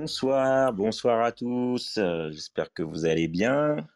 [0.00, 1.98] Bonsoir, bonsoir à tous.
[1.98, 3.86] euh, J'espère que vous allez bien.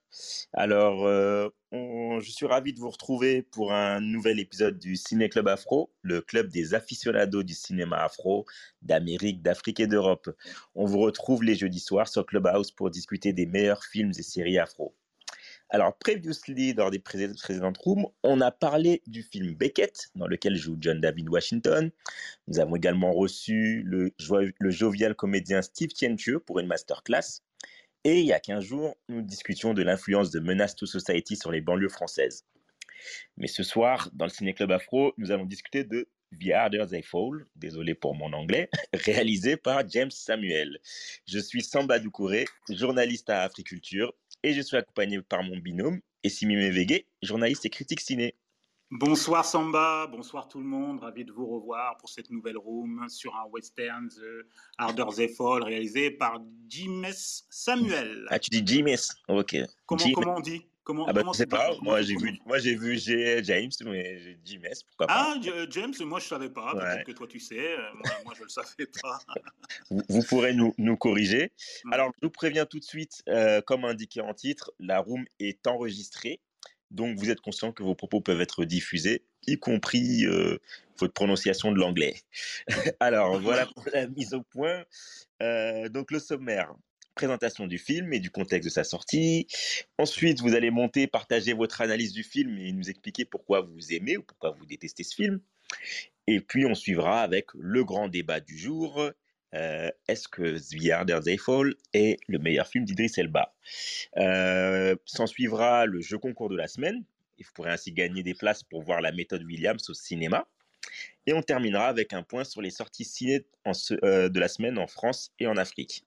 [0.52, 5.48] Alors, euh, je suis ravi de vous retrouver pour un nouvel épisode du Ciné Club
[5.48, 8.44] Afro, le club des aficionados du cinéma afro
[8.82, 10.28] d'Amérique, d'Afrique et d'Europe.
[10.74, 14.58] On vous retrouve les jeudis soirs sur Clubhouse pour discuter des meilleurs films et séries
[14.58, 14.94] afro.
[15.74, 20.76] Alors, previously, dans des précédentes rooms, on a parlé du film Beckett, dans lequel joue
[20.78, 21.90] John David Washington.
[22.46, 27.40] Nous avons également reçu le, jo- le jovial comédien Steve Tienchieu pour une masterclass.
[28.04, 31.50] Et il y a 15 jours, nous discutions de l'influence de Menace to Society sur
[31.50, 32.44] les banlieues françaises.
[33.36, 36.08] Mais ce soir, dans le Ciné Club Afro, nous allons discuter de
[36.40, 40.78] The Harder They Fall, désolé pour mon anglais, réalisé par James Samuel.
[41.26, 44.14] Je suis Samba Doucouré, journaliste à Africulture,
[44.44, 48.34] et je suis accompagné par mon binôme, Essimi Mevege, journaliste et critique ciné.
[48.90, 53.34] Bonsoir Samba, bonsoir tout le monde, ravi de vous revoir pour cette nouvelle room sur
[53.34, 57.06] un western The Harder They Fall réalisé par James
[57.48, 58.26] Samuel.
[58.28, 59.56] Ah, tu dis James Ok.
[59.86, 60.66] Comment, comment on dit?
[60.84, 63.70] Comment, Ah bah, comment je sais tu- pas, moi j'ai vu, moi j'ai vu James,
[63.84, 65.34] mais j'ai James, pourquoi pas.
[65.34, 66.80] Ah, James, moi je savais pas, Ouais.
[66.80, 69.18] peut-être que toi tu sais, euh, moi, moi je le savais pas.
[69.90, 71.52] Vous, vous pourrez nous, nous corriger.
[71.84, 71.92] Mm.
[71.92, 75.66] Alors, je vous préviens tout de suite, euh, comme indiqué en titre, la room est
[75.66, 76.40] enregistrée.
[76.90, 80.58] Donc, vous êtes conscient que vos propos peuvent être diffusés, y compris euh,
[80.98, 82.14] votre prononciation de l'anglais.
[83.00, 84.84] Alors, voilà pour la mise au point.
[85.42, 86.72] Euh, donc, le sommaire.
[87.14, 89.46] Présentation du film et du contexte de sa sortie.
[89.98, 94.16] Ensuite, vous allez monter, partager votre analyse du film et nous expliquer pourquoi vous aimez
[94.16, 95.40] ou pourquoi vous détestez ce film.
[96.26, 99.10] Et puis, on suivra avec le grand débat du jour.
[99.54, 101.38] Euh, Est-ce que The Harder They
[101.92, 103.54] est le meilleur film d'Idris Elba?
[104.16, 107.04] Euh, S'en suivra le jeu concours de la semaine.
[107.38, 110.46] Et vous pourrez ainsi gagner des places pour voir la méthode Williams au cinéma.
[111.26, 113.46] Et on terminera avec un point sur les sorties ciné
[114.02, 116.04] euh, de la semaine en France et en Afrique.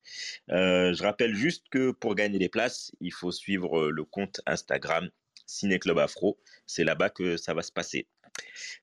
[0.51, 4.41] Euh, je rappelle juste que pour gagner des places, il faut suivre euh, le compte
[4.45, 5.09] Instagram
[5.47, 6.37] Ciné Club Afro.
[6.67, 8.07] C'est là-bas que ça va se passer.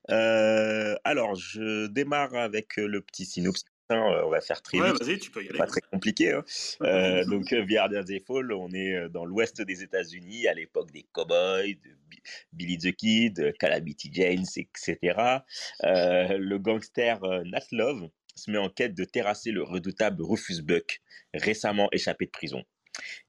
[0.09, 3.65] Alors, je démarre avec le petit synopsis.
[3.89, 5.57] Hein, euh, on va faire très Ouais, vite vas-y, tu peux y aller.
[5.57, 6.31] pas très compliqué.
[6.33, 6.43] hein.
[6.81, 7.65] Euh, donc, euh,
[8.27, 12.21] Fall, on est dans l'ouest des États-Unis, à l'époque des cowboys, de Bi-
[12.53, 15.43] Billy the Kid, Calamity Janes, etc.
[15.83, 21.01] Euh, le gangster Nat Love se met en quête de terrasser le redoutable Rufus Buck,
[21.33, 22.63] récemment échappé de prison.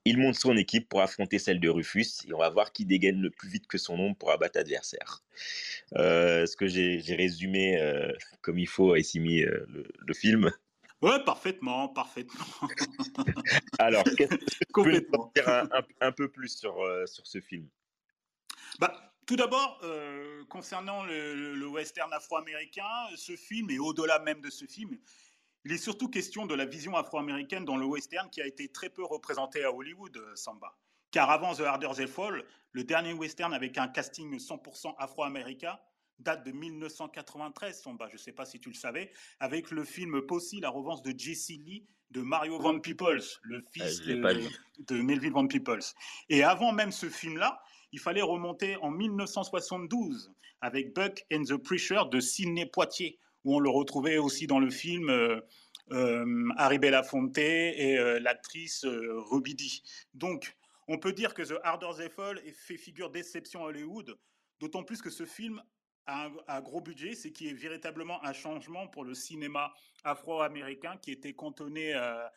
[0.05, 3.19] Il monte son équipe pour affronter celle de Rufus et on va voir qui dégaine
[3.21, 5.23] le plus vite que son ombre pour abattre l'adversaire.
[5.95, 8.11] Euh, Est-ce que j'ai résumé euh,
[8.41, 10.51] comme il faut, Essimi, euh, le, le film?
[11.01, 12.45] Ouais, parfaitement, parfaitement,
[13.79, 15.05] Alors, qu'est-ce que tu
[15.35, 17.67] dire un, un- un peu plus sur, euh, sur ce film?
[18.79, 22.83] Bah, tout d'abord, euh, concernant le, le- le western afro-américain,
[23.15, 24.97] ce film, et au-delà même de ce film,
[25.67, 28.89] il est surtout question de la vision afro-américaine dans le western qui a été très
[28.89, 30.73] peu représentée à Hollywood, euh, Samba.
[31.11, 35.77] Car avant The Harder They Fall, le dernier western avec un casting 100% afro-américain
[36.19, 39.11] date de 1993, Samba, je ne sais pas si tu le savais,
[39.41, 43.99] avec le film Posse, la revanche de Jesse Lee de Mario Van Peebles, le fils
[43.99, 44.49] Euh, je l'ai
[44.79, 45.83] de, de Melville Van Peebles.
[46.29, 47.61] Et avant même ce film-là,
[47.91, 53.59] il fallait remonter en 1972 avec Buck and the Preacher de Sidney Poitier, où on
[53.59, 55.39] le retrouvait aussi dans le film euh,
[55.91, 59.83] euh, Harry et euh, l'actrice euh, Ruby Dee.
[60.13, 64.17] Donc, on peut dire que The Harder They Fall fait figure d'exception à Hollywood,
[64.59, 65.61] d'autant plus que ce film
[66.05, 69.73] a un, gros budget, c'est qui est véritablement un changement pour le cinéma
[70.05, 72.31] afro-américain qui était cantonné à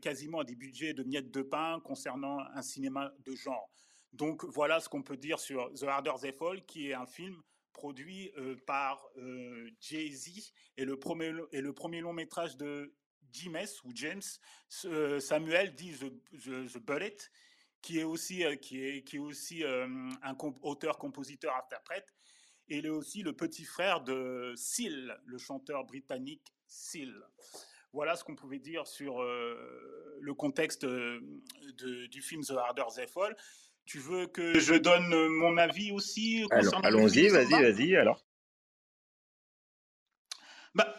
[0.00, 3.70] quasiment à des budgets de miettes de pain concernant un cinéma de genre.
[4.14, 7.42] Donc voilà ce qu'on peut dire sur The Harder They Fall, qui est un film
[7.72, 12.94] produit euh, par euh, Jay-Z et le premier et le premier long métrage de
[13.32, 14.22] James ou James
[14.86, 17.16] euh, Samuel dit The, The- Bullet,
[17.80, 22.12] qui est aussi qui est qui est aussi un auteur, compositeur, interprète.
[22.68, 27.12] Et il est aussi le petit frère de Seal, le chanteur britannique Seal.
[27.92, 33.36] Voilà ce qu'on pouvait dire sur le contexte de- du film The Harder They Fall.
[33.90, 36.46] Tu veux que je donne mon avis aussi
[36.84, 38.24] Allons-y, vas-y, vas-y, alors.
[40.76, 40.94] bah,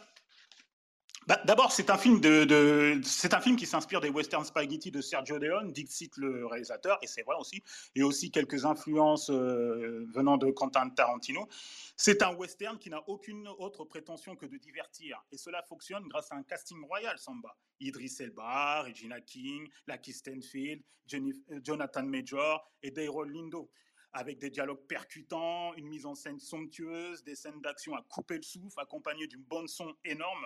[1.28, 3.02] bah, D'abord, c'est un film de,
[3.34, 7.24] un film qui s'inspire des western spaghetti de Sergio Leone, Dixit le réalisateur, et c'est
[7.24, 7.64] vrai aussi,
[7.96, 11.48] et aussi quelques influences euh, venant de Quentin Tarantino.
[11.96, 16.32] C'est un western qui n'a aucune autre prétention que de divertir, et cela fonctionne grâce
[16.32, 17.56] à un casting royal, Samba.
[17.80, 20.84] Idris Elba, Regina King, Lucky Stanfield,
[21.14, 23.72] euh, Jonathan Major et Daryl Lindo
[24.14, 28.44] avec des dialogues percutants, une mise en scène somptueuse, des scènes d'action à couper le
[28.44, 30.46] souffle, accompagnées d'une bonne son énorme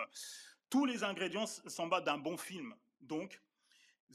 [0.70, 2.74] tous les ingrédients s'en battent d'un bon film.
[3.00, 3.40] Donc,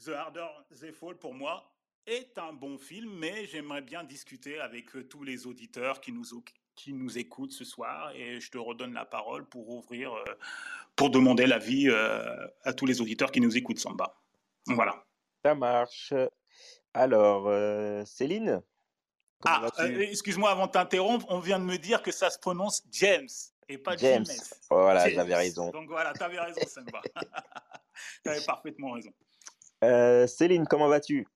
[0.04, 0.48] The Harder
[0.80, 1.72] They Fall, pour moi,
[2.06, 6.24] est un bon film, mais j'aimerais bien discuter avec euh, tous les auditeurs qui nous,
[6.74, 10.24] qui nous écoutent ce soir et je te redonne la parole pour ouvrir, euh,
[10.96, 14.20] pour demander l'avis euh, à tous les auditeurs qui nous écoutent, Samba.
[14.66, 15.04] Voilà.
[15.44, 16.12] Ça marche.
[16.94, 17.50] Alors,
[18.06, 18.62] Céline
[19.44, 23.28] Ah, excuse-moi avant de t'interrompre, on vient de me dire que ça se prononce James
[23.68, 24.24] et pas James.
[24.70, 25.70] Voilà, j'avais raison.
[25.70, 27.00] Donc voilà, tu avais raison, Simba.
[28.24, 29.10] tu avais parfaitement raison.
[29.84, 31.26] Euh, Céline, comment vas-tu?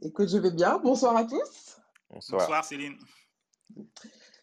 [0.00, 0.78] Écoute, je vais bien.
[0.78, 1.80] Bonsoir à tous.
[2.10, 2.96] Bonsoir, bonsoir Céline.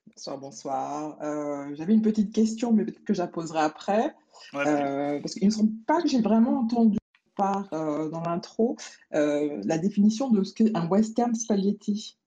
[0.08, 1.22] Bonsoir, bonsoir.
[1.22, 4.16] Euh, j'avais une petite question, mais peut-être que je la poserai après.
[4.56, 6.98] Euh, parce qu'il ne me semble pas que j'ai vraiment entendu
[7.36, 8.78] par, dans l'intro
[9.12, 12.19] la définition de ce qu'est un western spaghetti.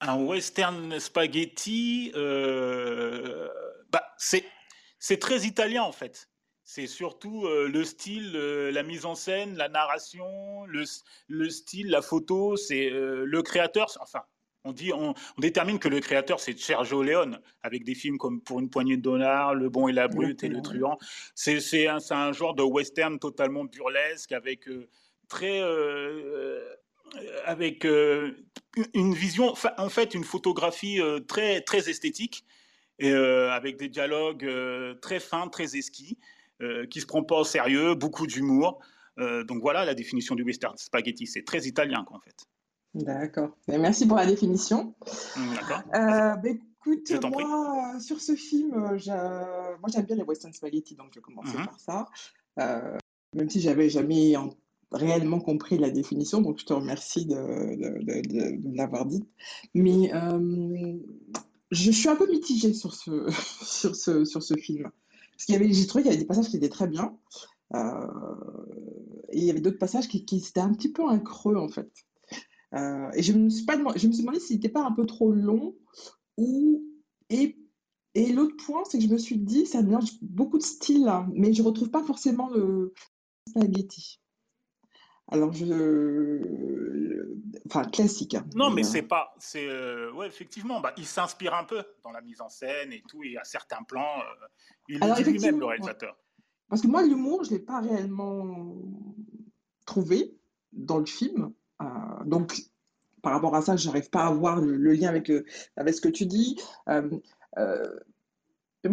[0.00, 3.48] Un western spaghetti, euh,
[3.90, 6.28] bah, c'est très italien en fait.
[6.62, 10.84] C'est surtout euh, le style, euh, la mise en scène, la narration, le,
[11.28, 12.56] le style, la photo.
[12.56, 13.88] C'est le créateur.
[14.00, 14.22] Enfin,
[14.64, 18.60] on dit, on, détermine que le créateur c'est Sergio Leone avec des films comme Pour
[18.60, 20.98] une poignée de dollars, Le Bon et la Brute et Le Truand.
[21.34, 24.68] C'est un, un, genre de western totalement burlesque avec
[25.28, 26.64] très euh,
[27.44, 28.32] avec euh,
[28.94, 32.44] une vision, en fait, une photographie euh, très, très esthétique,
[32.98, 34.44] et, avec des dialogues
[35.00, 36.18] très fins, très esquis,
[36.90, 38.80] qui se prend pas au sérieux, beaucoup d'humour.
[39.16, 41.28] donc voilà la définition du western spaghetti.
[41.28, 42.34] C'est très italien, quoi, en fait.
[42.94, 43.56] D'accord.
[43.68, 44.96] Merci pour la définition.
[45.36, 45.82] Mmh, d'accord.
[45.92, 51.22] Bah, écoute, moi, sur ce film, moi j'aime bien les western spaghetti, donc je vais
[51.22, 52.06] commencer mmh par ça.
[53.32, 54.34] même si j'avais jamais
[54.92, 59.26] réellement compris la définition, donc je te remercie de, l'avoir dite.
[59.74, 60.98] Mais euh,
[61.70, 63.30] je suis un peu mitigée sur ce,
[63.62, 64.90] sur ce, sur ce film.
[65.32, 67.16] Parce qu'il j'ai trouvé qu'il y avait des passages qui étaient très bien.
[67.74, 68.06] Euh,
[69.30, 71.68] et il y avait d'autres passages qui, qui étaient un petit peu un creux, en
[71.68, 71.90] fait.
[72.74, 74.92] Euh, et je me suis pas demandé, je me suis demandé s'il n'était pas un
[74.92, 75.74] peu trop long
[76.36, 76.84] ou
[77.30, 77.56] et
[78.14, 81.28] et l'autre point, c'est que je me suis dit, ça mélange beaucoup de styles, hein,
[81.34, 82.92] mais je retrouve pas forcément le
[83.48, 84.20] spaghetti.
[85.30, 86.38] Alors, je.
[87.66, 88.34] Enfin, classique.
[88.34, 88.46] Hein.
[88.54, 89.34] Non, mais c'est pas.
[89.38, 93.02] C'est, euh, ouais, effectivement, bah, il s'inspire un peu dans la mise en scène et
[93.06, 94.46] tout, et à certains plans, euh,
[94.88, 96.16] il le dit lui-même, le réalisateur.
[96.68, 98.74] Parce que moi, l'humour, je ne l'ai pas réellement
[99.86, 100.34] trouvé
[100.72, 101.52] dans le film.
[101.82, 101.84] Euh,
[102.24, 102.54] donc,
[103.22, 105.30] par rapport à ça, je n'arrive pas à voir le, lien avec,
[105.76, 106.58] avec ce que tu dis.
[106.86, 107.02] moi,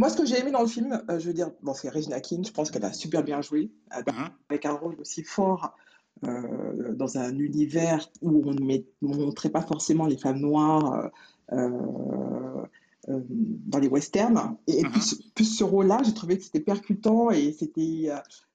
[0.10, 2.52] ce que j'ai aimé dans le film, je veux dire, bon, c'est Regina King, je
[2.52, 4.30] pense qu'elle a super bien joué, mm-hmm.
[4.50, 5.76] avec un rôle aussi fort
[6.23, 11.12] euh, dans un univers où on ne montrait pas forcément les femmes noires
[11.51, 12.63] euh,
[13.10, 14.55] euh, dans les westerns.
[14.67, 15.31] Et, uh-huh.
[15.36, 18.12] plus, ce rôle-là, j'ai trouvé que c'était percutant et c'était,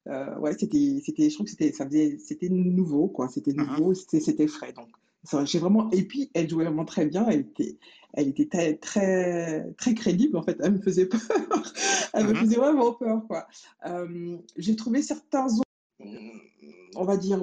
[0.07, 3.29] ouais, c'était, c'était, je trouve que c'était, ça faisait, c'était nouveau, quoi.
[3.29, 3.77] C'était uh-huh.
[3.77, 4.73] nouveau, c'était, c'était frais.
[4.73, 4.89] Donc,
[5.47, 7.29] j'ai vraiment, et puis elle jouait vraiment très bien.
[7.29, 7.77] Elle était,
[8.15, 10.57] elle était très, très, très crédible en fait.
[10.61, 11.21] Elle me faisait peur.
[12.15, 12.37] elle me uh-huh.
[12.37, 13.47] faisait vraiment peur, quoi.
[14.57, 15.47] j'ai trouvé certains
[16.97, 17.43] on va dire,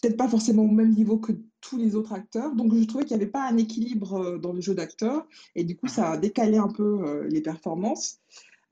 [0.00, 2.54] peut-être pas forcément au même niveau que tous les autres acteurs.
[2.54, 5.64] Donc je trouvais qu'il n'y avait pas un équilibre euh, dans le jeu d'acteurs et
[5.64, 8.18] du coup ça a décalé un peu euh, les performances.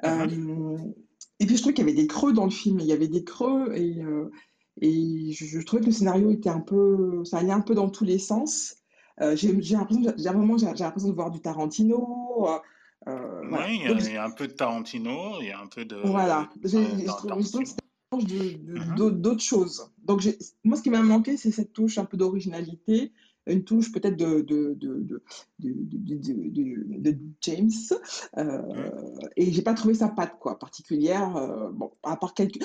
[0.02, 0.30] Uh-huh.
[0.30, 0.78] Euh,
[1.40, 3.08] et puis je trouvais qu'il y avait des creux dans le film, il y avait
[3.08, 3.98] des creux et,
[4.80, 8.04] et je, trouvais que le scénario était un peu, ça allait un peu dans tous
[8.04, 8.74] les sens.
[9.34, 12.48] j'ai l'impression, j'ai l'impression de voir du Tarantino.
[13.06, 15.96] oui, il y, a un peu de Tarantino, il y a un peu de.
[16.04, 19.90] Voilà, j'ai Mmh d'autres choses.
[20.04, 20.26] Donc,
[20.64, 23.12] moi, ce qui m'a manqué, c'est cette touche un peu d'originalité,
[23.46, 25.22] une touche peut-être de, de, de,
[25.58, 27.70] de, James.
[28.36, 28.62] Euh,
[29.36, 31.36] et j'ai pas trouvé sa patte quoi, particulière.
[31.36, 32.58] Euh, bon, à part quelques.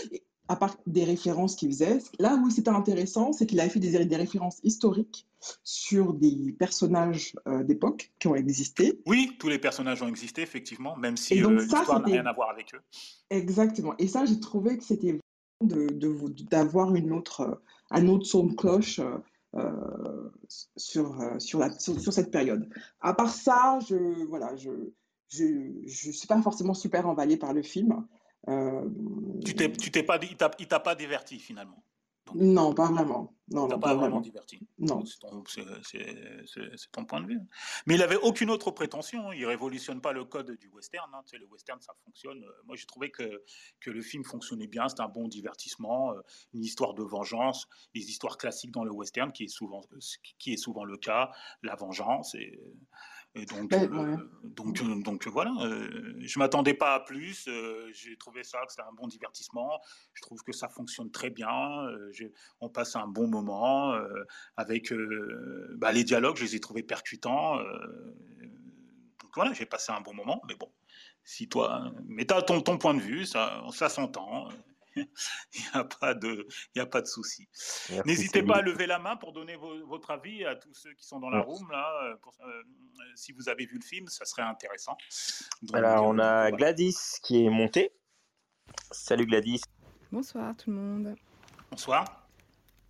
[0.49, 4.03] À part des références qu'il faisait, là où c'était intéressant, c'est qu'il a fait des,
[4.03, 5.25] des, références historiques
[5.63, 8.99] sur des personnages euh, d'époque qui ont existé.
[9.05, 12.75] Oui, tous les personnages ont existé, effectivement, même si l'histoire n'a rien à voir avec
[12.75, 12.81] eux.
[13.29, 13.95] Exactement.
[13.99, 15.17] Et ça, j'ai trouvé que c'était
[15.63, 19.17] d'avoir une autre, un autre son de cloche euh,
[19.55, 20.29] euh,
[20.77, 22.67] sur, euh, sur, la, sur, cette période.
[23.01, 24.71] À part ça, je, voilà, je,
[25.29, 28.05] je ne suis pas forcément super emballée par le film.
[29.45, 31.83] tu t'es, pas, il t'a, t'a pas diverti finalement?
[32.35, 33.35] Non, pas vraiment.
[33.49, 34.59] Non, non, pas, vraiment diverti.
[34.79, 35.03] Non.
[35.05, 37.39] C'est ton, point de vue.
[37.85, 39.31] Mais il n'avait aucune autre prétention.
[39.33, 41.11] Il révolutionne pas le code du western.
[41.13, 41.21] Hein.
[41.25, 42.43] Tu sais, le western, ça fonctionne.
[42.65, 43.43] Moi, j'ai trouvé que,
[43.81, 44.87] que le film fonctionnait bien.
[44.87, 46.21] C'était un bon divertissement, euh,
[46.53, 49.81] une histoire de vengeance, les histoires classiques dans le western, qui est souvent,
[50.39, 52.33] qui est souvent le cas, la vengeance.
[52.35, 52.59] Et,
[53.35, 57.49] et donc, euh, donc, euh, donc voilà, euh, je m'attendais pas à plus.
[57.91, 59.81] J'ai trouvé ça que c'était un bon divertissement.
[60.13, 61.49] Je trouve que ça fonctionne très bien.
[62.61, 63.95] on passe un bon moment
[64.55, 64.93] avec
[65.77, 66.37] bah, les dialogues.
[66.37, 67.57] Je les ai trouvés percutants.
[67.57, 70.39] donc voilà, j'ai passé un bon moment.
[70.47, 70.71] Mais bon,
[71.23, 74.49] si toi, mais as ton, ton point de vue, ça, ça s'entend.
[74.95, 75.05] il
[75.61, 77.47] n'y a pas de, il a pas de souci.
[78.05, 81.19] N'hésitez pas à lever la main pour donner votre avis à tous ceux qui sont
[81.19, 81.87] dans la room là.
[82.03, 82.63] Euh, euh,
[83.15, 84.97] si vous avez vu le film, ça serait intéressant.
[85.73, 87.91] Alors on a euh, Gladys qui est montée.
[88.91, 89.61] Salut Gladys.
[90.11, 91.15] Bonsoir tout le monde.
[91.71, 92.27] Bonsoir.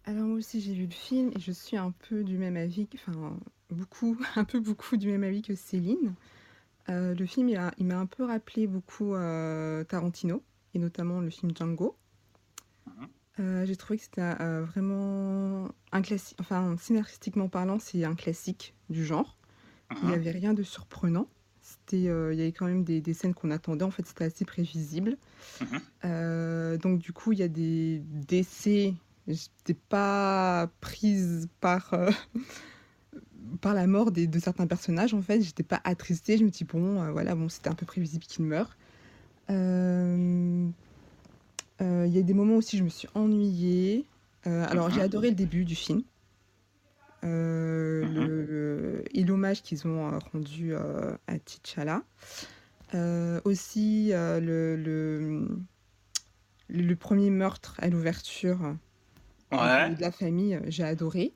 [0.05, 2.87] Alors moi aussi j'ai vu le film et je suis un peu du même avis,
[2.95, 3.37] enfin
[3.69, 6.15] beaucoup, un peu beaucoup du même avis que Céline.
[6.87, 9.13] le film il m'a un peu rappelé beaucoup
[9.87, 11.95] Tarantino et notamment le film Django.
[12.87, 13.07] Mhm.
[13.39, 18.75] Euh, j'ai trouvé que c'était euh, vraiment un classique, enfin scénaristiquement parlant, c'est un classique
[18.89, 19.37] du genre.
[19.91, 20.13] Il n'y mhm.
[20.13, 21.27] avait rien de surprenant.
[21.61, 23.85] C'était, euh, il y avait quand même des, des scènes qu'on attendait.
[23.85, 25.17] En fait, c'était assez prévisible.
[25.61, 26.77] Mhm.
[26.77, 28.93] donc du coup, il y a des décès.
[29.27, 31.95] J'étais pas prise par
[33.61, 35.13] par la mort de certains personnages.
[35.13, 36.37] En fait, j'étais pas attristée.
[36.37, 38.75] Je me dis bon, voilà, bon, c'était un peu prévisible qu'ils meurent.
[39.49, 40.69] Euh,
[41.81, 44.05] euh, il y a des moments aussi je me suis ennuyée.
[44.47, 46.03] Euh, alors j'ai adoré le début du film.
[47.23, 52.03] le, et l'hommage qu'ils ont rendu à T'Challa.
[53.45, 55.47] aussi le, le,
[56.69, 58.75] le, premier meurtre à l'ouverture
[59.51, 61.33] de la famille, j'ai adoré.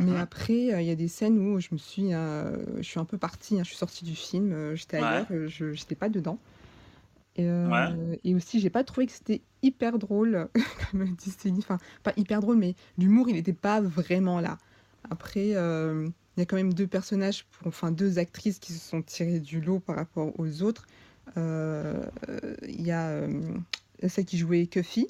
[0.00, 0.16] Mais mhm.
[0.16, 3.60] après, il y a des scènes où je me suis, je suis un peu partie,
[3.60, 6.38] hein, je suis sortie du film, j'étais ailleurs, je n'étais pas dedans.
[7.36, 10.48] Et, euh, et aussi, j'ai pas trouvé que c'était hyper drôle,
[10.90, 14.58] comme dit Enfin, pas hyper drôle, mais l'humour, il n'était pas vraiment là.
[15.10, 19.02] Après, euh, il y a quand même deux personnages, enfin deux actrices qui se sont
[19.02, 20.86] tirées du lot par rapport aux autres.
[21.36, 22.04] Euh,
[22.62, 23.26] il y a
[24.06, 25.08] celle qui jouait Cuffy,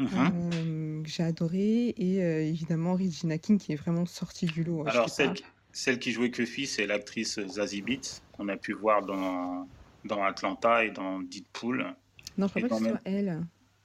[0.00, 1.02] mm-hmm.
[1.02, 4.84] que j'ai adoré, et évidemment Regina King qui est vraiment sortie du lot.
[4.86, 5.34] Alors, celle,
[5.72, 9.66] celle, qui jouait Cuffy, c'est l'actrice Zazie Beetz, qu'on a pu voir dans
[10.04, 11.94] dans Atlanta et dans Deadpool.
[12.36, 13.42] Non, je crois pas que ce soit elle.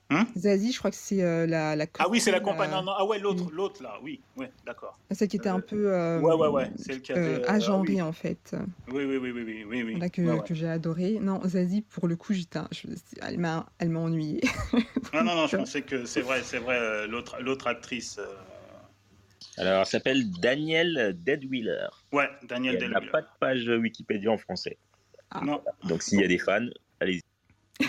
[0.10, 2.72] Hein Zazie, je crois que c'est euh, la, la Ah oui, c'est la compagne.
[2.72, 5.00] Euh, ah ouais, l'autre, l'autre là, oui, ouais, d'accord.
[5.12, 5.92] Celle qui était un peu.
[5.92, 7.42] Euh, ouais, ouais, ouais, celle qui avait.
[7.48, 8.56] Ah agenrée en fait.
[8.90, 9.84] Oui, oui, oui, oui, oui, oui.
[9.84, 10.00] oui.
[10.00, 11.20] Là, que, que j'ai adoré.
[11.20, 12.60] Non, Zazie, pour le coup, j'étais,
[13.22, 14.42] elle m'a, elle m'a ennuyée.
[15.14, 18.20] non, non, non, je pensais que c'est vrai, c'est vrai, l'autre, l'autre actrice.
[19.58, 21.88] Alors, elle s'appelle Danielle Deadwheeler.
[22.12, 22.98] Ouais, Danielle Deadwheeler.
[22.98, 24.78] Elle n'a pas de page Wikipédia en français.
[25.34, 25.42] Ah.
[25.88, 26.68] Donc s'il y a des fans,
[27.00, 27.22] allez-y.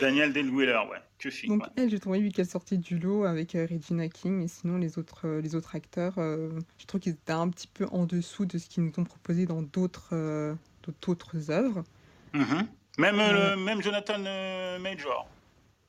[0.00, 0.98] Daniel Delwiller, ouais.
[1.18, 1.58] Que film.
[1.58, 4.48] Donc elle, j'ai trouvé lui qui a sorti du lot avec euh, Regina King, et
[4.48, 7.86] sinon les autres, euh, les autres acteurs, euh, je trouve qu'ils étaient un petit peu
[7.90, 10.56] en dessous de ce qu'ils nous ont proposé dans d'autres,
[11.02, 11.84] d'autres œuvres.
[12.34, 12.66] Mm-hmm.
[12.98, 14.18] Même, le, même Jonathan
[14.80, 15.26] Major.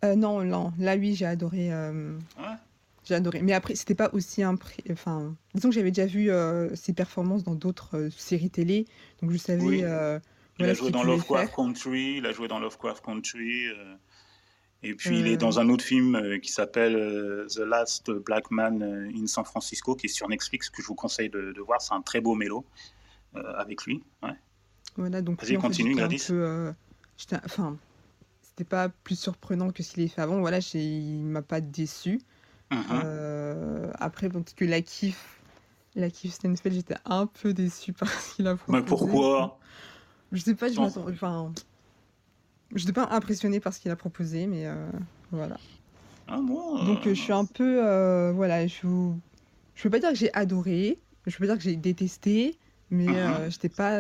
[0.03, 1.69] non, non, là oui, j'ai adoré.
[1.69, 2.55] Ouais.
[3.03, 3.41] J'ai adoré.
[3.41, 4.83] Mais après, c'était pas aussi impré...
[4.91, 8.85] Enfin, disons que j'avais déjà vu euh, ses performances dans d'autres euh, séries télé,
[9.21, 9.63] donc je savais.
[9.63, 9.83] Oui.
[9.83, 10.19] Euh,
[10.59, 13.65] il a joué dans Lovecraft Country, il a joué dans Lovecraft Country,
[14.83, 19.25] et puis il est dans un autre film qui s'appelle The Last Black Man in
[19.25, 21.81] San Francisco, qui est sur Netflix, que je vous conseille de, voir.
[21.81, 22.63] C'est un très beau mélo
[23.33, 24.03] avec lui.
[24.21, 24.35] Ouais.
[24.97, 25.43] Voilà, donc.
[25.43, 26.27] Vas-y, continue, Gladys.
[27.43, 27.77] Enfin,
[28.43, 30.41] c'était pas plus surprenant que ce qu'il avait fait avant.
[30.41, 32.19] Voilà, il m'a pas déçu.
[32.71, 33.01] Uh-huh.
[33.03, 35.41] Euh, après, parce que la kiff,
[35.95, 38.79] la kiff Stenfeld, j'étais un peu déçue par ce qu'il a proposé.
[38.79, 39.59] Mais pourquoi
[40.31, 41.11] Je sais pas, je m'attendais.
[41.11, 41.51] Enfin,
[42.73, 44.89] j'étais pas impressionnée par ce qu'il a proposé, mais euh,
[45.31, 45.57] voilà.
[46.27, 48.87] Ah bon Donc je suis un peu, euh, voilà, je,
[49.75, 50.97] je peux pas dire que j'ai adoré,
[51.27, 52.57] je peux pas dire que j'ai détesté,
[52.89, 53.51] mais uh-huh.
[53.51, 53.99] j'étais pas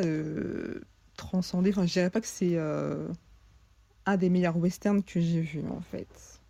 [1.17, 1.71] transcendée.
[1.71, 6.40] Enfin, je dirais pas que c'est un des meilleurs westerns que j'ai vu en fait.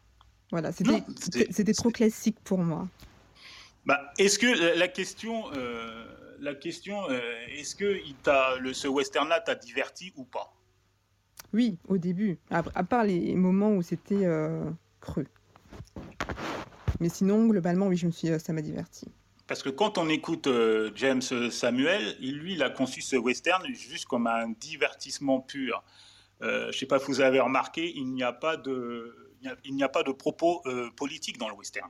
[0.52, 2.88] Voilà, c'était trop classique pour moi.
[3.86, 6.06] Bah, est-ce que la question, euh,
[6.40, 8.16] la question, euh, est-ce que il
[8.62, 10.54] le, ce western-là t'a diverti ou pas?
[11.54, 12.38] Oui, au début.
[12.50, 15.28] À, part les moments où c'était euh, creux.
[17.00, 19.08] Mais sinon, globalement, oui, je me suis, ça m'a diverti.
[19.48, 24.06] Parce que quand on écoute euh, James Samuel, lui, il a conçu ce western juste
[24.06, 25.84] comme un divertissement pur.
[26.42, 29.21] Euh, je ne sais pas si vous avez remarqué, il n'y a pas de,
[29.64, 31.90] il n'y a, pas de propos euh, politiques dans le western.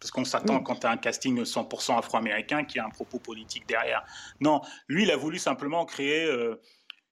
[0.00, 3.66] Parce qu'on s'attend quand tu as un casting 100% afro-américain qui a un propos politique
[3.66, 4.04] derrière.
[4.40, 6.30] Non, lui, il a voulu simplement créer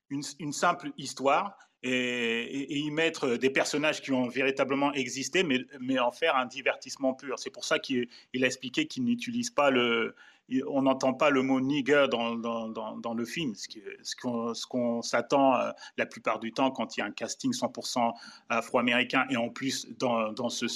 [0.09, 5.99] une, une, simple histoire et, y mettre des personnages qui ont véritablement existé, mais, mais
[5.99, 7.41] en faire un divertissement pur.
[7.41, 10.15] C'est pour ça qu'il a expliqué qu'il n'utilise pas le,
[10.67, 16.39] on n'entend pas le mot nigger dans, le film, ce qu'on s'attend euh, la plupart
[16.39, 18.13] du temps quand il y a un casting 100%
[18.49, 20.69] afro-américain et en plus dans, ce,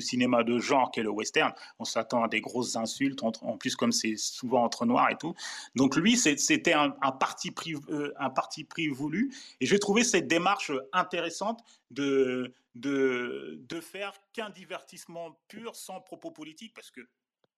[0.00, 3.92] cinéma de genre qu'est le western, on s'attend à des grosses insultes, en, plus comme
[3.92, 5.34] c'est souvent entre noirs et tout.
[5.76, 10.26] Donc lui, c'était un, parti pris, euh, un parti pris voulu et j'ai trouvé cette
[10.26, 11.60] démarche intéressante
[11.90, 17.00] de, de, de faire qu'un divertissement pur sans propos politique parce que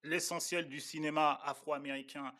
[0.04, 2.32] l'essentiel du cinéma afro-américain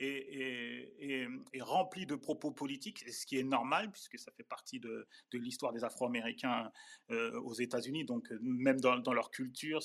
[0.00, 1.28] est,
[1.60, 5.84] rempli de propos politiques, ce qui est normal puisque ça fait partie de, l'histoire des
[5.84, 6.70] Afro-Américains
[7.10, 8.04] euh, aux États-Unis.
[8.04, 9.80] Donc même dans, leur culture,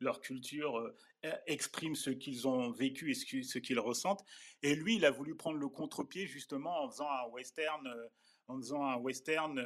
[0.00, 4.24] leur culture euh, exprime ce qu'ils ont vécu et ce qu'ils ressentent.
[4.62, 8.08] Et lui, il a voulu prendre le contre-pied justement en faisant un western, euh,
[8.48, 9.58] en faisant un western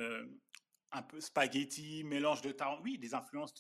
[0.93, 3.55] un peu spaghetti, mélange de Tarantino, oui, des influences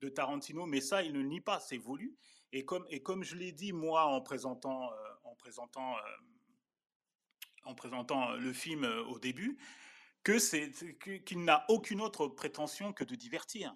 [0.00, 2.16] de, Tarantino, mais ça, il ne nie pas, c'est voulu.
[2.52, 6.00] Et comme, et comme je l'ai dit, moi, en présentant, euh, en présentant, euh,
[7.64, 9.58] en présentant le film euh, au début,
[10.24, 13.74] qu'il n'a aucune autre prétention que de divertir.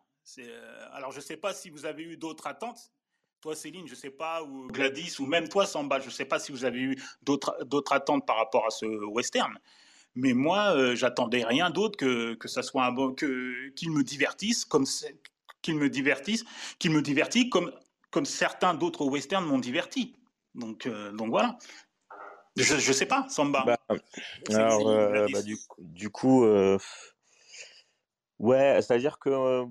[0.92, 2.92] alors, je ne sais pas si vous avez eu d'autres attentes.
[3.40, 6.24] Toi, Céline, je ne sais pas, ou Gladys, ou même toi, Samba, je ne sais
[6.24, 9.58] pas si vous avez eu d'autres attentes par rapport à ce western.
[10.14, 14.02] Mais moi, euh, j'attendais rien d'autre que, que ça soit un bon, que, qu'il me
[14.02, 14.84] divertisse comme
[15.62, 16.44] qu'il me divertisse,
[16.78, 17.72] qu'il me divertit comme,
[18.10, 20.16] comme certains d'autres westerns m'ont diverti.
[20.54, 21.58] Donc, euh, donc voilà.
[22.56, 23.64] Je, ne sais pas, Samba.
[23.64, 23.78] Bah,
[24.50, 26.44] alors, euh, bah, du, du, coup,
[28.40, 29.64] ouais, c'est-à-dire que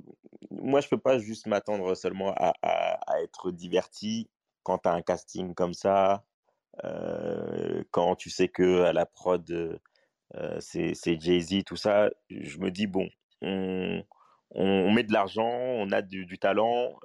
[0.50, 4.30] moi, je peux pas juste m'attendre seulement à, à, être diverti
[4.63, 6.23] quand tu as un casting comme ça,
[7.91, 9.82] quand tu sais que à la prod
[10.59, 13.09] c'est Jay-Z, tout ça, je me dis, bon,
[13.41, 14.03] on,
[14.51, 16.99] on met de l'argent, on a du, talent,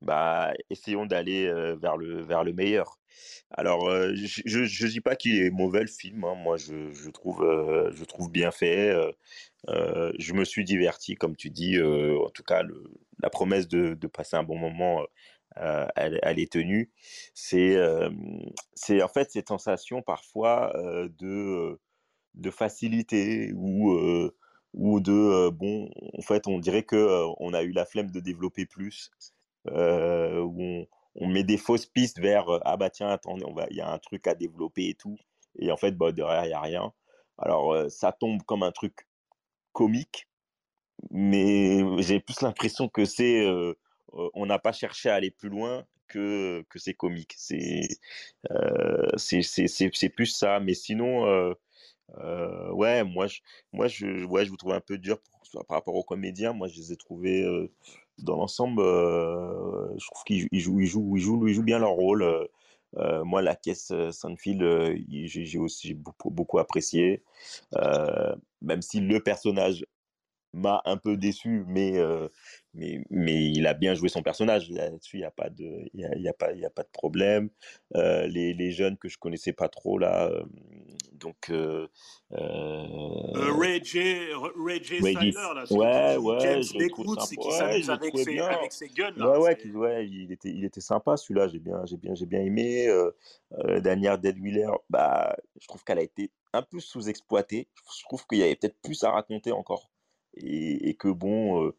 [0.00, 1.46] bah, essayons d'aller
[1.80, 2.98] vers, le, vers le meilleur.
[3.50, 6.34] Alors, je ne dis pas qu'il est mauvais le film, hein.
[6.34, 7.40] moi je, je trouve,
[7.94, 8.94] je trouve bien fait.
[9.68, 12.62] je me suis diverti, comme tu dis, en tout cas,
[13.22, 15.04] la promesse de, de, passer un bon moment
[15.58, 16.90] euh, elle, est tenue.
[17.34, 17.76] C'est
[18.74, 20.72] c'est en fait cette sensation parfois
[21.18, 21.80] de,
[22.34, 23.92] de facilité ou,
[24.74, 28.66] ou de bon, en fait, on dirait que on a eu la flemme de développer
[28.66, 29.10] plus,
[29.66, 30.86] on,
[31.20, 34.34] met des fausses pistes vers ah bah tiens, attendez, il y a un truc à
[34.34, 35.16] développer et tout,
[35.58, 36.92] et en fait, bah, derrière, il n'y a rien.
[37.38, 39.06] Alors, ça tombe comme un truc
[39.72, 40.28] comique,
[41.10, 43.44] mais j'ai plus l'impression que c'est
[44.12, 47.34] on n'a pas cherché à aller plus loin que, que c'est comique.
[47.36, 47.88] C'est
[49.16, 50.60] c'est plus ça.
[50.60, 51.54] Mais sinon,
[52.72, 53.40] ouais, moi, je,
[53.72, 55.18] moi je, ouais, je vous trouve un peu dur
[55.68, 56.52] par rapport aux comédiens.
[56.52, 57.44] Moi, je les ai trouvés
[58.18, 62.48] dans l'ensemble, je trouve qu'ils jouent, ils jouent, ils jouent, ils jouent bien leur rôle.
[63.24, 64.62] moi, la caisse Sanfield,
[65.08, 67.22] j'ai aussi beaucoup, beaucoup apprécié.
[68.60, 69.84] même si le personnage
[70.52, 71.94] m'a un peu déçu, mais,
[72.74, 74.70] mais, mais il a bien joué son personnage.
[74.70, 76.90] Là-dessus, il n'y a, pas de, y a, y a, pas, y a pas de
[76.92, 77.50] problème.
[77.94, 80.30] les, les, jeunes que je connaissais pas trop, là,
[81.12, 81.50] donc.
[81.50, 81.86] Euh,
[82.30, 84.18] Ray J.
[84.56, 84.98] Ray J.
[84.98, 89.12] Styler, là, ouais, ouais, James Lakewood, c'est qui s'amuse avec, ses, avec ses guns.
[89.16, 92.26] Là, ouais, ouais, ouais, il était, il était sympa celui-là, j'ai bien, j'ai bien, j'ai
[92.26, 92.88] bien aimé.
[93.80, 97.68] Danielle Deadwheeler, bah, je trouve qu'elle a été un peu sous-exploitée.
[97.98, 99.90] Je trouve qu'il y avait peut-être plus à raconter encore
[100.36, 101.74] et, que bon, euh,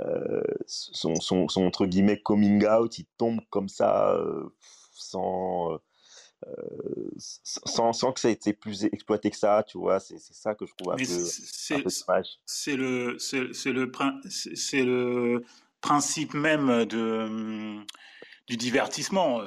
[0.00, 4.54] euh, son, son, son, entre guillemets coming out, il tombe comme ça euh,
[4.92, 5.78] sans,
[7.16, 10.66] sans, sans, que ça ait été plus exploité que ça, tu vois, c'est ça que
[10.66, 11.04] je trouve un peu.
[12.46, 13.52] C'est le, c'est le,
[14.24, 15.44] c'est le
[15.80, 17.84] principe même de
[18.48, 19.40] du divertissement.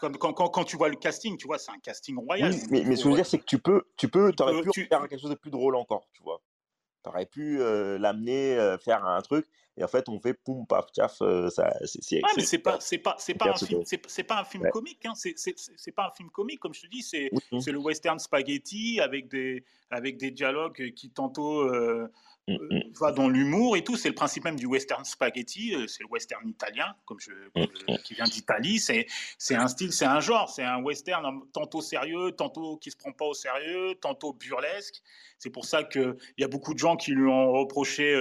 [0.00, 2.54] quand, quand, quand, tu vois le casting, tu vois, c'est un casting royal.
[2.70, 4.86] mais, mais ce que je veux dire, c'est que tu peux, tu peux, aurais pu
[4.86, 6.40] faire quelque chose de plus drôle encore, tu vois.
[7.02, 11.16] T'aurais pu l'amener, faire un truc, et en fait, on fait poum, paf, tchaf,
[11.48, 14.68] ça, c'est, mais c'est pas, c'est pas, c'est pas un film, c'est, pas un film
[14.70, 17.78] comique, hein, c'est, c'est, pas un film comique, comme je te dis, c'est, c'est le
[17.78, 21.66] western spaghetti avec des, avec des dialogues qui tantôt
[22.48, 22.82] mm, mm.
[23.00, 23.96] va dans l'humour et tout.
[23.96, 25.74] C'est le principe même du western spaghetti.
[25.88, 27.32] C'est le western italien, comme je,
[28.04, 28.78] qui vient d'Italie.
[28.78, 29.06] C'est
[29.38, 30.50] c'est un style, c'est un genre.
[30.50, 35.02] C'est un western tantôt sérieux, tantôt qui se prend pas au sérieux, tantôt burlesque.
[35.38, 38.14] C'est pour ça qu'il y a beaucoup de gens qui lui ont reproché.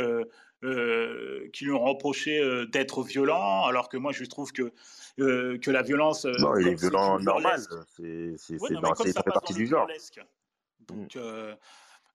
[1.54, 4.74] qui lui ont reproché d'être violent, alors que moi je trouve que
[5.20, 6.26] euh, que la violence.
[6.26, 7.60] Euh, non, il est violent normal.
[7.96, 9.88] C'est ça fait partie du genre.
[10.88, 11.20] Donc, mm.
[11.20, 11.56] euh,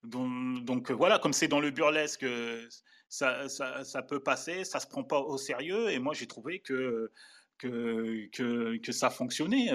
[0.04, 2.26] donc, donc, voilà, comme c'est dans le burlesque,
[3.08, 5.90] ça, peut passer, ça se prend pas au sérieux.
[5.90, 7.10] Et moi, j'ai trouvé que,
[7.58, 9.70] que, ça fonctionnait.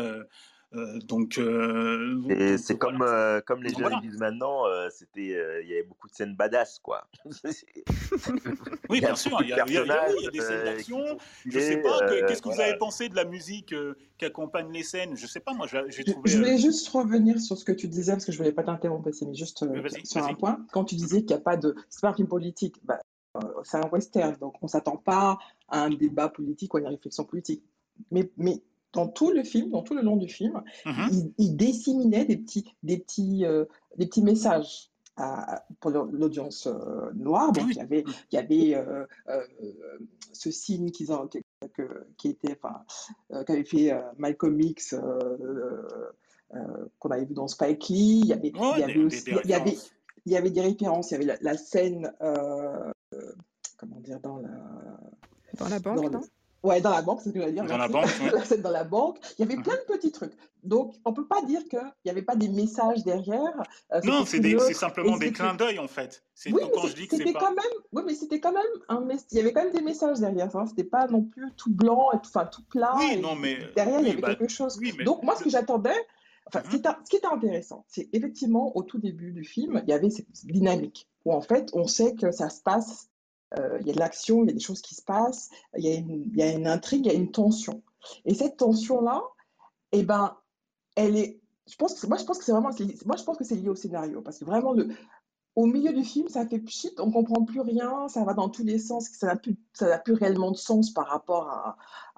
[0.75, 5.83] Euh, donc, euh, c'est comme, euh, comme les jeunes disent maintenant, c'était, il y avait
[5.83, 7.07] beaucoup de scènes badass, quoi.
[8.89, 11.17] oui, bien sûr, il y, a, il, y a, des scènes d'action.
[11.45, 13.73] Je sais pas, qu'est-ce que vous avez pensé de la musique
[14.17, 15.15] qui accompagne les scènes?
[15.17, 16.29] Je sais pas, moi, j'ai trouvé.
[16.29, 19.09] Je voulais juste revenir sur ce que tu disais, parce que je voulais pas t'interrompre,
[19.21, 19.65] mais juste
[20.05, 20.65] sur un point.
[20.71, 21.75] Quand tu disais qu'il n'y a pas de.
[21.89, 22.99] C'est pas un film politique, bah,
[23.63, 27.23] c'est un western, donc on s'attend pas à un débat politique ou à une réflexion
[27.23, 27.63] politique.
[28.11, 28.61] Mais, mais
[28.93, 31.31] dans tout le film, dans tout le long du film, mm-hmm.
[31.37, 33.65] il, disséminait des petits, des petits, euh,
[33.97, 34.89] des petits messages
[35.81, 37.51] pour l'audience euh, noire.
[37.51, 39.05] Donc, il y avait, il y avait euh,
[40.31, 41.05] ce signe qui,
[42.17, 42.85] qui était, enfin,
[43.43, 44.95] qu'avait fait Malcolm X,
[46.99, 48.21] qu'on avait vu dans Spike Lee.
[48.23, 49.77] Il y avait, il y avait aussi, il y avait,
[50.25, 51.11] il y avait des références.
[51.11, 52.13] Il y avait la, scène,
[53.77, 54.49] comment dire, dans la
[55.57, 56.21] dans la banque, non?
[56.63, 57.65] Ouais, dans la banque, c'est ce que j'allais dire.
[57.65, 59.17] Dans la banque, la scène dans la banque.
[59.37, 60.33] Il y avait plein de petits trucs.
[60.63, 63.63] Donc, on peut pas dire qu'il n'y avait pas des messages derrière.
[63.93, 66.23] Euh, non, c'est simplement des clins d'œil, en fait.
[66.33, 67.39] C'est oui, quand je dis que c'est pas...
[67.39, 67.81] quand même.
[67.93, 69.07] Oui, mais c'était quand même un.
[69.31, 70.53] Il y avait quand même des messages derrière.
[70.55, 70.65] Hein.
[70.67, 72.93] C'était pas non plus tout blanc et tout, enfin tout plat.
[72.97, 74.79] Oui, non, mais derrière il y avait bah, quelque chose.
[75.05, 75.95] Donc moi, ce que j'attendais,
[76.47, 79.81] enfin, ce, qui était, ce qui était intéressant, c'est effectivement au tout début du film,
[79.85, 83.08] il y avait cette dynamique où en fait, on sait que ça se passe
[83.57, 86.41] il y a de l'action, il y a des choses qui se passent, il y,
[86.41, 87.81] a une, intrigue, il y a une tension.
[88.25, 89.21] Et cette tension-là,
[89.91, 90.37] eh ben,
[90.95, 91.39] elle est.
[91.69, 92.71] Je pense que, moi, je pense que c'est vraiment.
[93.05, 94.21] Moi, je pense que c'est lié au scénario.
[94.21, 94.75] Parce que vraiment,
[95.55, 98.63] au milieu du film, ça fait pchit, on comprend plus rien, ça va dans tous
[98.63, 99.57] les sens, ça n'a plus,
[100.05, 101.49] plus réellement de sens par rapport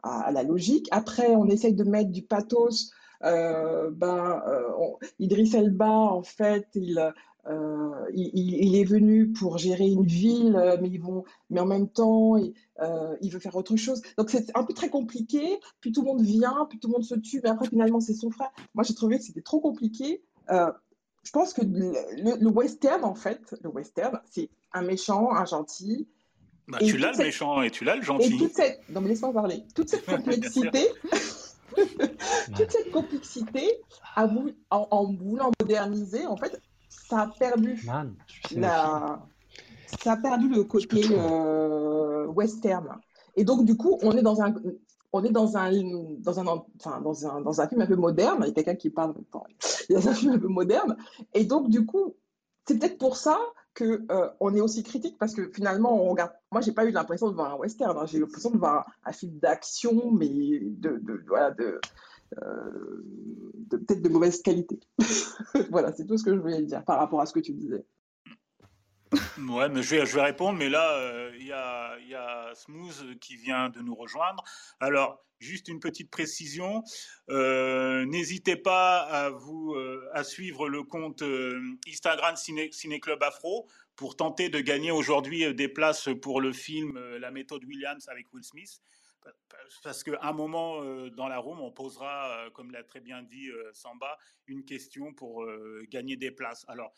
[0.03, 0.87] à, la logique.
[0.91, 2.91] Après, on essaye de mettre du pathos.
[3.23, 7.13] Euh, ben, euh, Idriss Elba, en fait, il,
[7.47, 12.35] euh, il, est venu pour gérer une ville, mais, ils vont, mais en même temps,
[12.37, 14.01] euh, il veut faire autre chose.
[14.17, 15.59] Donc c'est un peu très compliqué.
[15.81, 18.13] Puis tout le monde vient, puis tout le monde se tue, mais après finalement c'est
[18.13, 18.51] son frère.
[18.73, 20.21] Moi j'ai trouvé que c'était trop compliqué.
[20.49, 26.07] je pense que le, western, en fait, le western, c'est un méchant, un gentil.
[26.67, 28.35] Bah, tu l'as le méchant et tu l'as le gentil.
[28.35, 28.81] Et toute cette...
[28.89, 29.63] Non mais laisse-moi parler.
[29.75, 30.89] Toute cette complexité...
[32.57, 33.81] toute cette complexité,
[34.15, 37.85] à vous, en, en, voulant moderniser, en fait, ça a perdu
[38.55, 39.21] la...
[40.03, 42.99] ça a perdu le côté euh, western.
[43.35, 44.53] Et donc du coup, on est dans un
[45.13, 45.71] on est dans un
[46.19, 48.75] dans un enfin, dans un dans un film un peu moderne, il y a quelqu'un
[48.75, 49.13] qui parle.
[49.89, 50.97] Il y a un film un peu moderne
[51.33, 52.15] et donc du coup,
[52.65, 53.39] c'est peut-être pour ça
[53.73, 56.91] que euh, on est aussi critique parce que finalement on regarde moi j'ai pas eu
[56.91, 58.05] l'impression de voir un western hein.
[58.05, 61.79] j'ai l'impression de voir un, film d'action mais de, de, voilà de
[62.37, 63.03] euh,
[63.69, 64.79] peut-être de mauvaise qualité.
[65.69, 67.85] voilà, c'est tout ce que je voulais dire par rapport à ce que tu disais.
[69.37, 73.81] Ouais, mais je vais, répondre, mais là, euh, il y, a, Smooth qui vient de
[73.81, 74.43] nous rejoindre.
[74.79, 76.83] Alors, juste une petite précision,
[77.29, 79.75] euh, n'hésitez pas à, vous,
[80.13, 81.23] à suivre le compte
[81.87, 86.99] Instagram Ciné, Ciné, Club Afro pour tenter de gagner aujourd'hui des places pour le film
[87.17, 88.81] La méthode Williams avec Will Smith
[89.83, 93.23] parce qu'à un moment euh, dans la room, on posera, euh, comme l'a très bien
[93.23, 95.45] dit euh, Samba, une question pour
[95.89, 96.65] gagner des places.
[96.67, 96.93] Alors,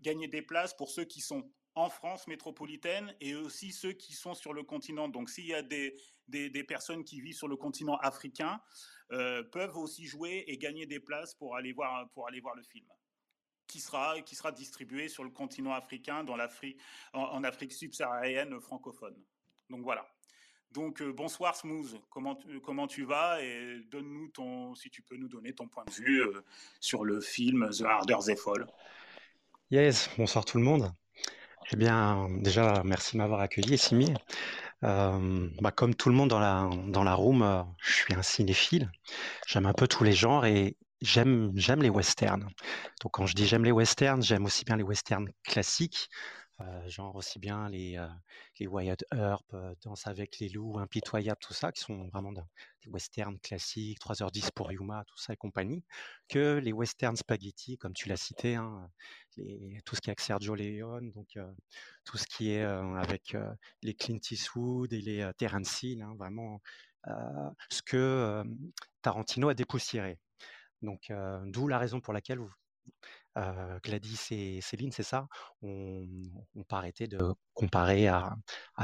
[0.00, 4.34] gagner des places pour ceux qui sont en France métropolitaine et aussi ceux qui sont
[4.34, 5.08] sur le continent.
[5.08, 5.96] Donc, s'il y a des,
[6.28, 8.60] des, personnes qui vivent sur le continent africain,
[9.08, 12.86] peuvent aussi jouer et gagner des places pour aller voir, pour aller voir le film.
[13.66, 16.36] Qui sera, qui sera distribué sur le continent africain, dans
[17.12, 19.16] en Afrique subsaharienne francophone.
[19.68, 20.04] Donc voilà.
[20.72, 23.42] Donc euh, bonsoir Smooth, comment tu, comment tu vas?
[23.42, 26.44] Et donne-nous ton, si tu peux nous donner ton point de vue euh,
[26.78, 28.66] sur le film The Harder They Fall.
[29.70, 30.92] Yes, bonsoir tout le monde.
[31.72, 34.14] Eh bien, déjà, merci de m'avoir accueilli, Simi.
[34.84, 38.90] Euh, bah, comme tout le monde dans la, dans room, je suis un cinéphile.
[39.46, 42.48] J'aime un peu tous les genres et j'aime, j'aime les westerns.
[43.02, 46.10] Donc, quand je dis j'aime les westerns, j'aime aussi bien les westerns classiques,
[46.86, 47.98] genre aussi bien les,
[48.58, 52.42] les Wyatt Earp, Danse avec les loups, Impitoyable, tout ça, qui sont vraiment des
[52.88, 55.84] westerns classiques, 3h10 pour Yuma, tout ça et compagnie,
[56.28, 58.90] que les westerns spaghetti, comme tu l'as cité, hein,
[59.84, 61.38] tout ce qui est avec Sergio Leone, donc
[62.04, 63.36] tout ce qui est avec
[63.82, 66.60] les Clint Eastwood et les Terence Hill, hein, vraiment
[67.70, 68.42] ce que
[69.02, 70.18] Tarantino a dépoussiéré.
[70.82, 71.12] Donc,
[71.46, 72.52] d'où la raison pour laquelle vous,
[73.82, 75.26] Gladys et Céline, c'est ça,
[75.62, 76.06] on
[76.54, 77.18] n'a pas arrêté de
[77.54, 78.36] comparer à,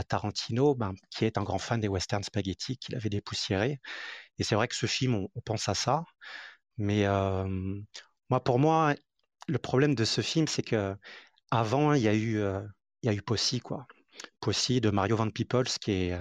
[0.09, 3.81] Tarantino, ben, qui est un grand fan des western spaghetti, qu'il avait dépoussiéré.
[4.39, 6.05] Et c'est vrai que ce film, on, pense à ça.
[6.79, 7.07] Mais
[8.31, 8.95] moi, pour moi,
[9.49, 10.95] le problème de ce film, c'est que
[11.51, 12.41] avant, il y a eu,
[13.03, 13.87] il y a eu Possy, quoi.
[14.41, 16.19] Possy de Mario Van Peoples, qui est,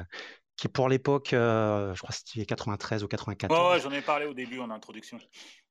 [0.58, 3.72] qui pour l'époque, je crois que c'était 93 ou 94.
[3.72, 5.20] ouais, j'en ai parlé au début en introduction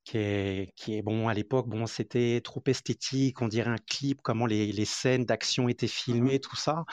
[0.05, 4.21] qui est, qui est bon à l'époque bon c'était trop esthétique on dirait un clip
[4.23, 6.85] comment les, les scènes d'action étaient mmh filmées tout ça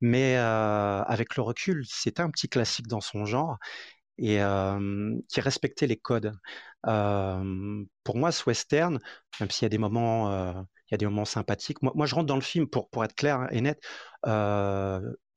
[0.00, 3.58] mais euh, avec le recul c'était un petit classique dans son genre
[4.18, 6.32] et euh, qui respectait les codes
[6.86, 8.98] euh, pour moi ce western
[9.40, 11.82] même s'il y a des moments il y a des moments sympathiques.
[11.82, 13.80] Moi, moi, je rentre dans le film, pour, pour être clair et net,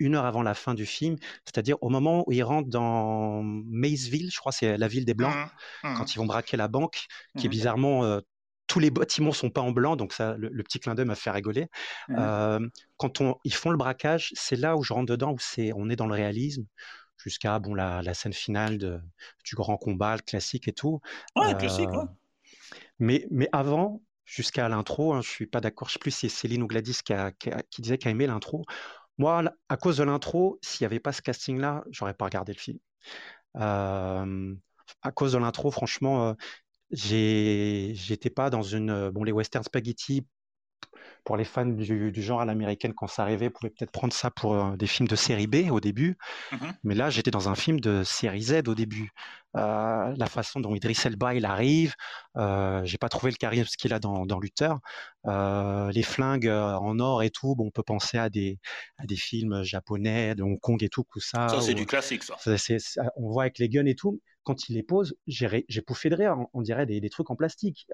[0.03, 4.29] une heure avant la fin du film, c'est-à-dire au moment où ils rentrent dans Maysville,
[4.31, 5.93] je crois c'est la ville des Blancs, mmh, mmh.
[5.97, 7.05] quand ils vont braquer la banque,
[7.37, 7.51] qui est mmh.
[7.51, 8.19] bizarrement...
[8.67, 11.31] tous les bâtiments sont pas en blanc, donc ça, le, petit clin d'œil m'a fait
[11.31, 11.67] rigoler.
[12.07, 15.89] quand on, ils font le braquage, c'est là où je rentre dedans, où c'est, on
[15.89, 16.65] est dans le réalisme,
[17.17, 18.99] jusqu'à bon la, la, scène finale de,
[19.45, 20.99] du grand combat, le classique et tout.
[21.35, 21.89] Ouais, classique.
[21.89, 22.05] Ouais.
[22.99, 25.13] Mais, mais avant, jusqu'à l'intro.
[25.13, 25.87] Hein, je suis pas d'accord.
[25.87, 27.13] Je sais plus si c'est Céline ou Gladys qui,
[27.69, 28.65] qui, disait qu'elle aimait l'intro.
[29.17, 32.59] Moi, à cause de l'intro, s'il n'y avait pas ce casting-là, j'aurais pas regardé le
[32.59, 32.79] film.
[35.01, 36.33] À cause de l'intro, franchement, euh,
[36.91, 39.09] j'étais pas dans une.
[39.09, 40.25] Bon, les western spaghetti,
[41.23, 44.55] pour les fans du, genre à l'américaine, quand ça arrivait, pouvaient peut-être prendre ça pour
[44.55, 46.17] euh, des films de série B au début.
[46.51, 49.11] Mmh Mais là, j'étais dans un film de série Z au début.
[49.55, 51.93] Euh, la façon dont Idris Elba il arrive,
[52.37, 54.75] euh, j'ai pas trouvé le charisme qu'il a dans, dans Luther.
[55.27, 58.59] Euh, les flingues en or et tout, bon, on peut penser à des,
[58.97, 61.49] à des films japonais, de Hong Kong et tout, tout ça.
[61.49, 62.35] Ça, c'est du classique, ça.
[63.15, 66.37] on voit avec les guns et tout quand il les pose, j'ai pouffé de rire.
[66.53, 67.87] On, dirait des, des, trucs en plastique.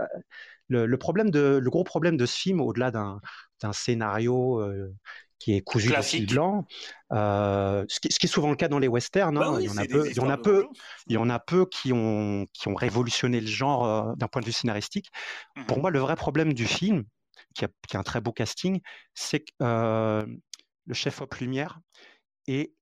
[0.68, 4.62] Le, le, problème de, le gros problème de ce film, au-delà d'un scénario
[5.40, 6.66] qui est cousu de fil blanc.
[7.12, 9.38] Euh, ce, qui, ce, qui, est souvent le cas dans les westerns.
[9.38, 9.54] Hein.
[9.54, 10.68] Bah il y en a peu, il y en a peu,
[11.08, 14.42] il y en a peu qui ont qui ont révolutionné le genre euh, d'un point
[14.42, 15.10] de vue scénaristique.
[15.68, 17.06] Pour mmh moi, le vrai problème du film,
[17.56, 18.82] qui a, qui a un très beau casting,
[19.14, 20.26] c'est que euh,
[20.86, 21.80] le chef op lumière
[22.48, 22.74] et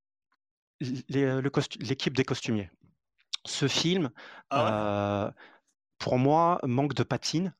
[1.09, 2.69] l'équipe des costumiers.
[3.47, 4.09] Ce film,
[4.49, 5.31] ah
[5.99, 7.53] pour moi, manque de patine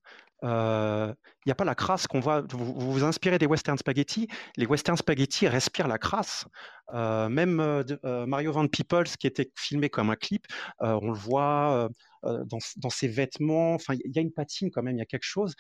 [0.44, 1.14] il euh,
[1.48, 2.42] n'y a pas la crasse qu'on voit.
[2.42, 4.28] Vous, vous, inspirez des western spaghetti.
[4.56, 6.46] Les western spaghetti respirent la crasse.
[6.94, 10.46] Euh, même euh, Mario Van Peoples, qui était filmé comme un clip,
[10.80, 11.90] on le voit
[12.24, 13.74] dans, dans, ses vêtements.
[13.74, 14.96] Enfin, il y a une patine quand même.
[14.96, 15.56] Il y a quelque chose.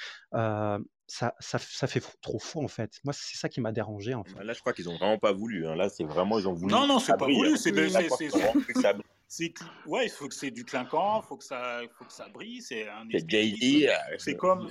[1.09, 2.91] Ça, ça, ça, fait trop faux en fait.
[3.05, 4.43] Moi, c'est ça qui m'a dérangé en fait.
[4.43, 5.65] Là, je crois qu'ils ont vraiment pas voulu.
[5.65, 5.75] Hein.
[5.75, 6.71] Là, c'est vraiment ils ont voulu.
[6.71, 7.57] Non, non, c'est pas voulu.
[7.57, 8.29] C'est c'est
[9.85, 12.61] ouais, il faut que c'est du clinquant, faut que ça, faut que ça brille.
[12.61, 13.05] C'est un.
[13.11, 14.69] C'est C'est comme.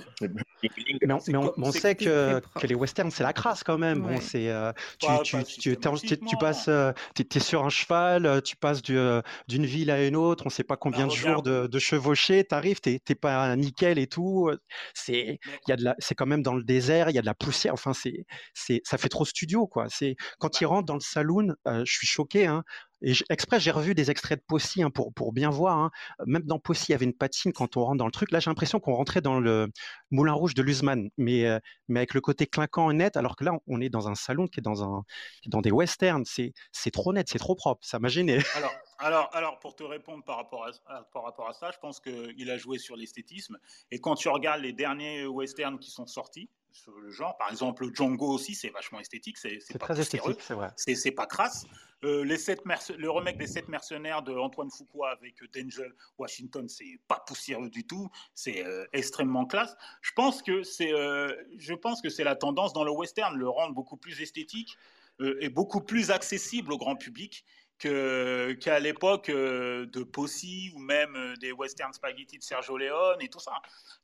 [1.01, 4.01] Mais on, on, sait que, que, les westerns c'est la crasse quand même.
[4.01, 5.07] Bon, c'est euh, tu,
[5.43, 10.03] tu, tu, tu, passes, euh, es, sur un cheval, euh, tu passes d'une ville à
[10.05, 13.55] une autre, on sait pas combien bah, de jours de, de chevaucher, t'arrives, t'es pas
[13.55, 14.49] nickel et tout.
[14.93, 17.21] C'est il y a de la, c'est quand même dans le désert, il y a
[17.21, 17.73] de la poussière.
[17.73, 19.85] Enfin c'est c'est ça fait trop studio quoi.
[19.89, 20.57] C'est quand bah.
[20.61, 22.47] il rentre dans le saloon, je suis choqué.
[22.47, 22.63] Hein,
[23.01, 25.77] et exprès, j'ai revu des extraits de Possy hein, pour, pour bien voir.
[25.77, 25.91] Hein.
[26.25, 28.31] Même dans Possy, il y avait une patine quand on rentre dans le truc.
[28.31, 29.67] Là, j'ai l'impression qu'on rentrait dans le
[30.09, 33.43] Moulin Rouge de Luzman, mais, euh, mais avec le côté clinquant et net, alors que
[33.43, 35.03] là, on est dans un salon qui est dans, un,
[35.47, 36.25] dans des westerns.
[36.25, 37.85] C'est, c'est trop net, c'est trop propre.
[37.85, 38.39] Ça m'a gêné.
[38.55, 41.99] Alors, alors, alors, pour te répondre par rapport à, par rapport à ça, je pense
[41.99, 43.57] qu'il a joué sur l'esthétisme.
[43.91, 47.35] Et quand tu regardes les derniers westerns qui sont sortis, sur le genre.
[47.37, 49.37] Par exemple, Django aussi, c'est vachement esthétique.
[49.37, 50.71] C'est très esthétique, c'est vrai.
[50.75, 51.65] C'est pas crasse.
[52.03, 52.61] Euh, les sept
[52.95, 57.87] le remake des sept mercenaires de Antoine Fuqua avec Denzel Washington, c'est pas poussiéreux du
[57.87, 58.09] tout.
[58.35, 59.75] C'est euh, extrêmement classe.
[60.01, 63.49] Je pense que c'est, euh, je pense que c'est la tendance dans le western, le
[63.49, 64.77] rendre beaucoup plus esthétique
[65.19, 67.43] et beaucoup plus accessible au grand public
[67.77, 73.29] qu'à l'époque euh, de Possy ou même euh, des western spaghetti de Sergio Leone et
[73.29, 73.53] tout ça.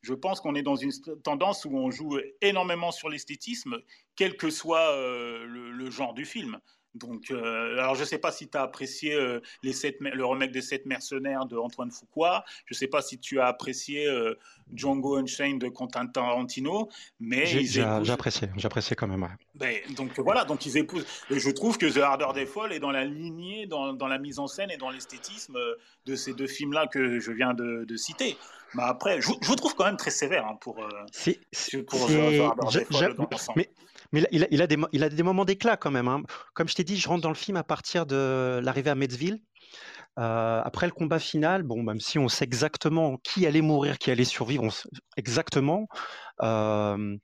[0.02, 0.92] Je pense qu'on est dans une
[1.24, 3.78] tendance où on joue énormément sur l'esthétisme,
[4.16, 6.60] quel que soit euh, le, genre du film.
[6.96, 10.26] Donc, euh, alors je ne sais pas si tu as apprécié euh, les sept, le
[10.26, 12.46] remake des sept mercenaires de Antoine Fuqua.
[12.66, 14.38] Je ne sais pas si tu as apprécié euh,
[14.74, 19.28] Django Unchained de Quentin Tarantino, mais j'ai apprécié, j'appréciais quand même.
[19.56, 21.06] Ben, donc voilà, donc ils épousent.
[21.32, 24.20] Et je trouve que The Harder Des Folles est dans la lignée, dans, dans la
[24.20, 25.58] mise en scène et dans l'esthétisme
[26.06, 28.38] de ces deux films-là que je viens de, de citer.
[28.76, 32.80] Mais après, je, je, vous trouve quand même très sévère hein, pour, pour The Harder
[32.80, 33.70] Des Folles dans mais
[34.14, 36.08] mais il a, des, il a des moments d'éclat quand même.
[36.08, 36.24] Hein.
[36.54, 39.40] Comme je t'ai dit, je rentre dans le film à partir de l'arrivée à Metzville.
[40.20, 44.12] Euh, après le combat final, bon, même si on sait exactement qui allait mourir, qui
[44.12, 44.68] allait survivre,
[45.18, 45.88] exactement,
[46.44, 47.18] euh,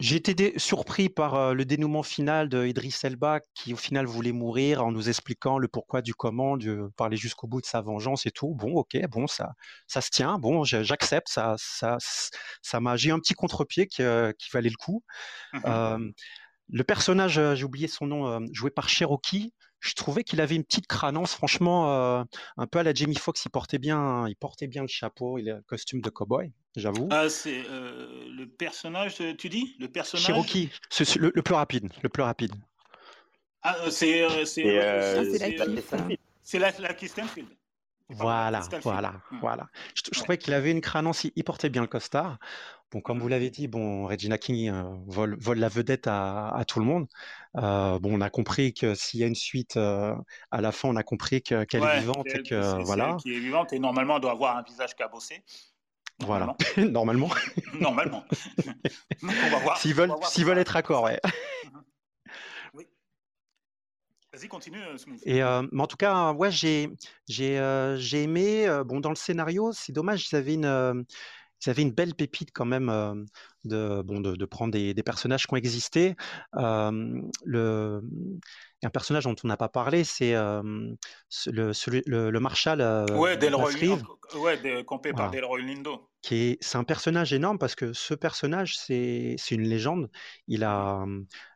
[0.00, 4.32] j'ai été surpris par euh, le dénouement final de Idriss Elba, qui au final voulait
[4.32, 8.26] mourir en nous expliquant le pourquoi du comment, de parler jusqu'au bout de sa vengeance
[8.26, 8.54] et tout.
[8.54, 9.52] Bon, ok, bon, ça,
[9.86, 10.38] ça se tient.
[10.38, 11.28] Bon, j'accepte.
[11.28, 11.98] Ça, ça,
[12.62, 12.96] ça m'a.
[12.96, 15.02] J'ai un petit contre-pied qui, euh, qui, valait le coup.
[15.52, 15.98] Mmh euh,
[16.68, 20.86] le personnage, j'ai oublié son nom, joué par Cherokee je trouvais qu'il avait une petite
[20.86, 22.24] crânance, franchement, euh,
[22.56, 23.44] un peu à la Jamie Foxx.
[23.44, 27.08] Il portait bien, il portait bien le chapeau et le costume de cowboy, j'avoue.
[27.10, 29.76] Ah, c'est euh, le personnage, tu dis?
[29.80, 30.24] Le personnage?
[30.24, 32.54] Cherokee, c'est le, plus rapide, le plus rapide.
[33.62, 34.64] Ah, c'est c'est
[36.58, 37.48] la, la Stanfield.
[38.08, 39.38] Voilà, voilà, hmm.
[39.40, 39.68] voilà.
[39.94, 42.38] Je, trouvais qu'il avait une crânance, il, portait bien le costard.
[42.92, 46.78] Bon, comme vous l'avez dit, bon, Regina King euh, vole, vole, la vedette à, tout
[46.78, 47.06] le monde.
[47.56, 50.14] Euh, bon, on a compris que s'il y a une suite euh,
[50.50, 53.16] à la fin, on a compris qu'elle est vivante et que voilà.
[53.22, 55.42] Qui est vivante et normalement, elle doit avoir un visage cabossé.
[56.18, 57.30] Voilà, normalement.
[57.80, 58.24] normalement.
[59.76, 61.18] S'ils veulent, s'ils veulent être accord, ouais.
[64.34, 64.80] Vas-y, continue.
[65.24, 65.40] Et,
[65.72, 66.88] mais en tout cas, ouais, j'ai,
[67.28, 68.66] j'ai, j'ai aimé.
[68.86, 71.04] bon, dans le scénario, c'est dommage, ils avaient une,
[71.64, 73.26] ils avaient une belle pépite quand même
[73.64, 76.16] de, bon, de, prendre des, personnages qui ont existé.
[76.54, 78.02] le,
[78.84, 80.96] un personnage dont on n'a pas parlé, c'est le,
[81.46, 82.80] le, le, Marshal.
[83.12, 83.70] ouais, Delroy,
[84.36, 86.08] ouais, campé par Delroy Lindo.
[86.22, 90.10] C'est un personnage énorme parce que ce personnage, c'est, une légende.
[90.48, 91.04] Il a,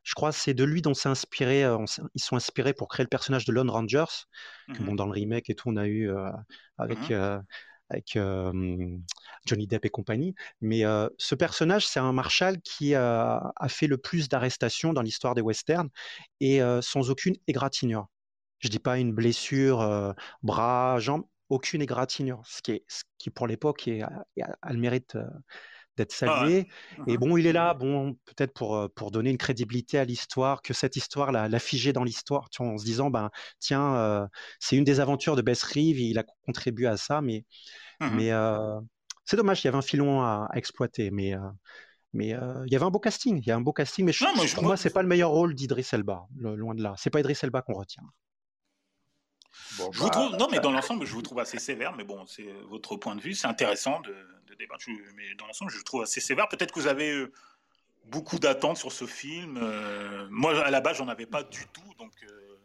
[0.02, 1.62] je crois, c'est de lui dont c'est inspiré.
[1.62, 4.04] ils sont inspirés pour créer le personnage de Lone Rangers.
[4.72, 6.10] Que, bon, mmh dans le remake et tout, on a eu
[6.78, 7.10] avec.
[7.10, 7.42] Mmh
[7.88, 8.18] avec
[9.46, 10.35] Johnny Depp et compagnie.
[10.61, 10.83] Mais
[11.18, 15.88] ce personnage, c'est un marshal qui a fait le plus d'arrestations dans l'histoire des westerns
[16.40, 18.07] et sans aucune égratignure.
[18.59, 23.46] Je dis pas une blessure, bras, jambes, aucune égratignure, ce qui, est, ce qui pour
[23.46, 24.25] l'époque a,
[24.72, 25.16] le mérite
[25.96, 26.68] d'être ah salué.
[27.06, 30.62] Et mmh bon, il est là, bon, peut-être pour, pour donner une crédibilité à l'histoire,
[30.62, 34.28] que cette histoire l'a, l'a figé dans l'histoire, en se disant, ben, tiens,
[34.61, 37.44] c'est une des aventures de Bess Reeve, il a contribué à ça, mais,
[38.00, 38.30] mmh mais
[39.24, 41.35] c'est dommage, il y avait un filon à, exploiter, mais.
[42.12, 44.12] mais il y avait un beau casting, il y a un beau casting, mais,
[44.54, 46.94] pour moi, c'est pas le meilleur rôle d'Idriss Elba, loin de là.
[46.98, 48.04] C'est pas Idriss Elba qu'on retient.
[49.78, 52.24] je vous bah, trouve, non, mais dans l'ensemble, je vous trouve assez sévère, mais bon,
[52.26, 54.14] c'est votre point de vue, c'est intéressant de,
[55.16, 56.48] mais dans l'ensemble, je le trouve assez sévère.
[56.48, 57.32] Peut-être que vous avez euh,
[58.06, 59.58] beaucoup d'attentes sur ce film.
[59.60, 62.12] Euh, moi, à la base, j'en avais pas du tout, donc.
[62.24, 62.56] Euh,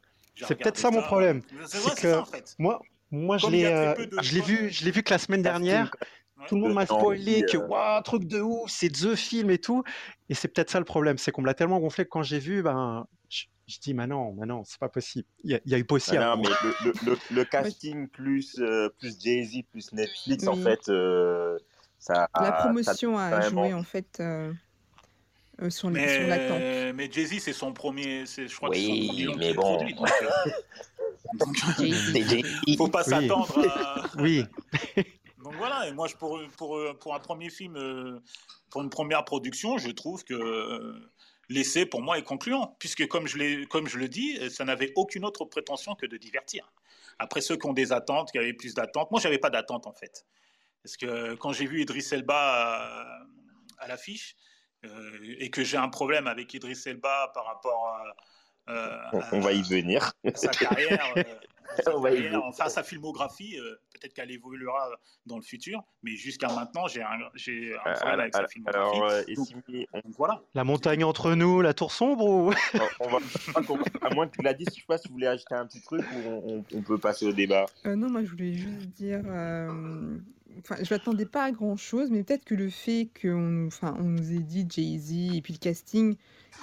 [0.48, 1.42] c'est peut-être ça, mon problème.
[1.68, 2.56] C'est que en fait.
[2.58, 5.92] moi, moi, je l'ai, je l'ai vu, je l'ai vu que la semaine dernière.
[6.48, 9.84] Tout le monde m'a spoilé que waouh, truc de ouf, c'est The Film et tout.
[10.28, 12.40] Et c'est peut-être ça le problème, c'est qu'on me l'a tellement gonflé que quand j'ai
[12.40, 13.06] vu, ben,
[13.72, 15.26] je dis, mais non, mais non, c'est pas possible.
[15.44, 16.18] Il y, a, eu possible.
[16.18, 16.50] Ah non, mais
[17.06, 18.62] le, le, casting plus,
[18.98, 20.90] plus Jay-Z plus Netflix, en fait,
[22.10, 24.54] la promotion a joué en fait euh,
[25.62, 26.96] euh, sur, mais, l'attente.
[26.96, 29.76] Mais Jay-Z, c'est son premier, je crois oui, que c'est son mais bon.
[29.78, 30.10] Produit, donc,
[31.80, 32.42] euh,
[32.78, 34.10] faut pas s'attendre à...
[34.18, 34.44] Oui.
[35.44, 38.22] donc voilà, et moi, je, pour, pour, pour un premier film,
[38.70, 40.96] pour une première production, je trouve que
[41.50, 45.26] l'essai, pour moi, est concluant, puisque comme je, comme je le dis, ça n'avait aucune
[45.26, 46.72] autre prétention que de divertir.
[47.20, 49.94] Après, ceux qui ont des attentes, qui avaient plus d'attentes, moi, j'avais pas d'attente, en
[49.94, 50.26] fait.
[50.84, 53.26] Parce que quand j'ai vu Idriss Elba
[53.78, 54.36] à, l'affiche,
[54.84, 59.52] euh, et que j'ai un problème avec Idriss Elba par rapport à, euh, on, va
[59.52, 60.14] y venir.
[60.34, 61.24] sa carrière, euh,
[61.84, 61.96] sa
[62.44, 63.58] enfin sa filmographie,
[63.94, 64.90] peut-être qu'elle évoluera
[65.26, 69.88] dans le futur, mais jusqu'à maintenant, j'ai un, j'ai un problème avec sa filmographie.
[69.94, 70.42] Alors, voilà.
[70.56, 72.54] La montagne entre nous, la tour sombre ou?
[73.00, 73.20] On va,
[74.02, 75.82] À moins que tu l'as dit, je sais pas si vous voulez ajouter un petit
[75.82, 77.68] truc ou on, peut passer au débat.
[77.86, 79.22] non, moi je voulais juste dire
[80.60, 84.04] Enfin, je m'attendais pas à grand chose, mais peut-être que le fait qu'on enfin, on
[84.04, 86.16] nous ait dit Jay-Z et puis le casting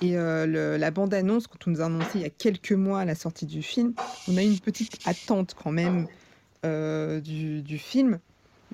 [0.03, 3.15] et euh, la bande-annonce, quand on nous a annoncé il y a quelques mois la
[3.15, 3.95] sortie du film,
[4.29, 6.07] on a eu une petite attente quand même
[6.65, 8.19] euh, du, film.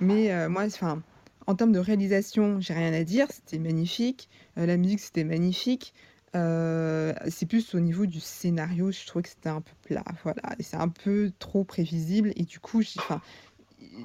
[0.00, 1.02] Mais euh, moi, enfin,
[1.46, 4.28] en termes de réalisation, j'ai rien à dire, c'était magnifique.
[4.56, 5.94] la musique, c'était magnifique.
[6.34, 10.76] c'est plus au niveau du scénario, je trouvais que c'était un peu plat, voilà, c'est
[10.76, 13.22] un peu trop prévisible et du coup, enfin,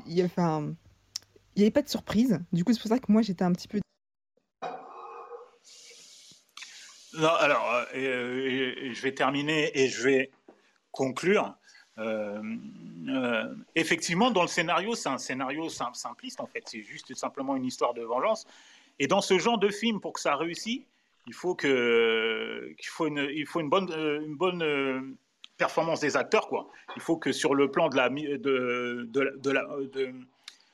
[0.05, 0.73] il y enfin,
[1.55, 2.39] il y avait pas de surprise.
[2.51, 3.79] Du coup, c'est pour ça que moi j'étais un petit peu
[7.13, 10.31] Non, alors, je vais terminer et je vais
[10.91, 11.55] conclure.
[11.97, 12.41] Euh,
[13.09, 16.63] euh, effectivement, dans le scénario, c'est un scénario simpliste en fait.
[16.65, 18.47] C'est juste simplement une histoire de vengeance.
[18.99, 20.81] Et dans ce genre de film, pour que ça réussisse,
[21.27, 21.69] il faut qu'il
[22.87, 25.17] faut une il faut une bonne euh, une bonne
[25.57, 26.69] performance des acteurs quoi.
[26.95, 30.13] Il faut que sur le plan de la de de, de, la, de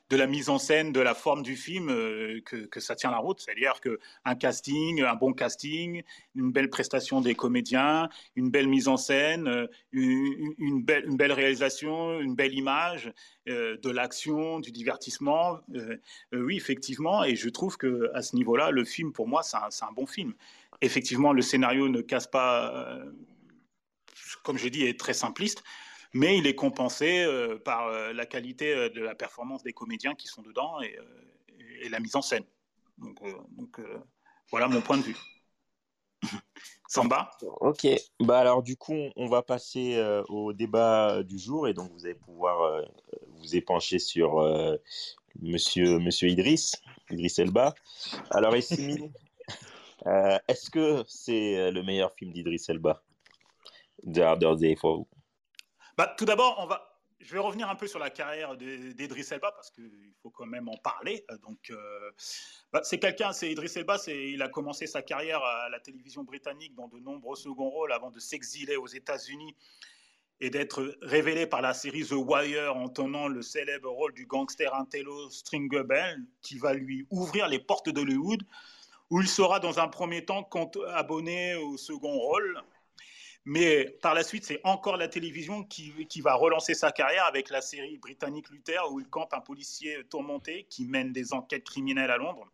[0.10, 3.18] de la mise en scène, de la forme du film, euh, que, ça tient la
[3.18, 3.40] route.
[3.40, 6.04] C'est-à-dire qu'un casting, un bon casting,
[6.36, 12.36] une belle prestation des comédiens, une belle mise en scène, euh, une, belle, réalisation, une
[12.36, 13.12] belle image,
[13.48, 15.60] euh, de l'action, du divertissement.
[16.32, 19.88] oui, effectivement, et je trouve que à ce niveau-là, le film, pour moi, c'est un,
[19.88, 20.34] un, bon film.
[20.82, 23.00] Effectivement, le scénario ne casse pas,
[24.44, 25.64] comme je dis, est très simpliste
[26.16, 30.16] mais il est compensé euh, par euh, la qualité euh, de la performance des comédiens
[30.16, 30.98] qui sont dedans et,
[31.90, 32.46] la mise en scène.
[32.98, 33.80] Donc,
[34.50, 35.18] voilà mon point de vue.
[36.88, 37.30] Samba?
[37.60, 37.86] Ok,
[38.20, 42.16] bah alors du coup on va passer au débat du jour et donc vous allez
[42.16, 42.82] pouvoir
[43.28, 44.42] vous épancher sur
[45.42, 47.76] monsieur, monsieur Idriss, Idriss Elba.
[48.32, 49.12] Alors Essimi,
[50.48, 53.04] est-ce que c'est le meilleur film d'Idriss Elba?
[54.12, 55.08] The Harder Day for vous
[55.98, 56.70] bah, tout d'abord,
[57.20, 60.70] je vais revenir un peu sur la carrière d'Idriss Elba parce qu'il faut quand même
[60.70, 61.26] en parler.
[61.42, 62.12] Donc, euh,
[62.72, 66.76] bah, c'est quelqu'un, c'est Idriss Elba, il a commencé sa carrière à la télévision britannique
[66.76, 69.56] dans de nombreux seconds rôles avant de s'exiler aux États-Unis
[70.42, 74.74] et d'être révélé par la série The Wire en tenant le célèbre rôle du gangster
[74.76, 78.44] intello Stringer Bell, qui va lui ouvrir les portes d'Hollywood,
[79.10, 80.48] où il sera dans un premier temps
[80.94, 82.62] abonné au second rôle
[83.46, 87.62] mais par la suite, c'est encore la télévision qui, va relancer sa carrière avec la
[87.62, 92.18] série britannique Luther, où il campe un policier tourmenté qui mène des enquêtes criminelles à
[92.18, 92.48] Londres.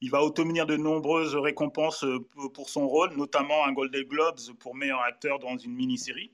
[0.00, 2.20] Il va obtenir de nombreuses récompenses euh,
[2.54, 6.32] pour son rôle, notamment un Golden Globes pour meilleur acteur dans une mini-série.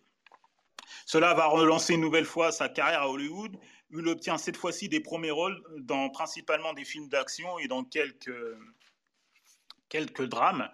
[1.07, 3.57] Cela va relancer une nouvelle fois sa carrière à Hollywood,
[3.91, 7.84] où il obtient cette fois-ci des premiers rôles dans principalement des films d'action et dans
[7.84, 8.57] quelques,
[9.89, 10.68] quelques drames.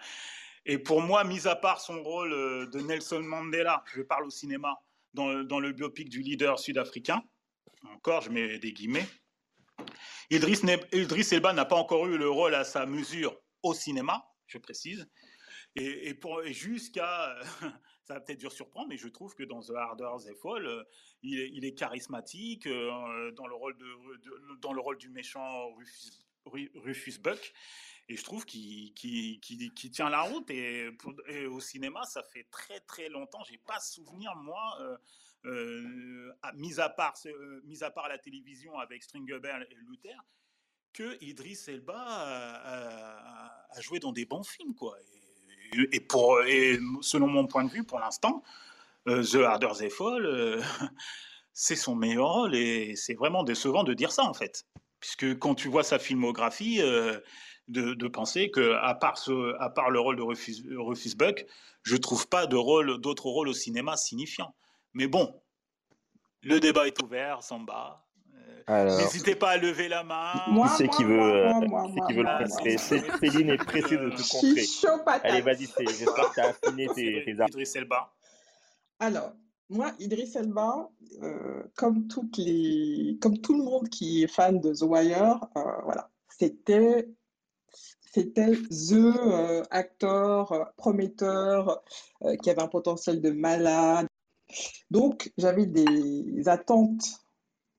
[0.67, 4.31] Et pour moi, mis à part son rôle euh, de Nelson Mandela, je parle au
[4.31, 4.81] cinéma,
[5.13, 7.23] dans, le biopic du leader sud-africain,
[7.93, 9.07] encore, je mets des guillemets,
[10.31, 15.09] Idriss, Elba n'a pas encore eu le rôle à sa mesure au cinéma, je précise.
[15.77, 17.37] Et, et jusqu'à,
[18.05, 20.83] ça va peut-être dur surprendre, mais je trouve que dans The Harder They Fall, euh,
[21.23, 23.55] il, est, il, est, charismatique euh, dans, le
[24.81, 25.69] rôle du méchant
[26.47, 27.53] Rufus Buck.
[28.09, 28.93] Et je trouve qu'il
[29.93, 30.51] tient la route.
[30.51, 30.91] Et,
[31.47, 33.43] au cinéma, ça fait très très longtemps.
[33.49, 34.97] J'ai pas souvenir, moi, euh,
[35.47, 40.17] euh, mis, à part, euh, mis à part la télévision avec Stringer Bell et Luther,
[40.93, 44.75] que Idriss Elba a, joué dans des bons films.
[45.73, 48.43] Et selon mon point de vue, pour l'instant,
[49.07, 50.63] The Harder They Fall,
[51.55, 52.55] c'est son meilleur rôle.
[52.55, 54.67] Et c'est vraiment décevant de dire ça, en fait.
[55.01, 56.81] Puisque quand tu vois sa filmographie,
[57.69, 61.47] de, penser que à part, ce, à part le rôle de Rufus, Buck,
[61.83, 64.55] je trouve pas de rôle, d'autres rôles au cinéma signifiants.
[64.93, 65.41] Mais bon,
[66.43, 68.05] le débat est ouvert, Samba.
[68.71, 70.33] Euh, n'hésitez pas à lever la main.
[70.49, 71.51] Moi, qui c'est qui veut,
[72.09, 75.21] qui veut le contrer Céline est pressée de te contrer.
[75.23, 78.11] Allez, vas-y, j'espère que tu as affiné tes, tes Idriss Elba.
[78.99, 79.33] Alors,
[79.69, 80.89] moi, Idriss Elba,
[81.23, 85.61] euh, comme, toutes les, comme tout le monde qui est fan de The Wire, euh,
[85.85, 87.09] voilà, c'était
[88.15, 91.83] c'était the euh, acteur euh, prometteur
[92.23, 94.07] euh, qui avait un potentiel de malade.
[94.89, 97.05] Donc, j'avais des attentes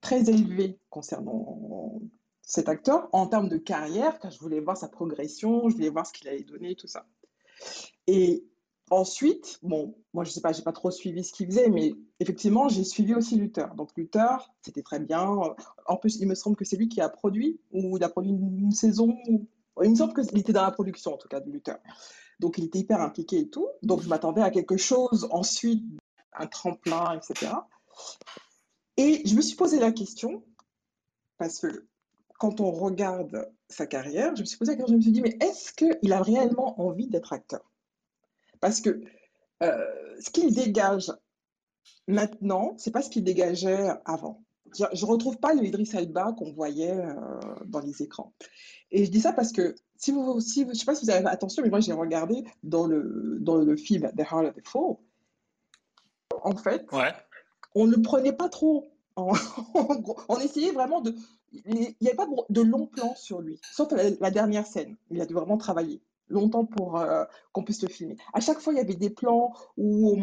[0.02, 2.02] très élevées concernant
[2.42, 6.06] cet acteur en termes de carrière, car je voulais voir sa progression, je voulais voir
[6.06, 7.06] ce qu'il allait donner, tout ça.
[8.08, 8.46] Et
[8.90, 12.68] ensuite, bon, moi je sais pas, j'ai pas trop suivi ce qu'il faisait, mais effectivement,
[12.68, 13.74] j'ai suivi aussi Luther.
[13.76, 15.40] Donc Luther, c'était très bien.
[15.86, 18.32] En plus, il me semble que c'est lui qui a produit, ou il a produit
[18.32, 19.18] une saison
[19.84, 21.78] il me semble qu'il était dans la production, en tout cas, de Luther.
[22.40, 23.68] Donc, il était hyper impliqué et tout.
[23.82, 25.84] Donc, je m'attendais à quelque chose ensuite,
[26.34, 27.52] un tremplin, etc.
[28.98, 30.44] Et je me suis posé la question,
[31.38, 31.88] parce que
[32.38, 35.22] quand on regarde sa carrière, je me suis posé la question, je me suis dit,
[35.22, 37.72] mais est-ce qu'il a réellement envie d'être acteur?
[38.60, 39.02] Parce que
[39.64, 41.12] euh, ce qu'il dégage
[42.08, 44.45] maintenant, c'est pas ce qu'il dégageait avant.
[44.74, 46.98] Je ne retrouve pas le Idriss Elba qu'on voyait
[47.66, 48.34] dans les écrans.
[48.92, 51.12] Et je dis ça parce que, si vous, si, je ne sais pas si vous
[51.12, 54.68] avez attention, mais moi j'ai regardé dans le, dans le film The Heart of the
[54.68, 54.96] Fall.
[56.44, 56.86] En fait,
[57.74, 58.88] on ne le prenait pas trop.
[59.18, 61.16] on essayait vraiment de.
[61.54, 64.98] Il n'y avait pas de long plan sur lui, sauf la, dernière scène.
[65.10, 68.16] Il a dû vraiment travailler longtemps pour euh, qu'on puisse le filmer.
[68.34, 70.18] À chaque fois, il y avait des plans où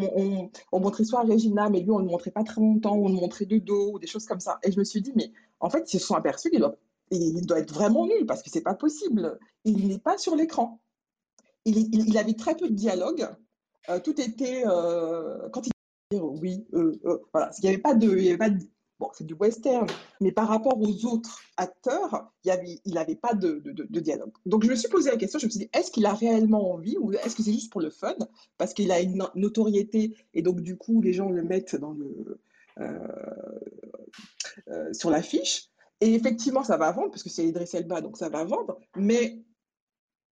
[0.71, 3.15] on, montrait soit Regina, mais lui, on ne le montrait pas très longtemps, on le
[3.15, 4.59] montrait de dos, ou des choses comme ça.
[4.63, 6.75] Et je me suis dit, mais en fait, ils se sont aperçus qu'il doit,
[7.11, 9.39] il doit être vraiment nul, parce que c'est pas possible.
[9.63, 10.79] Il n'est pas sur l'écran.
[11.65, 13.27] Il, avait très peu de dialogue.
[13.89, 14.63] Euh, tout était...
[14.65, 15.73] Euh, quand il
[16.21, 16.63] oui,
[17.31, 17.49] voilà.
[17.57, 18.59] Il n'y avait pas de, il y avait pas de
[18.99, 19.87] Bon, c'est du western,
[20.21, 23.61] mais par rapport aux autres acteurs, il n'avait pas de,
[23.99, 24.31] dialogue.
[24.45, 26.73] Donc je me suis posé la question, je me suis dit, est-ce qu'il a réellement
[26.73, 28.15] envie ou est-ce que c'est juste pour le fun?
[28.57, 32.39] Parce qu'il a une notoriété et donc du coup, les gens le mettent dans le,
[32.79, 32.97] euh,
[34.67, 35.69] euh, sur l'affiche.
[36.01, 38.79] Et effectivement, ça va vendre, parce que c'est Idriss Elba, donc ça va vendre.
[38.95, 39.41] Mais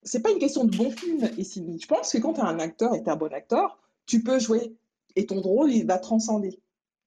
[0.03, 1.78] c'est pas une question de bon film ici.
[1.80, 4.39] Je pense que quand tu es un acteur et tu un bon acteur, tu peux
[4.39, 4.76] jouer
[5.16, 6.60] et ton rôle, il va transcender.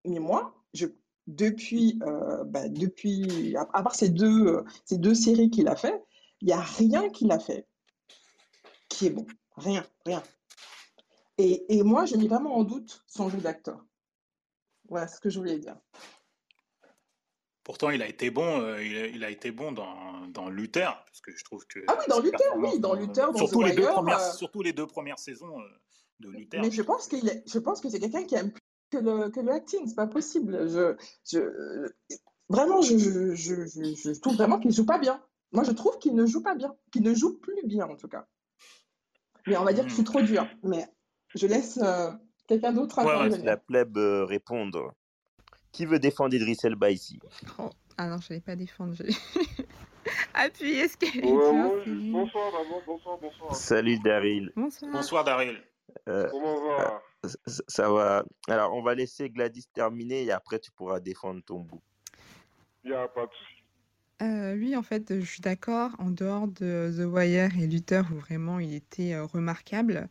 [0.05, 0.87] Mais moi, je
[1.27, 6.03] depuis, euh, bah, depuis à, part ces deux, euh, ces deux séries qu'il a fait,
[6.41, 7.67] il n'y a rien qu'il a fait
[8.89, 9.27] qui est bon.
[9.57, 10.23] Rien, rien.
[11.39, 13.85] Et, et moi, j'ai mis vraiment en doute son jeu d'acteur.
[14.89, 15.77] Voilà ce que je voulais dire.
[17.65, 21.35] Pourtant, il a été bon, euh, il, a, été bon dans, dans, Luther, parce que
[21.37, 21.79] je trouve que.
[21.87, 24.87] Ah oui, dans Luther, oui, dans Luther, dans surtout, les deux premières, surtout les deux
[24.87, 25.59] premières saisons
[26.19, 26.61] de Luther.
[26.61, 28.53] Mais je pense, qu'il je pense que c'est quelqu'un qui aime
[28.93, 30.69] que le, que le acting, c'est pas possible.
[30.69, 30.97] Je,
[31.31, 31.91] je,
[32.49, 35.21] vraiment, je, je, je, trouve vraiment qu'il joue pas bien.
[35.53, 38.09] Moi, je trouve qu'il ne joue pas bien, qu'il ne joue plus bien en tout
[38.09, 38.27] cas.
[39.47, 40.47] Mais on va dire que je suis trop dur.
[40.63, 40.87] Mais
[41.35, 42.11] je laisse euh,
[42.47, 44.93] quelqu'un d'autre ouais, La plèbe euh, répondre.
[45.73, 47.19] Qui veut défendre Idriss Elba ici?
[47.59, 47.71] Oh.
[47.97, 48.97] Ah non, je n'allais pas défendre.
[50.35, 52.53] Appuyez ce qu'elle Bonsoir,
[52.87, 53.55] bonsoir, bonsoir.
[53.55, 54.53] Salut Daryl.
[54.55, 54.93] Bonsoir.
[54.93, 55.63] Bonsoir Daryl.
[56.09, 57.03] Euh, Comment va?
[57.47, 58.25] ça va.
[58.49, 61.83] Alors, on va laisser Gladys terminer et après, tu pourras défendre ton bout.
[62.85, 63.63] Il n'y a pas de souci.
[64.23, 65.93] Euh, oui, en fait, je suis d'accord.
[65.99, 70.09] En dehors de The Wire et Luther, où vraiment il était euh, remarquable,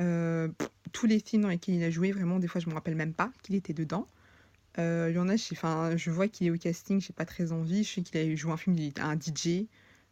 [0.00, 0.48] euh,
[0.92, 2.94] tous les films dans lesquels il a joué, vraiment, des fois, je ne me rappelle
[2.94, 4.06] même pas qu'il était dedans.
[4.76, 5.54] Il y en a, je,
[5.96, 7.84] je vois qu'il est au casting, je n'ai pas très envie.
[7.84, 9.66] Je sais qu'il a joué un film, il était un DJ,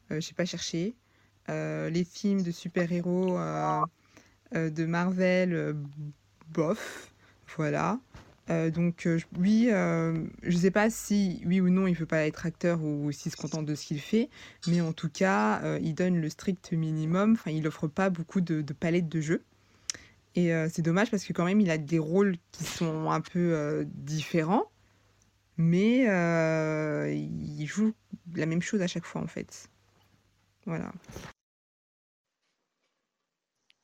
[0.09, 0.95] je n'ai pas cherché.
[1.49, 3.37] les films de super-héros
[4.55, 5.75] de Marvel,
[6.53, 7.13] bof,
[7.57, 7.99] voilà.
[8.51, 12.07] Euh, donc euh, oui, euh, je ne sais pas si oui ou non il veut
[12.07, 14.29] pas être acteur ou s'il se contente de ce qu'il fait,
[14.67, 17.33] mais en tout cas il donne le strict minimum.
[17.33, 19.43] Enfin, il offre pas beaucoup de, de palettes de jeu.
[20.35, 23.87] Et c'est dommage parce que quand même il a des rôles qui sont un peu
[23.87, 24.65] différents,
[25.57, 26.05] mais
[27.13, 27.93] il joue
[28.35, 29.69] la même chose à chaque fois en fait.
[30.67, 30.93] Voilà.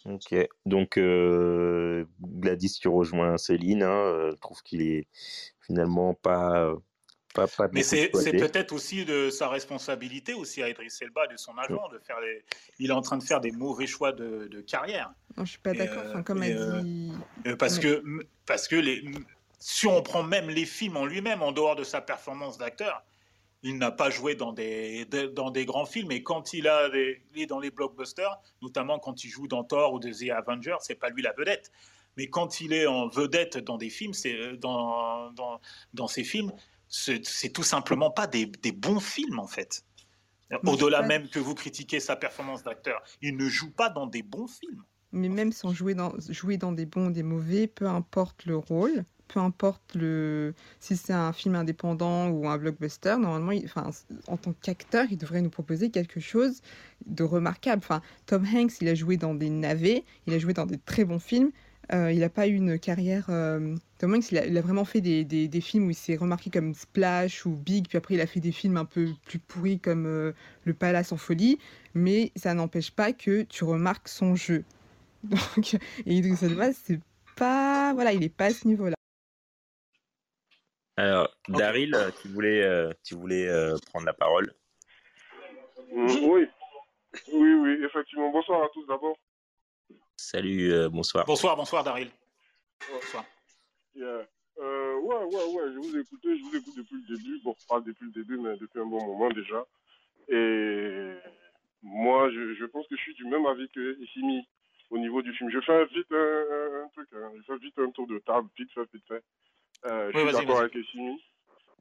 [0.09, 0.34] Ok,
[0.64, 5.06] donc euh, Gladys, tu rejoins Céline, hein, euh, trouve qu'il est
[5.61, 6.72] finalement pas.
[7.34, 11.52] pas, pas Mais c'est peut-être aussi de sa responsabilité aussi à Idriss Elba, de son
[11.59, 12.16] agent, de faire
[12.78, 15.12] il est en train de faire des mauvais choix de, de carrière.
[15.36, 17.12] Non, je suis pas d'accord, enfin, comme elle euh, dit.
[17.59, 18.02] parce, que,
[18.46, 19.04] parce que les,
[19.59, 23.04] si on prend même les films en lui-même, en dehors de sa performance d'acteur,
[23.62, 25.04] il n'a pas joué dans des,
[25.34, 29.28] dans des grands films et quand il, a est dans les blockbusters, notamment quand il
[29.28, 31.72] joue dans Thor ou The Avengers, c'est pas lui la vedette.
[32.16, 35.61] Mais quand il est en vedette dans des films, c'est euh, dans, dans,
[35.94, 36.52] dans ces films,
[36.88, 39.84] c'est tout simplement pas des, des, bons films en fait.
[40.64, 44.46] Au-delà même que vous critiquez sa performance d'acteur, il ne joue pas dans des bons
[44.46, 44.82] films.
[45.12, 48.56] Mais même sans jouer dans, jouer dans des bons ou des mauvais, peu importe le
[48.56, 53.91] rôle, peu importe le, si c'est un film indépendant ou un blockbuster, normalement, enfin,
[54.26, 56.62] en tant qu'acteur, il devrait nous proposer quelque chose
[57.07, 57.83] de remarquable.
[57.85, 61.05] Enfin, Tom Hanks, il a joué dans des navets, il a joué dans des très
[61.05, 61.53] bons films.
[61.93, 63.26] Euh, il n'a pas eu une carrière.
[63.31, 66.74] Euh, Tom Hanks, il a, vraiment fait des, des, films où il s'est remarqué comme
[66.74, 70.07] Splash ou Big, puis après il a fait des films un peu plus pourris comme
[70.07, 70.33] euh,
[70.64, 71.59] Le Palace en folie,
[71.95, 74.64] mais ça n'empêche pas que tu remarques son jeu.
[75.24, 77.01] Donc, et Idris Elba, c'est
[77.37, 77.95] pas.
[77.95, 78.97] Voilà, il n'est pas à ce niveau-là.
[80.99, 84.53] Alors, Daryl, euh, tu voulais, euh, tu voulais euh, prendre la parole
[85.92, 86.44] mm, Oui,
[87.32, 88.32] oui, oui, effectivement.
[88.32, 89.16] Bonsoir à tous d'abord.
[90.16, 91.24] Salut, bonsoir.
[91.24, 92.11] Bonsoir, bonsoir, Daryl.
[92.92, 93.24] Bonsoir.
[93.94, 94.26] Yeah.
[94.57, 97.40] ouais, ouais, ouais, je vous ai écouté, je vous écoute depuis le début.
[97.44, 99.64] Bon, pas depuis le début, mais depuis un bon moment déjà.
[100.28, 101.14] Et
[101.80, 104.49] moi, je, je pense que je suis du même avis que Issimi
[104.90, 105.49] au niveau du film.
[105.49, 107.30] Je fais vite un, truc, hein.
[107.36, 109.22] je fais vite un tour de table, vite fait, vite fait.
[109.87, 111.20] Euh, je suis d'accord avec Essimi.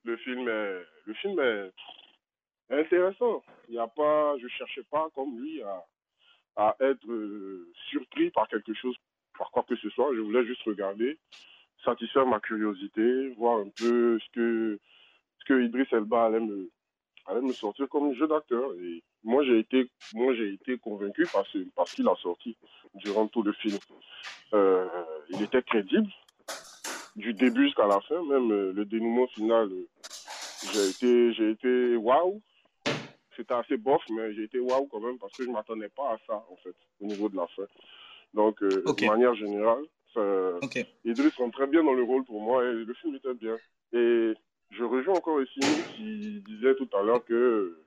[0.04, 1.72] le film est, le film est
[2.70, 3.44] intéressant.
[3.70, 5.86] Il y a pas, je cherchais pas comme lui à,
[6.56, 8.96] à être euh, surpris par quelque chose,
[9.38, 10.14] par quoi que ce soit.
[10.16, 11.18] Je voulais juste regarder,
[11.84, 14.80] satisfaire ma curiosité, voir un peu ce que,
[15.40, 16.70] ce que Idriss Elba allait me,
[17.26, 18.74] allait me sortir comme jeu d'acteur.
[18.82, 22.56] Et moi, j'ai été, moi, j'ai été convaincu parce, parce qu'il a sorti
[22.96, 23.78] durant tout le film.
[24.54, 24.88] Euh,
[25.30, 26.10] il était crédible
[27.18, 29.70] du début jusqu'à la fin, même euh, le dénouement final.
[29.72, 29.88] Euh,
[30.72, 32.42] j'ai été, j'ai été waouh.
[33.36, 36.18] C'était assez bof, mais j'ai été waouh quand même parce que je m'attendais pas à
[36.26, 37.66] ça en fait au niveau de la fin.
[38.34, 40.22] Donc, euh, de manière générale, ça,
[41.06, 43.56] Idriss rentre très bien dans le rôle pour moi et le film était bien.
[43.94, 44.34] Et
[44.72, 45.60] je rejoins encore ici
[45.96, 47.80] qui disait tout à l'heure que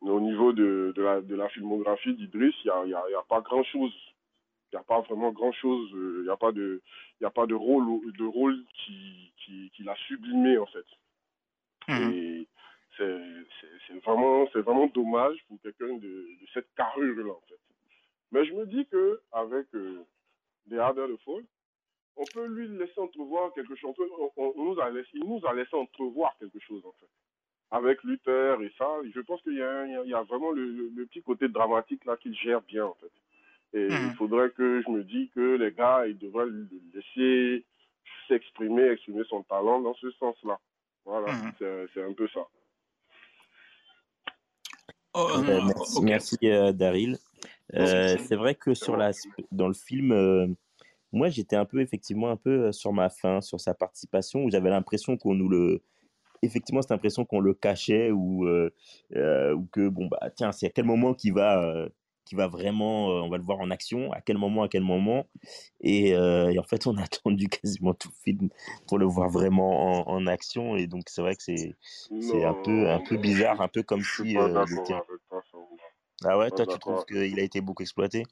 [0.00, 3.40] au niveau de, de, la, de la filmographie d'Idriss, il n'y a, y a, pas
[3.40, 3.92] grand-chose.
[4.72, 5.90] Il n'y a pas vraiment grand-chose.
[5.92, 6.80] Il n'y a pas de,
[7.20, 10.86] il a pas de rôle, de rôle qui, qui, qui l'a sublimé, en fait.
[11.88, 12.12] Mhm.
[12.12, 12.48] Et
[12.96, 17.58] c'est vraiment, vraiment dommage pour quelqu'un de, de, cette carrure-là, en fait.
[18.32, 20.04] Mais je me dis que avec euh,
[20.72, 21.44] Harder the Fall,
[22.16, 23.94] on peut lui laisser entrevoir quelque chose.
[24.36, 27.08] On, nous a laissé, il nous a laissé entrevoir quelque chose, en fait
[27.70, 32.04] avec Luther et ça, je pense qu'il y, y, a vraiment le, petit côté dramatique
[32.04, 33.12] là qu'il gère bien en fait.
[33.72, 34.14] Et il mhm.
[34.14, 37.64] faudrait que je me dise que les gars, ils devraient le laisser
[38.28, 40.58] s'exprimer, exprimer son talent dans ce sens-là.
[41.04, 41.52] Voilà, mhm.
[41.94, 42.40] c'est un peu ça.
[45.14, 47.18] Oh, euh, merci, merci euh, Daryl.
[47.74, 49.12] Euh, c'est vrai que sur la,
[49.50, 50.56] dans le film,
[51.12, 54.70] moi j'étais un peu effectivement un peu sur ma fin, sur sa participation, où j'avais
[54.70, 55.82] l'impression qu'on nous le
[56.42, 58.72] effectivement cette impression qu'on le cachait ou, euh,
[59.16, 61.88] euh, ou que, bon, bah, tiens, c'est à quel moment qu'il va, euh,
[62.30, 65.26] qui va vraiment, on va le voir en action, à quel moment, à quel moment.
[65.80, 68.50] Et, en fait, on a attendu quasiment tout le film
[68.86, 70.76] pour le voir vraiment en, action.
[70.76, 71.74] Et donc, c'est vrai que c'est,
[72.20, 74.36] c'est un, peu, un peu bizarre, un peu comme si.
[76.24, 78.22] ah ouais, toi, tu trouves qu'il a été beaucoup exploité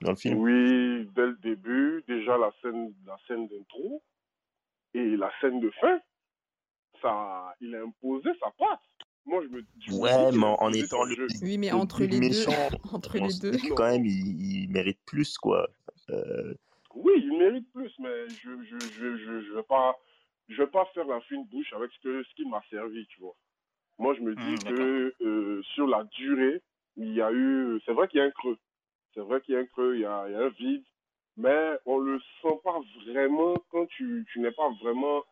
[0.00, 0.38] dans le film?
[0.40, 4.02] Oui, dès le début, déjà la scène, la scène d'intro
[4.94, 6.00] et la scène de fin
[7.60, 8.80] il a imposé sa patte.
[9.26, 12.44] Moi, je me, ouais, mais en, étant le, oui, mais entre les deux,
[12.92, 15.66] entre les deux, quand même, il, mérite plus, quoi.
[16.10, 16.54] Euh,
[16.94, 19.96] oui, il mérite plus, mais je, je, je, je, je vais pas,
[20.48, 23.20] je vais pas faire la fine bouche avec ce que, ce qu'il m'a servi, tu
[23.20, 23.34] vois.
[23.98, 26.62] Moi, je me dis mmh, que euh, sur la durée,
[26.96, 28.58] il y a eu, c'est vrai qu'il y a un creux,
[29.14, 30.84] c'est vrai qu'il y a un creux, il y a, il y a un vide,
[31.36, 35.22] mais on le sent pas vraiment quand tu, tu n'es pas vraiment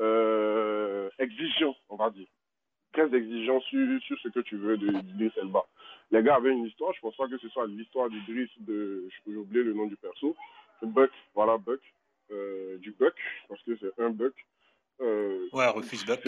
[0.00, 2.28] euh, exigeant, on va dire.
[2.94, 5.64] Très exigeant sur, sur ce que tu veux de d'Idriss Elba.
[6.10, 9.36] Les gars avaient une histoire, je pense pas que ce soit l'histoire d'Idriss de, peux
[9.36, 10.36] oublier le nom du perso,
[10.80, 11.80] Buck, voilà Buck,
[12.30, 13.14] euh, du Buck,
[13.48, 14.34] parce que c'est un Buck.
[15.00, 16.24] Euh, ouais, Rufus Buck.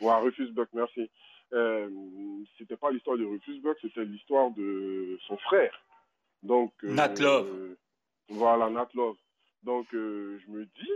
[0.00, 1.10] Ouais, Rufus Buck, merci.
[1.52, 1.90] Euh,
[2.56, 5.76] c'était pas l'histoire de Rufus Buck, c'était l'histoire de son frère.
[6.42, 7.76] Donc, euh, Nat Love.
[8.28, 9.16] voilà, Nat Love.
[9.64, 10.92] Donc, je me dis,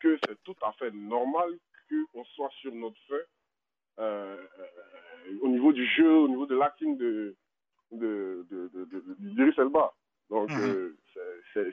[0.00, 1.58] que c'est tout à fait normal
[2.12, 3.18] qu'on soit sur notre fin
[4.00, 7.36] au niveau du jeu, au niveau de l'acting de,
[7.92, 9.92] de, de, de, Elba.
[10.28, 10.96] Donc, mhm.
[11.16, 11.70] euh,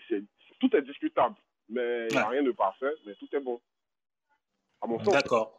[0.59, 1.35] tout est discutable,
[1.69, 3.59] mais il n'y a rien de parfait, mais tout est bon.
[5.05, 5.57] D'accord.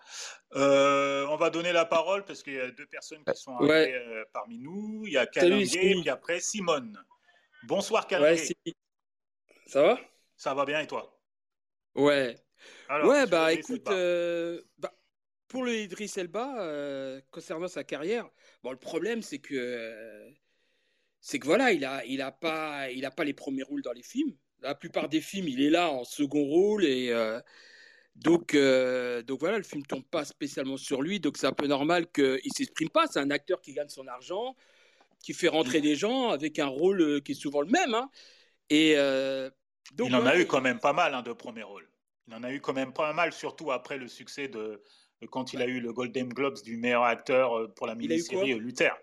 [0.54, 4.58] on va donner la parole parce qu'il y a deux personnes qui sont arrivées parmi
[4.58, 5.02] nous.
[5.06, 6.96] Il y a Calendrier et puis après Simone.
[7.64, 8.56] Bonsoir Calendrier.
[9.66, 9.98] Ça va?
[10.36, 11.18] Ça va bien et toi?
[11.96, 12.36] Ouais
[13.04, 14.92] ouais, bah écoute, euh, bah,
[15.48, 18.28] pour le Idriss Elba, euh, concernant sa carrière,
[18.62, 20.30] bon, le problème c'est que euh,
[21.20, 23.92] c'est que voilà, il a, il a pas, il a pas les premiers rôles dans
[23.92, 24.34] les films.
[24.60, 27.12] La plupart des films, il est là en second rôle et
[28.16, 32.10] donc, donc voilà, le film tombe pas spécialement sur lui, donc c'est un peu normal
[32.10, 33.06] qu'il s'exprime pas.
[33.06, 34.56] C'est un acteur qui gagne son argent,
[35.22, 37.94] qui fait rentrer des gens avec un rôle qui est souvent le même.
[37.94, 38.10] Hein.
[38.70, 38.96] Et
[39.92, 41.88] donc, il en a eu quand même pas mal hein, de premiers rôles.
[42.26, 44.82] Il en a eu quand même pas mal, surtout après le succès de,
[45.26, 48.58] quand il a eu le Golden Globes du meilleur acteur euh, pour la mini-série euh,
[48.58, 48.96] Luther.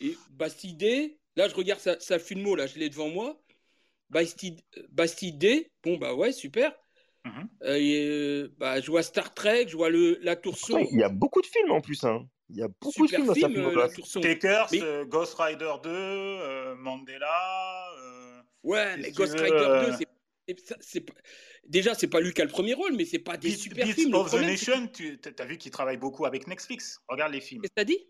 [0.00, 3.40] Et Bastide, là je regarde sa, sa filmo, là je l'ai devant moi.
[4.08, 4.60] Bastide,
[4.90, 6.74] Bastide, bon bah ouais, super.
[7.24, 7.48] Mhm.
[7.64, 10.56] Euh, bah, je vois Star Trek, je vois le, La Tour
[10.90, 12.02] Il y a beaucoup de films en plus.
[12.04, 12.26] Hein.
[12.48, 14.70] Il y a beaucoup de films dans sa Takers,
[15.06, 17.86] Ghost Rider 2, Mandela.
[18.64, 20.06] ouais, mais Ghost Rider 2, c'est
[20.80, 21.06] c'est
[21.64, 24.14] déjà c'est pas lui qui a le premier rôle mais c'est pas des super films.
[24.14, 27.00] Of the Nation tu as vu qu'il travaille beaucoup avec Netflix.
[27.08, 27.62] Regarde les films.
[27.62, 28.08] Qu'est-ce que t'as dit?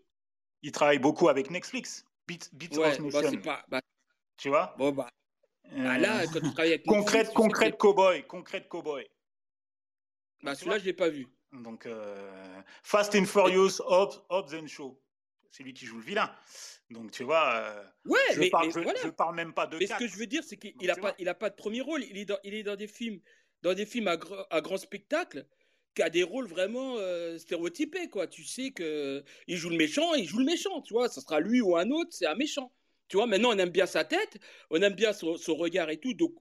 [0.63, 2.05] Il travaille beaucoup avec Netflix.
[2.27, 3.41] Beats, Beats of the bah, Nation.
[3.41, 3.81] pas, bah,
[4.37, 4.75] tu vois?
[4.77, 5.09] Bon bah,
[5.71, 9.05] bah là quand tu travailles avec concrète concrète cowboy concrète cowboy.
[10.43, 11.27] Bah celui-là je l'ai pas vu.
[11.51, 15.00] Donc, euh, Fast and Furious, Hobbs, Hobbs and Show.
[15.51, 16.33] C'est lui qui joue le vilain.
[16.89, 17.53] Donc, tu vois.
[17.55, 19.77] Euh, ouais, je mais, parle, je, parle même pas de.
[19.77, 21.81] Mais ce que je veux dire, c'est qu'il n'a pas, il a pas de premier
[21.81, 22.03] rôle.
[22.03, 23.19] Il est dans, il est dans des films,
[23.61, 24.17] dans des films à,
[24.49, 25.45] à grand spectacle
[25.93, 28.27] qui a des rôles vraiment euh, stéréotypés, quoi.
[28.27, 31.09] Tu sais que il joue le méchant, il joue le méchant, tu vois.
[31.09, 32.71] Ça sera lui ou un autre, c'est un méchant.
[33.07, 34.37] Tu vois, maintenant on aime bien sa tête,
[34.69, 36.33] on aime bien son, regard et tout, donc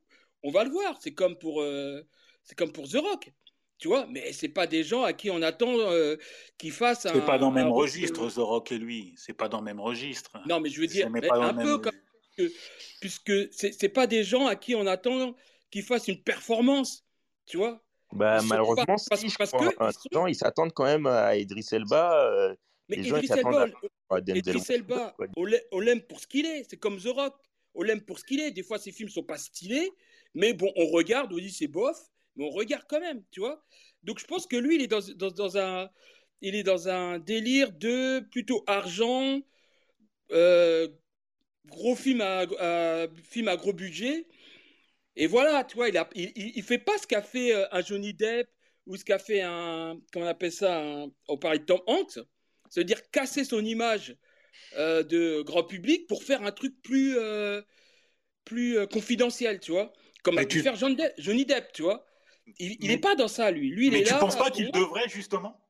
[0.45, 0.97] on va le voir.
[1.01, 2.01] C'est comme pour, euh,
[2.45, 3.33] c'est comme pour The Rock,
[3.81, 4.07] tu vois.
[4.09, 6.17] Mais c'est pas des gens à qui on attend euh,
[6.59, 7.15] qu'ils fassent un.
[7.15, 9.15] C'est pas dans le même registre, The Rock et lui.
[9.17, 10.39] C'est pas dans le même registre.
[10.47, 11.93] Non, mais je veux dire, un peu comme
[13.01, 15.35] puisque c'est pas des gens à qui on attend
[15.71, 17.05] qu'ils fassent une performance,
[17.47, 17.83] tu vois.
[18.13, 22.27] Bah, malheureusement, parce, si, parce que les gens ils s'attendent quand même à Idris Elba.
[22.27, 22.55] Euh,
[22.89, 23.69] mais les Idris gens, Elba,
[24.11, 24.19] à,
[24.75, 25.17] Elba,
[25.71, 26.67] on l'aime pour ce qu'il est.
[26.69, 27.35] C'est comme The Rock.
[27.75, 28.51] On l'aime pour ce qu'il est.
[28.51, 29.89] Des fois, ses films sont pas stylés,
[30.35, 31.97] mais bon, on regarde, on dit c'est bof,
[32.37, 33.65] mais on regarde quand même, tu vois.
[34.03, 35.91] Donc, je pense que lui, il est dans, dans, dans un,
[36.41, 39.41] il est dans un délire de plutôt argent,
[40.33, 40.89] euh,
[41.67, 44.27] gros film à, à, film à gros budget.
[45.17, 48.15] Et voilà, tu vois, il, a, il, fait pas ce qu'a fait euh, un Johnny
[48.15, 48.49] Depp
[48.87, 50.83] ou ce qu'a fait un, comment on appelle ça,
[51.29, 52.19] on parlait de Tom Hanks,
[52.69, 54.17] c'est-à-dire casser son image
[54.77, 57.61] euh, de grand public pour faire un truc plus, euh,
[58.45, 62.07] plus confidentiel, tu vois, comme a pu faire Johnny Depp, tu vois.
[62.59, 63.71] Il n'est pas dans ça, lui.
[63.71, 65.61] lui il mais tu ne penses pas qu'il devrait justement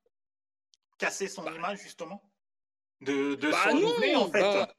[0.99, 1.53] casser son bah.
[1.55, 2.23] image, justement
[3.01, 4.41] De, de bah non, en fait?
[4.41, 4.75] bah,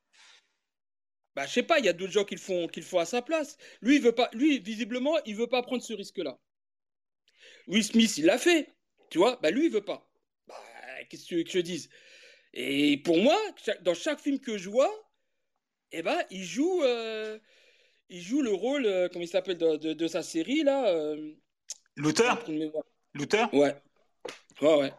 [1.35, 3.05] bah, je sais pas, il y a d'autres gens qui le font, qui font à
[3.05, 3.57] sa place.
[3.81, 6.37] Lui, il veut pas, lui, visiblement, il veut pas prendre ce risque-là.
[7.67, 8.73] Will Smith, il l'a fait,
[9.09, 9.37] tu vois?
[9.41, 10.09] Bah, lui, il veut pas.
[10.47, 10.61] Bah,
[11.09, 11.89] qu'est-ce que tu veux que je dise?
[12.53, 13.37] Et pour moi,
[13.81, 14.91] dans chaque film que je vois,
[15.93, 17.39] eh ben, il joue, euh,
[18.09, 20.89] il joue le rôle, euh, comment il s'appelle, de, de, sa série là.
[20.89, 21.33] Euh...
[21.95, 22.43] Luther.
[23.13, 23.53] Luther.
[23.53, 23.75] Ouais.
[24.61, 24.93] Ouais, ouais.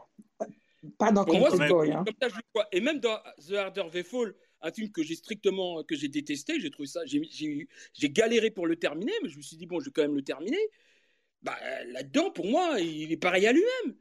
[0.99, 2.05] Pas dans moi, Boy, hein.
[2.05, 2.67] comme ça, je vois.
[2.73, 6.59] Et même dans The Harder They Fall, un film que j'ai strictement que j'ai détesté.
[6.61, 9.87] J'ai trouvé ça, j'ai galéré pour le terminer, mais je me suis dit bon, je
[9.87, 10.59] vais quand même le terminer.
[11.43, 13.97] Bah, là-dedans, pour moi, il est pareil à lui-même.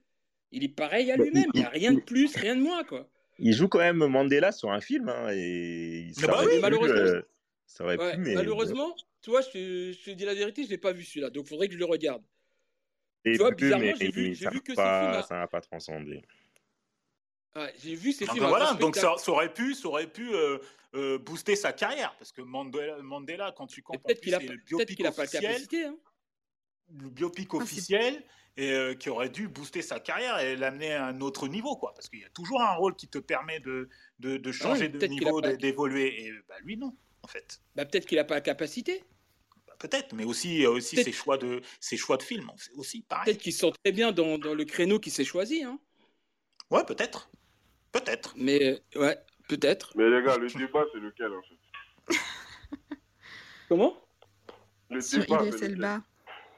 [0.52, 1.50] Il est pareil à bah, lui-même.
[1.54, 3.10] Il n'y a rien de plus, rien de moins, quoi.
[3.40, 6.96] Il joue quand même Mandela sur un film, hein, et ça bah oui, malheureusement.
[6.96, 7.22] Euh,
[7.66, 8.36] ça aurait pu, mais...
[8.36, 11.32] Malheureusement, tu vois, je te, je te, dis la vérité, je l'ai pas vu celui-là,
[11.32, 12.22] donc il faudrait que je le regarde.
[13.24, 16.24] Et tu vois, bizarrement, j'ai vu, vu, que pas, ça n'a pas transcendé
[17.84, 18.46] j'ai vu ces films.
[18.46, 20.58] Voilà, donc ça, aurait pu, ça aurait pu euh,
[20.96, 24.58] euh, booster sa carrière parce que Mandela, Mandela quand tu comprends, peut-être qu'il a, le
[24.58, 25.98] biopic a pas capacité, hein.
[26.98, 28.24] le biopic ah, officiel
[28.58, 31.94] et euh, qui aurait dû booster sa carrière et l'amener à un autre niveau, quoi.
[31.94, 33.88] Parce qu'il y a toujours un rôle qui te permet de,
[34.20, 36.26] de, de changer de niveau, d'évoluer.
[36.26, 36.94] Et bah, lui, non,
[37.24, 37.62] en fait.
[37.76, 39.06] Bah, peut-être qu'il n'a pas la capacité.
[39.82, 43.26] Peut-être, mais aussi, aussi ses choix de ses choix de film, aussi pareil.
[43.26, 45.64] Peut-être qu'il sent très bien dans, dans le créneau qu'il s'est choisi.
[45.64, 45.80] Hein.
[46.70, 47.32] Ouais, peut-être.
[47.92, 48.36] Peut-être.
[48.38, 49.18] Mais ouais,
[49.50, 49.92] peut-être.
[49.96, 52.16] Mais les gars, le débat, c'est lequel en fait?
[53.70, 53.98] Comment?
[54.92, 56.00] Le Sur débat, c'est lequel?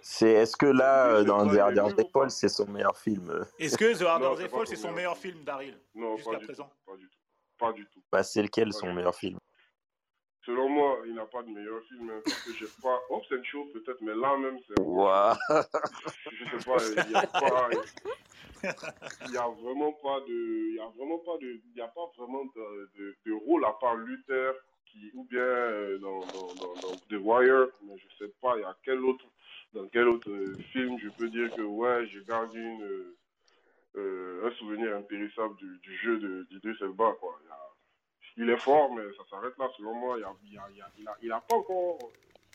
[0.02, 3.98] C'est est-ce que là, dans The Harder Day Fall, c'est son meilleur film Est-ce que
[3.98, 6.70] The Harder Day Fall, c'est son meilleur film, Daryl Non, jusqu'à présent?
[6.86, 7.20] pas du tout.
[7.58, 8.04] Pas du tout.
[8.12, 9.38] Bah, c'est lequel son meilleur film?
[10.46, 13.00] Selon moi, il n'a pas de meilleur film, hein, parce que j'ai pas.
[13.10, 14.80] Hobbs and Show peut-être, mais là même, c'est.
[14.80, 15.34] Wow.
[16.32, 17.70] Je sais pas, il n'y a pas.
[19.26, 21.88] Il n'y a vraiment pas de, il y a vraiment pas de, il y a
[21.88, 24.54] pas vraiment de, de, rôle à part Luther
[24.86, 28.66] qui, ou bien euh, dans, dans, dans, The Wire, mais je sais pas, il y
[28.66, 29.26] a quel autre,
[29.74, 33.14] dans quel autre euh, film je peux dire que ouais, j'ai gardé une,
[33.98, 37.38] euh, un souvenir impérissable du, du jeu d'Idris Elba, quoi.
[37.44, 37.63] Il,
[38.38, 40.18] est fort, mais ça s'arrête là, selon moi.
[40.18, 42.00] Il a, il a, il a, il a pas encore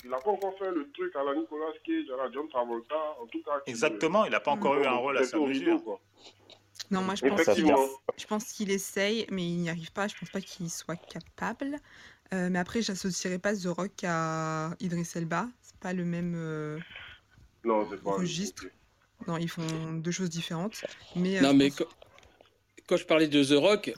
[0.04, 3.16] il n'a pas encore fait le truc à la Nicolas Cage, à la John Travolta,
[3.20, 3.60] en tout cas.
[3.66, 6.00] Exactement, il n'a pas encore eu un rôle à sa mesure.
[6.90, 7.74] Non, moi je pense, qu'il,
[8.16, 10.08] je pense qu'il essaye, mais il n'y arrive pas.
[10.08, 11.76] Je pense pas qu'il soit capable.
[12.32, 15.48] Euh, mais après, j'associerai pas The Rock à Idris Elba.
[15.60, 16.78] C'est pas le même euh,
[17.64, 18.66] non, c'est pas registre.
[19.26, 20.84] Non, ils font deux choses différentes.
[21.16, 23.92] Mais, euh, non, mais quand, je parlais de The Rock,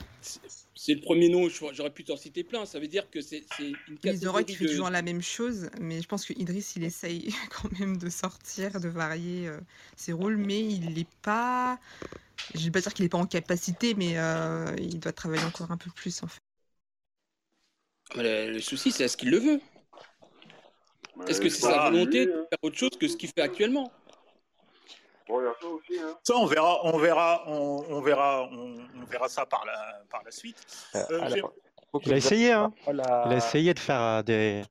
[0.83, 2.65] c'est le premier nom, j'aurais pu t'en citer plein.
[2.65, 3.45] Ça veut dire que c'est
[3.87, 4.45] une catégorie.
[4.47, 7.97] il fait toujours la même chose, mais je pense que Idriss, il essaye quand même
[7.97, 9.59] de sortir, de varier euh,
[9.95, 11.77] ses rôles, mais il n'est pas.
[12.55, 15.43] Je ne vais pas dire qu'il n'est pas en capacité, mais euh, il doit travailler
[15.43, 16.41] encore un peu plus en fait.
[18.15, 19.61] Le, souci, c'est est-ce qu'il le veut?
[21.27, 23.93] Est-ce que c'est sa volonté de faire autre chose que ce qu'il fait actuellement?
[25.29, 26.17] Hein.
[26.23, 30.57] ça on verra, on verra, on, verra, on, verra ça par la, par la suite.
[30.95, 31.41] Euh, euh,
[32.05, 32.71] il a essayé, hein.
[32.87, 34.63] Il a essayé de faire euh, des,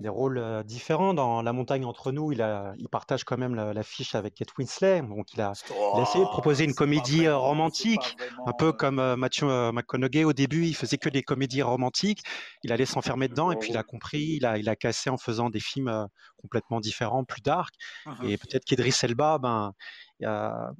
[0.00, 1.14] des rôles euh, différents.
[1.14, 5.02] Dans La montagne entre nous, il, a, il partage quand même l'affiche avec Kate Winslet.
[5.02, 5.52] Donc il a,
[6.00, 8.16] essayé de proposer une comédie euh, romantique,
[8.46, 12.22] un peu comme Matthew McConaughey au début, il faisait que des comédies romantiques.
[12.62, 15.18] Il allait s'enfermer dedans et puis il a compris, il a, il a cassé en
[15.18, 16.08] faisant des films
[16.40, 17.74] complètement différents, plus dark.
[18.06, 18.28] Uh-huh.
[18.28, 19.72] Et peut-être qu'Idris Elba, ben,
[20.20, 20.72] il y a,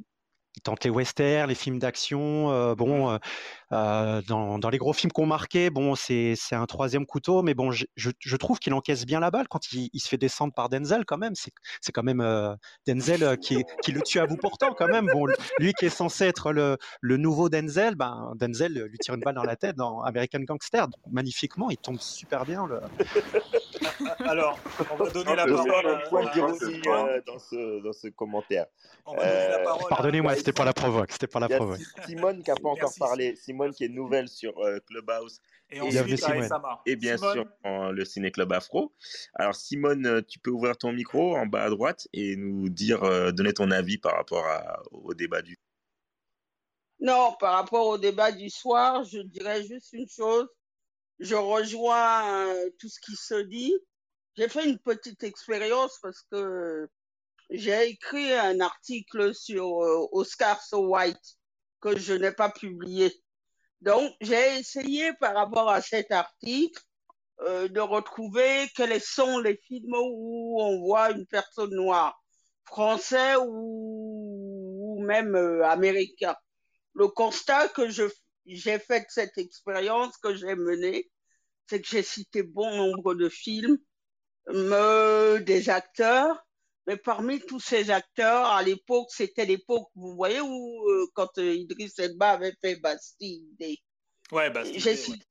[0.62, 2.50] tente les westerns, les films d'action.
[2.50, 3.18] Euh, bon, euh,
[3.72, 7.70] euh, dans, dans, les gros films qu'on marquait, bon, c'est un troisième couteau, mais bon,
[7.70, 10.68] je, je, trouve qu'il encaisse bien la balle quand il, il, se fait descendre par
[10.68, 11.34] Denzel quand même.
[11.34, 12.56] C'est quand même
[12.86, 15.06] Denzel qui, qui, le tue à bout portant quand même.
[15.12, 15.26] Bon,
[15.58, 19.34] lui qui est censé être le, le nouveau Denzel, ben, Denzel lui tire une balle
[19.34, 20.86] dans la tête dans American Gangster.
[21.10, 22.66] magnifiquement, il tombe super bien.
[22.66, 22.80] Le...
[24.20, 24.58] Alors,
[24.90, 26.24] on va donner la parole à, point
[27.26, 28.66] dans, ce, dans ce commentaire.
[29.88, 31.12] Pardonnez-moi c'était pas la provoque.
[31.12, 31.80] C'était pas la provoque.
[32.06, 33.36] Simone qui n'a pas encore parlé.
[33.36, 35.40] Simone qui est nouvelle sur euh, Clubhouse.
[35.70, 38.92] Et, et, et bien sûr le Ciné Club Afro.
[39.34, 43.02] Alors Simone, euh, tu peux ouvrir ton micro en bas à droite et nous dire,
[43.04, 44.44] euh, donner ton avis par rapport
[44.90, 45.56] au débat du.
[47.00, 50.46] Non, par rapport au débat du soir, je dirais juste une chose.
[51.22, 53.72] Je rejoins tout ce qui se dit.
[54.36, 56.88] J'ai fait une petite expérience parce que
[57.48, 61.38] j'ai écrit un article sur euh, Oscar So White
[61.80, 63.12] que je n'ai pas publié.
[63.80, 66.82] Donc, j'ai essayé par rapport à cet article
[67.42, 72.20] euh, de retrouver quels sont les films où on voit une personne noire,
[72.64, 76.34] français ou, même euh, américain.
[76.94, 77.88] Le constat que
[78.46, 81.10] j'ai fait cette expérience que j'ai menée,
[81.68, 83.78] c'est que j'ai cité bon nombre de films,
[84.48, 86.44] des acteurs,
[86.86, 91.54] mais parmi tous ces acteurs, à l'époque, c'était l'époque, vous voyez, où euh, quand euh,
[91.54, 93.78] Idriss Elba avait fait Bastille.
[94.32, 95.22] Ouais, Bastille.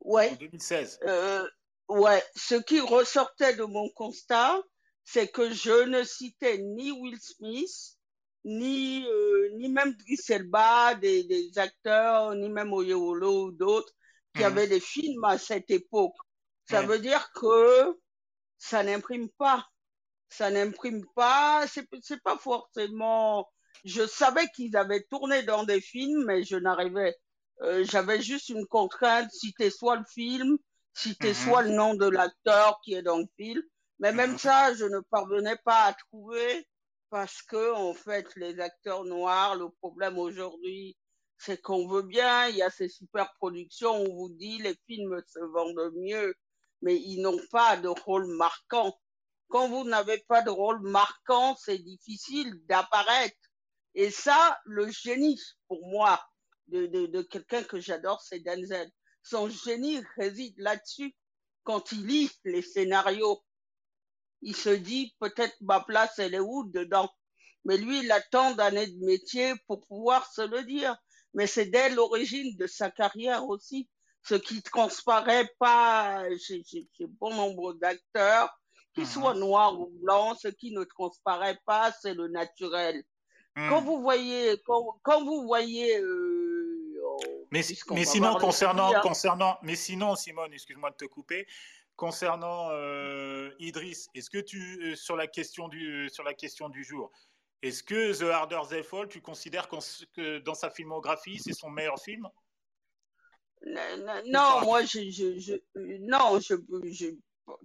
[0.00, 0.30] Ouais.
[0.30, 1.00] En 2016.
[1.04, 1.48] Euh,
[1.88, 2.22] ouais.
[2.36, 4.60] Ce qui ressortait de mon constat,
[5.04, 7.96] c'est que je ne citais ni Will Smith,
[8.44, 9.06] ni,
[9.54, 13.92] ni même Idriss Elba, des, des, acteurs, ni même Oyewolo ou d'autres,
[14.34, 14.46] qui mhm.
[14.46, 16.16] avaient des films à cette époque.
[16.68, 17.98] Ça veut dire que
[18.58, 19.66] ça n'imprime pas
[20.32, 23.48] ça n'imprime pas, c'est pas forcément.
[23.84, 27.14] Je savais qu'ils avaient tourné dans des films, mais je n'arrivais.
[27.62, 30.56] Euh, J'avais juste une contrainte, citer soit le film,
[30.94, 31.34] citer mhm.
[31.34, 33.60] soit le nom de l'acteur qui est dans le film.
[33.98, 34.38] Mais même mhm.
[34.38, 36.66] ça, je ne parvenais pas à trouver
[37.12, 40.96] parce que, en fait, les acteurs noirs, le problème aujourd'hui,
[41.38, 45.22] c'est qu'on veut bien, il y a ces super productions, on vous dit les films
[45.28, 46.34] se vendent mieux,
[46.80, 48.96] mais ils n'ont pas de rôle marquant
[49.52, 53.36] quand vous n'avez pas de rôle marquant, c'est difficile d'apparaître.
[53.94, 55.38] Et ça, le génie,
[55.68, 56.24] pour moi,
[56.68, 58.90] de, quelqu'un que j'adore, c'est Denzel.
[59.22, 61.14] Son génie réside là-dessus.
[61.64, 63.44] Quand il lit les scénarios,
[64.42, 67.10] il se dit peut-être ma place, elle est où dedans?
[67.64, 70.96] Mais lui, il a tant d'années de métier pour pouvoir se le dire.
[71.34, 73.88] Mais c'est dès l'origine de sa carrière aussi.
[74.24, 76.62] Ce qui transparaît pas chez
[77.20, 78.56] bon nombre d'acteurs,
[78.94, 83.02] qu'il soit noir ou blanc, ce qui ne transparaît pas, c'est le naturel.
[83.54, 83.84] Quand mmh.
[83.84, 85.98] vous voyez, quand, vous voyez.
[85.98, 86.62] Euh,
[87.50, 91.46] mais, mais sinon, concernant, concernant, mais sinon, Simone, excuse-moi de te couper.
[91.96, 96.82] Concernant euh, Idriss, est-ce que tu, euh, sur la question du, sur la question du
[96.84, 97.12] jour,
[97.62, 102.00] est-ce que The Harder They Fall, tu considères que dans sa filmographie, c'est son meilleur
[102.00, 102.26] film?
[104.26, 105.54] Non, moi, je, je, je,
[106.00, 106.56] non, je,
[106.90, 107.06] je,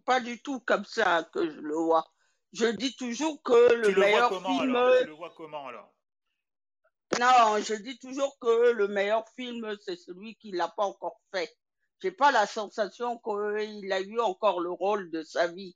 [0.05, 2.05] pas du tout comme ça que je le vois.
[2.53, 4.73] Je dis toujours que le meilleur film.
[4.73, 5.91] le vois comment alors?
[7.19, 11.57] Non, je dis toujours que le meilleur film, c'est celui qui l'a pas encore fait.
[12.01, 15.75] J'ai pas la sensation qu'il a eu encore le rôle de sa vie.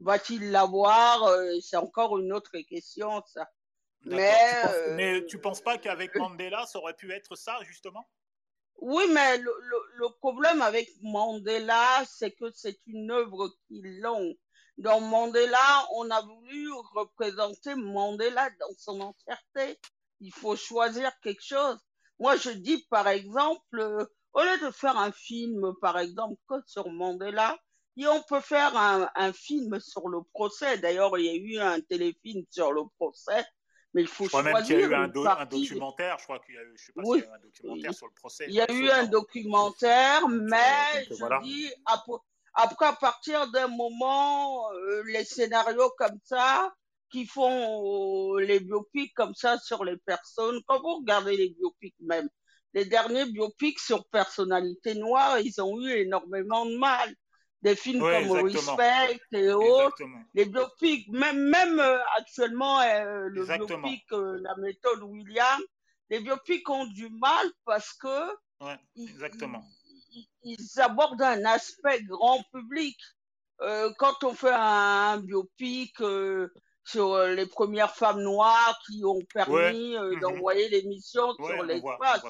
[0.00, 3.48] Va-t-il l'avoir euh, C'est encore une autre question, ça.
[4.02, 8.08] Mais, tu penses, mais tu penses pas qu'avec Mandela, ça aurait pu être ça, justement?
[8.80, 9.52] Oui, mais le,
[9.96, 14.36] le, problème avec Mandela, c'est que c'est une œuvre qui longue.
[14.78, 19.78] Dans Mandela, on a voulu représenter Mandela dans son entièreté.
[20.20, 21.78] Il faut choisir quelque chose.
[22.18, 26.54] Moi, je dis, par exemple, euh, au lieu de faire un film, par exemple, que
[26.66, 27.58] sur Mandela,
[27.96, 30.78] et on peut faire un, un film sur le procès.
[30.78, 33.44] D'ailleurs, il y a eu un téléfilm sur le procès
[33.94, 36.54] mais il faut je crois même qu'il y a eu un, documentaire, je crois qu'il
[36.54, 37.18] y a eu, je sais pas oui.
[37.18, 38.44] y a eu un documentaire sur le procès.
[38.48, 41.72] Il y a eu un documentaire, mais je dis,
[42.54, 46.72] après, à partir d'un moment, euh, les scénarios comme ça,
[47.10, 51.96] qui font euh, les biopics comme ça sur les personnes, quand vous regardez les biopics
[52.00, 52.28] même,
[52.74, 57.14] les derniers biopics sur personnalités noires, ils ont eu énormément de mal.
[57.62, 60.02] des films comme Respect et autres,
[60.34, 65.60] les biopics, même, même euh, actuellement euh, le biopic La méthode William,
[66.08, 69.62] les biopics ont du mal parce que exactement.
[70.42, 72.96] Ils, abordent un aspect grand public.
[73.98, 75.96] quand on fait un, biopic
[76.84, 80.18] sur les premières femmes noires qui ont permis mhm.
[80.20, 82.22] d'envoyer l'émission sur l'espace,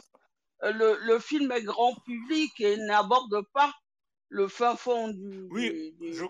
[0.62, 3.72] le, le film est grand public et n'aborde pas
[4.30, 5.48] le fin fond du.
[5.50, 6.24] Oui, je,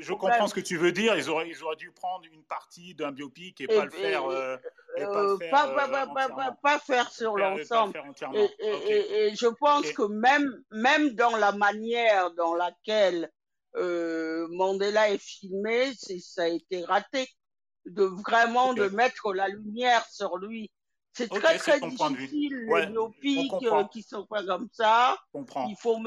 [0.00, 1.16] je, comprends ce que tu veux dire.
[1.16, 4.22] Ils auraient, ils auraient dû prendre une partie d'un biopic et, pas le faire.
[6.62, 8.00] pas, faire, sur l'ensemble.
[8.60, 13.28] Et, je pense que même, même dans la manière dans laquelle
[13.76, 17.28] euh, Mandela est filmé, ça a été raté
[17.84, 20.70] de vraiment de mettre la lumière sur lui.
[21.20, 25.16] C'est très très difficile les biopics euh, qui sont pas comme ça.
[25.34, 25.98] Il faut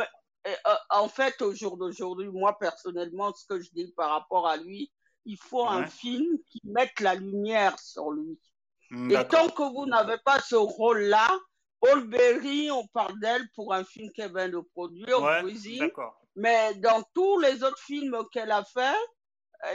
[0.45, 0.51] euh,
[0.89, 4.91] en fait, au jour d'aujourd'hui, moi personnellement, ce que je dis par rapport à lui,
[5.25, 8.37] il faut un film qui mette la lumière sur lui.
[8.89, 11.29] Hmm, Et tant que vous n'avez pas ce rôle-là,
[11.79, 15.21] Paul Berry, on parle d'elle pour un film qu'elle vient de produire,
[16.35, 18.95] mais dans tous les autres films qu'elle a fait, euh,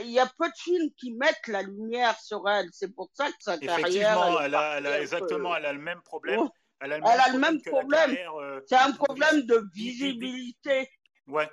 [0.03, 2.68] il y a peu de films qui mettent la lumière sur elle.
[2.72, 3.78] C'est pour ça que sa carrière.
[3.78, 6.49] Effectivement, elle, a, exactement, elle a le même problème.
[6.80, 6.99] Elle a
[7.32, 8.16] le même, problème.
[8.36, 10.89] Euh, c'est un problème de visibilité.
[11.26, 11.49] Ouais,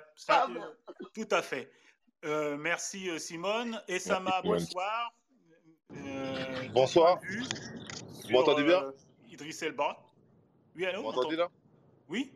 [1.14, 1.70] tout à fait.
[2.24, 3.80] Euh, merci euh, Simone.
[3.88, 5.12] Et Sama, bonsoir.
[6.72, 7.20] bonsoir.
[8.24, 8.92] Vous m'entendez bien
[9.30, 9.96] Idriss Elba.
[10.76, 11.48] Oui, allô Vous m'entendez là?
[12.08, 12.32] Oui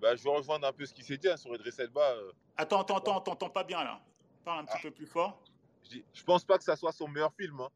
[0.00, 2.16] bah, Je vais rejoindre un peu ce qui s'est dit hein, sur Idriss Elba.
[2.56, 4.00] Attends, attends, attends, t'entends pas bien là.
[4.44, 4.82] Parle un petit ah.
[4.82, 5.42] peu plus fort.
[5.90, 7.60] Je, je pense pas que ça soit son meilleur film.
[7.60, 7.70] Hein.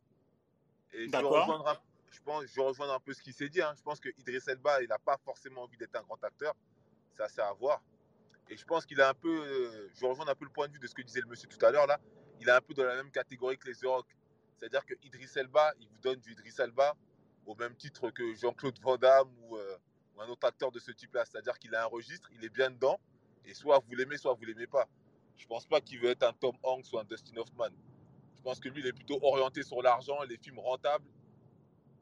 [1.08, 1.80] D'accord
[2.12, 3.62] je pense, je rejoins un peu ce qui s'est dit.
[3.62, 3.72] Hein.
[3.76, 6.54] Je pense que Idriss Elba, il n'a pas forcément envie d'être un grand acteur.
[7.12, 7.82] Ça, c'est à voir.
[8.48, 10.72] Et je pense qu'il a un peu, euh, je rejoins un peu le point de
[10.72, 11.98] vue de ce que disait le monsieur tout à l'heure là.
[12.40, 14.06] Il est un peu dans la même catégorie que les The Rock.
[14.56, 16.96] C'est-à-dire que Idriss Elba, il vous donne du Idriss Elba
[17.46, 19.76] au même titre que Jean-Claude Van Damme ou, euh,
[20.14, 21.24] ou, un autre acteur de ce type-là.
[21.24, 23.00] C'est-à-dire qu'il a un registre, il est bien dedans,
[23.44, 24.88] et soit vous l'aimez, soit vous l'aimez pas.
[25.36, 27.70] Je pense pas qu'il veut être un Tom Hanks ou un Dustin Hoffman.
[28.36, 31.04] Je pense que lui, il est plutôt orienté sur l'argent, les films rentables,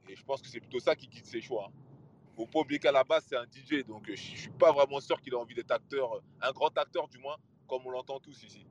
[0.08, 1.70] et je pense que c'est plutôt ça qui guide ses choix.
[1.72, 3.84] Il ne faut pas oublier qu'à la base, c'est un DJ.
[3.84, 6.52] Donc, euh, je ne suis pas vraiment sûr qu'il a envie d'être acteur, euh, un
[6.52, 7.36] grand acteur du moins,
[7.68, 8.66] comme on l'entend tous ici.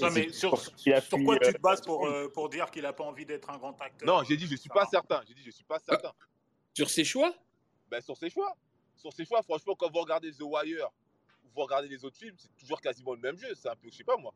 [0.00, 3.24] Non, mais sur, quoi tu te bases pour, euh, pour dire qu'il n'a pas envie
[3.24, 4.06] d'être un grand acteur?
[4.06, 5.22] Non, j'ai dit je ne suis pas certain.
[5.26, 6.12] J'ai dit je suis pas certain.
[6.74, 7.34] Sur ses choix?
[7.90, 8.54] Ben, Sur ses choix.
[8.96, 10.90] Sur ses choix, franchement, quand vous regardez The Wire
[11.54, 13.54] vous regardez les autres films, c'est toujours quasiment le même jeu.
[13.54, 14.32] C'est un peu, je sais pas moi,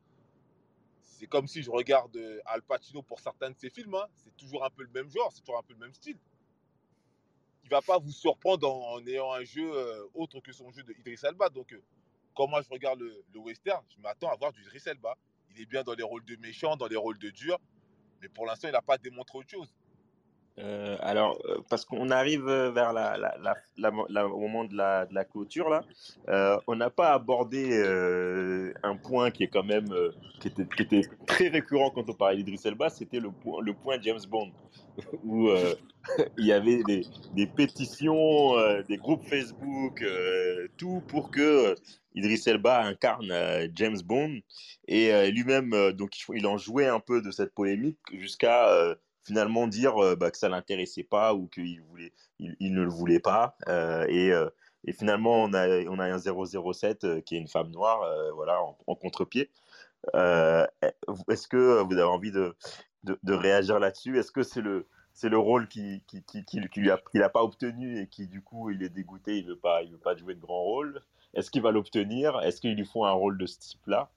[1.23, 3.95] c'est comme si je regarde euh, Al Pacino pour certains de ses films.
[3.95, 4.09] Hein.
[4.17, 6.19] C'est toujours un peu le même genre, c'est toujours un peu le même style.
[7.63, 10.93] Il va pas vous surprendre en, ayant un jeu euh, autre que son jeu de
[10.99, 11.49] Idris Elba.
[11.49, 11.83] Donc, euh,
[12.35, 15.17] quand moi je regarde le, western, je m'attends à voir du Idris Elba.
[15.55, 17.57] Il est bien dans les rôles de méchant, dans les rôles de dur,
[18.21, 19.73] mais pour l'instant, il n'a pas démontré autre chose.
[20.59, 23.17] Euh, alors, euh, parce qu'on arrive vers la,
[24.27, 25.83] au moment de la, clôture, là,
[26.29, 27.83] euh, on n'a pas abordé
[28.83, 29.89] un point qui est quand même
[30.41, 34.53] qui était, très récurrent quand on parlait d'Idris Elba, c'était le, point, James Bond,
[35.25, 35.49] où
[36.39, 38.55] il y avait des, des pétitions,
[38.89, 40.05] des groupes Facebook,
[40.77, 41.75] tout pour que
[42.15, 43.33] Idris Elba incarne
[43.75, 44.41] James Bond,
[44.87, 48.69] et lui-même, donc il en jouait un peu de cette polémique jusqu'à
[49.25, 51.83] finalement dire euh, bah, que ça l'intéressait pas ou qu'il
[52.41, 53.57] ne le voulait pas.
[53.69, 54.49] Euh, et, euh,
[54.85, 58.05] et, finalement, on a, un 007 qui est une femme noire,
[58.35, 59.51] voilà, en, contre-pied.
[60.15, 62.55] Est-ce que vous avez envie de,
[63.27, 64.19] réagir là-dessus?
[64.19, 66.23] Est-ce que c'est le rôle qu'il qui,
[67.33, 70.35] pas obtenu et qui du coup il est dégoûté, il veut pas, veut pas jouer
[70.35, 71.03] de grand rôle?
[71.35, 72.41] Est-ce qu'il va l'obtenir?
[72.41, 74.11] Est-ce qu'il lui faut un rôle de ce type-là?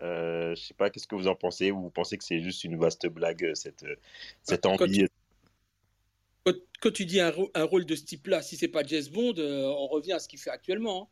[0.00, 1.70] Euh, je sais pas, qu'est-ce que vous en pensez?
[1.70, 3.96] Ou vous pensez que c'est juste une vaste blague, euh, cette, euh,
[4.42, 5.06] cette envie
[6.80, 9.88] quand tu, dis un, un, rôle de ce type-là, si c'est pas James Bond, on
[9.88, 11.04] revient à ce qu'il fait actuellement.
[11.04, 11.08] Hein.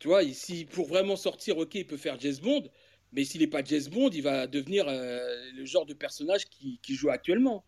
[0.00, 2.68] Tu vois, si pour vraiment sortir, ok, il peut faire James Bond,
[3.12, 6.96] mais s'il n'est pas James Bond, il va devenir le genre de personnage qui, qui,
[6.96, 7.64] joue actuellement.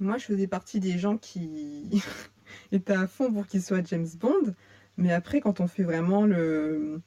[0.00, 1.88] Moi, je faisais partie des gens qui
[2.72, 4.54] étaient à fond pour qu'il soit James Bond,
[4.98, 7.00] mais après, quand on fait vraiment le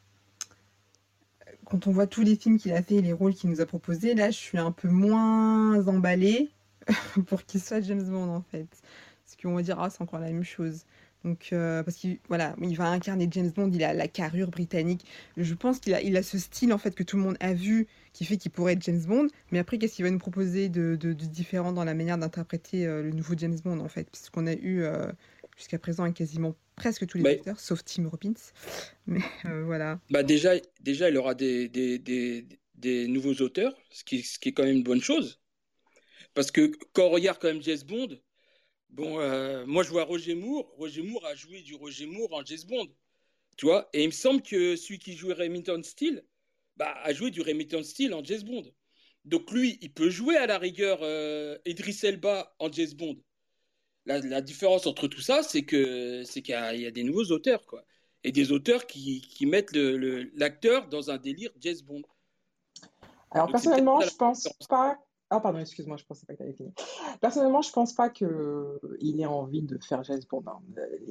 [1.73, 3.65] quand on voit tous les films qu'il a fait et les rôles qu'il nous a
[3.65, 6.51] proposés, là, je suis un peu moins emballée
[7.25, 8.67] pour qu'il soit James Bond, en fait.
[8.69, 10.85] Parce qu'on va dire, ah, c'est encore la même chose.
[11.23, 15.03] Donc, euh, parce qu'il voilà, il va incarner James Bond, il a la carrure britannique.
[15.35, 17.55] Je pense qu'il a, il a ce style, en fait, que tout le monde a
[17.55, 19.29] vu, qui fait qu'il pourrait être James Bond.
[19.51, 23.09] Mais après, qu'est-ce qu'il va nous proposer de, différent dans la manière d'interpréter euh, le
[23.09, 24.07] nouveau James Bond, en fait?
[24.11, 24.83] Puisqu'on a eu...
[24.83, 25.11] Euh,
[25.57, 28.33] jusqu'à présent avec quasiment presque tous les acteurs, sauf Tim Robbins.
[29.07, 29.21] Mais
[29.65, 29.99] voilà.
[30.09, 31.99] Bah déjà, déjà, il aura des, des,
[32.75, 35.39] des, nouveaux auteurs, ce qui, ce qui est quand même une bonne chose.
[36.33, 38.19] Parce que quand on regarde quand même James Bond,
[38.89, 40.73] bon, moi je vois Roger Moore.
[40.77, 42.87] Roger Moore a joué du Roger Moore en James Bond.
[43.57, 46.23] Tu vois Et il me semble que celui qui jouait Remington Steele
[46.77, 48.71] bah, a joué du Remington Steele en James Bond.
[49.25, 53.17] Donc lui, il peut jouer à la rigueur euh, Idris Elba en James Bond.
[54.05, 57.85] La, différence entre tout ça, c'est que c'est qu'il y, a des nouveaux auteurs, quoi,
[58.23, 62.01] et des auteurs qui, qui mettent l'acteur dans un délire James Bond.
[63.31, 64.97] Alors personnellement, je pense pas
[65.29, 66.73] ah, pardon, excuse-moi, je pensais pas que tu fini.
[67.19, 68.27] Personnellement, je pense pas qu'il
[69.19, 70.43] ait envie de faire James Bond.
[70.45, 70.59] Hein.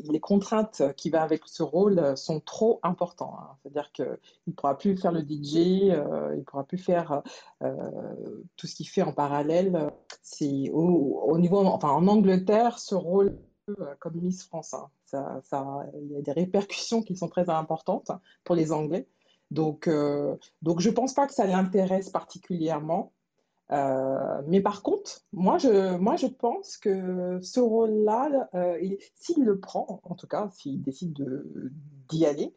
[0.05, 3.35] Les contraintes qui vont avec ce rôle sont trop importantes.
[3.37, 3.57] Hein.
[3.63, 7.23] C'est-à-dire qu'il ne pourra plus faire le DJ, euh, il ne pourra plus faire
[7.63, 7.75] euh,
[8.57, 9.91] tout ce qu'il fait en parallèle.
[10.23, 13.37] C'est au, niveau, enfin, en Angleterre, ce rôle
[13.71, 14.75] euh, comme Miss France.
[14.75, 14.89] Hein.
[15.07, 18.13] Ça, ça, il y a des répercussions qui sont très importantes
[18.45, 19.09] pour les Anglais.
[19.51, 19.91] Donc,
[20.63, 23.13] donc je ne pense pas que ça l'intéresse particulièrement.
[23.73, 28.79] Euh, mais par contre, moi je, moi, je pense que ce rôle-là, euh,
[29.15, 31.15] s'il le prend, en tout cas, s'il décide
[32.09, 32.55] d'y aller,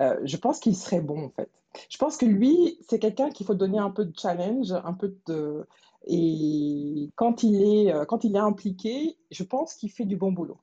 [0.00, 1.50] euh, je pense qu'il serait bon, en fait.
[1.88, 5.14] Je pense que lui, c'est quelqu'un qu'il faut donner un peu de challenge, un peu
[5.26, 5.66] de...
[6.06, 10.58] Et quand il est, quand il est impliqué, je pense qu'il fait du bon boulot.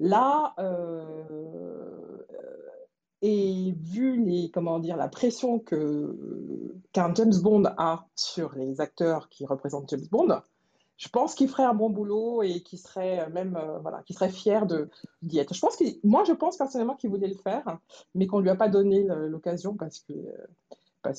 [0.00, 0.54] Là,
[3.22, 4.20] et vu
[4.96, 10.42] la pression que, qu'un James Bond a sur les acteurs qui représentent James Bond,
[10.96, 14.66] je pense qu'il ferait un bon boulot et qu'il serait euh, serait fier
[15.22, 15.54] d'y être.
[16.04, 17.78] Moi, je pense personnellement qu'il voulait le faire,
[18.14, 20.12] mais qu'on ne lui a pas donné l'occasion parce que,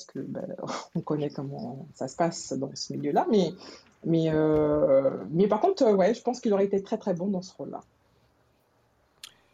[0.06, 0.56] que ben,
[0.96, 3.28] on connaît comment ça se passe dans ce milieu-là.
[3.30, 7.82] Mais, euh, par contre, je pense qu'il aurait été très très bon dans ce rôle-là.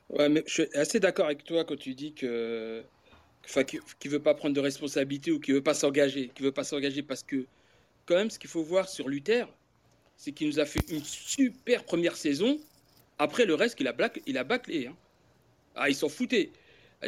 [0.10, 2.84] Ouais, mais je suis assez d'accord avec toi quand tu dis que.
[3.46, 6.30] Enfin, qu'il ne veut pas prendre de responsabilité ou qu'il ne veut pas s'engager.
[6.36, 7.46] Qu'il veut pas s'engager parce que,
[8.06, 9.48] quand même, ce qu'il faut voir sur Luther,
[10.18, 12.60] c'est qu'il nous a fait une super première saison.
[13.18, 14.88] Après, le reste, il a, black, il a bâclé.
[14.88, 14.96] Hein.
[15.76, 16.52] Ah, ils s'en foutaient.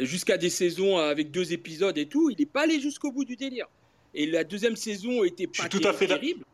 [0.00, 3.36] Jusqu'à des saisons avec deux épisodes et tout, il n'est pas allé jusqu'au bout du
[3.36, 3.68] délire.
[4.14, 6.44] Et la deuxième saison était pas tout à fait terrible.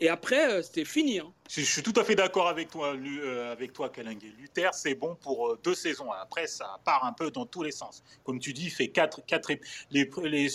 [0.00, 1.18] Et après, euh, c'était fini.
[1.18, 1.32] Hein.
[1.48, 3.90] Je, suis tout à fait d'accord avec toi, euh, avec toi,
[4.38, 6.12] Luther, c'est bon pour euh, deux saisons.
[6.12, 8.04] Après, ça part un peu dans tous les sens.
[8.22, 9.52] Comme tu dis, il fait quatre, quatre
[9.90, 10.08] les,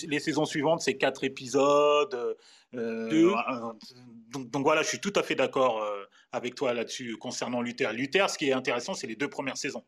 [0.07, 2.37] les, saisons suivantes, c'est quatre épisodes.
[2.71, 5.85] donc, donc, voilà, je suis tout à fait d'accord
[6.31, 7.91] avec toi là-dessus concernant Luther.
[7.91, 9.83] Luther, ce qui est intéressant, c'est les deux premières saisons.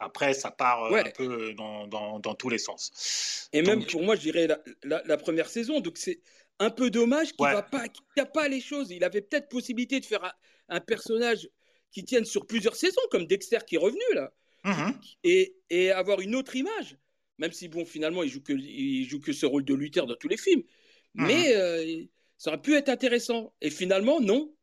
[0.00, 3.48] Après, ça part un peu dans, dans, dans, tous les sens.
[3.52, 4.48] Et même pour moi, je dirais
[4.82, 5.80] la, la première saison.
[5.80, 6.20] Donc c'est
[6.58, 7.86] un peu dommage qu'il n'a pas,
[8.32, 8.90] pas les choses.
[8.90, 10.34] Il avait peut-être possibilité de faire
[10.68, 11.48] un, personnage
[11.90, 14.32] qui tienne sur plusieurs saisons, comme Dexter qui est revenu là,
[14.64, 14.92] mmh
[15.24, 16.96] et, et, avoir une autre image.
[17.38, 20.16] Même si bon, finalement, il joue que il joue que ce rôle de Luther dans
[20.16, 20.62] tous les films,
[21.14, 22.04] mmh mais euh,
[22.38, 23.52] ça aurait pu être intéressant.
[23.60, 24.54] Et finalement, non,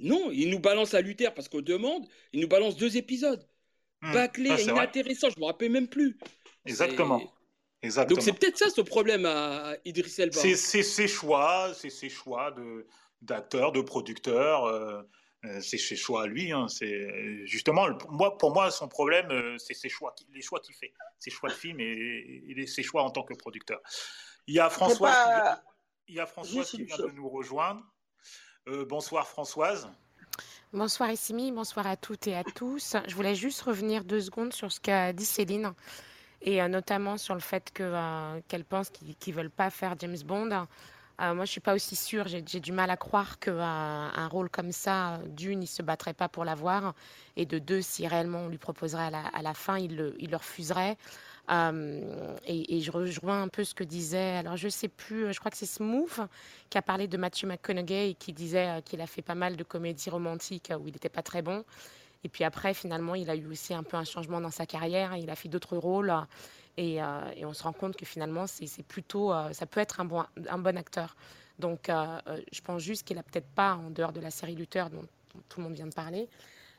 [0.00, 3.44] non, il nous balance à Luther parce qu'on demande, il nous balance deux épisodes.
[4.02, 4.12] Mmh.
[4.12, 6.16] Bâclé, ah, inintéressant, je me rappelle même plus.
[6.66, 7.22] Exactement.
[8.08, 10.36] Donc c'est peut-être ça ce problème à Idriss Elba.
[10.36, 12.86] C'est ses choix, c'est ses choix de
[13.22, 14.64] d'acteur, de producteur.
[14.64, 15.02] Euh,
[15.44, 16.52] euh, c'est ses choix à lui.
[16.52, 16.68] Hein.
[16.68, 20.92] c'est justement moi pour moi son problème euh, c'est ses choix, les choix qu'il fait,
[21.18, 23.80] ses choix de film et, ses choix en tant que producteur.
[24.46, 27.82] Il y a François, qui, il y a François qui vient de nous rejoindre.
[28.88, 29.88] bonsoir Françoise.
[30.72, 32.96] Bonsoir Issimi, bonsoir à toutes et à tous.
[33.06, 35.74] Je voulais juste revenir deux secondes sur ce qu'a dit Céline
[36.44, 39.96] et euh, notamment sur le fait que, euh, qu'elle pense qu'ils ne veulent pas faire
[39.98, 40.66] James Bond.
[41.20, 42.28] Euh, moi, je suis pas aussi sûre.
[42.28, 46.28] J'ai, du mal à croire qu'un un rôle comme ça, d'une, il se battrait pas
[46.28, 46.94] pour l'avoir,
[47.36, 50.36] et de deux, si réellement on lui proposerait à la, fin, il le, il le
[50.36, 50.96] refuserait.
[51.48, 55.56] et, je rejoins un peu ce que disait, alors je sais plus, je crois que
[55.56, 56.20] c'est Smooth
[56.68, 59.62] qui a parlé de Matthew McConaughey et qui disait qu'il a fait pas mal de
[59.62, 61.64] comédies romantiques où il n'était pas très bon.
[62.24, 65.14] Et puis après, finalement, il a eu aussi un peu un changement dans sa carrière.
[65.16, 66.12] Il a fait d'autres rôles.
[66.76, 70.06] Et, euh, on se rend compte que finalement, c'est plutôt, euh, ça peut être un
[70.06, 71.14] bon, un bon acteur.
[71.58, 72.18] Donc, euh,
[72.50, 75.04] je pense juste qu'il n'a peut-être pas, en dehors de la série Luther dont,
[75.48, 76.28] tout le monde vient de parler,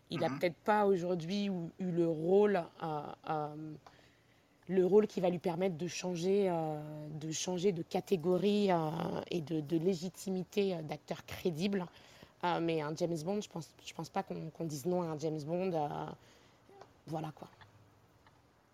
[0.10, 0.40] il n'a mhm.
[0.40, 1.48] peut-être pas aujourd'hui
[1.80, 2.64] eu le rôle,
[4.68, 6.50] le rôle qui va lui permettre de changer,
[7.10, 8.70] de changer de catégorie
[9.30, 11.86] et de, de légitimité d'acteur crédible.
[12.46, 15.20] Euh, mais un James Bond, je pense, je pense pas qu'on dise non à un
[15.20, 15.72] James Bond.
[15.74, 15.88] Euh,
[17.08, 17.48] voilà quoi.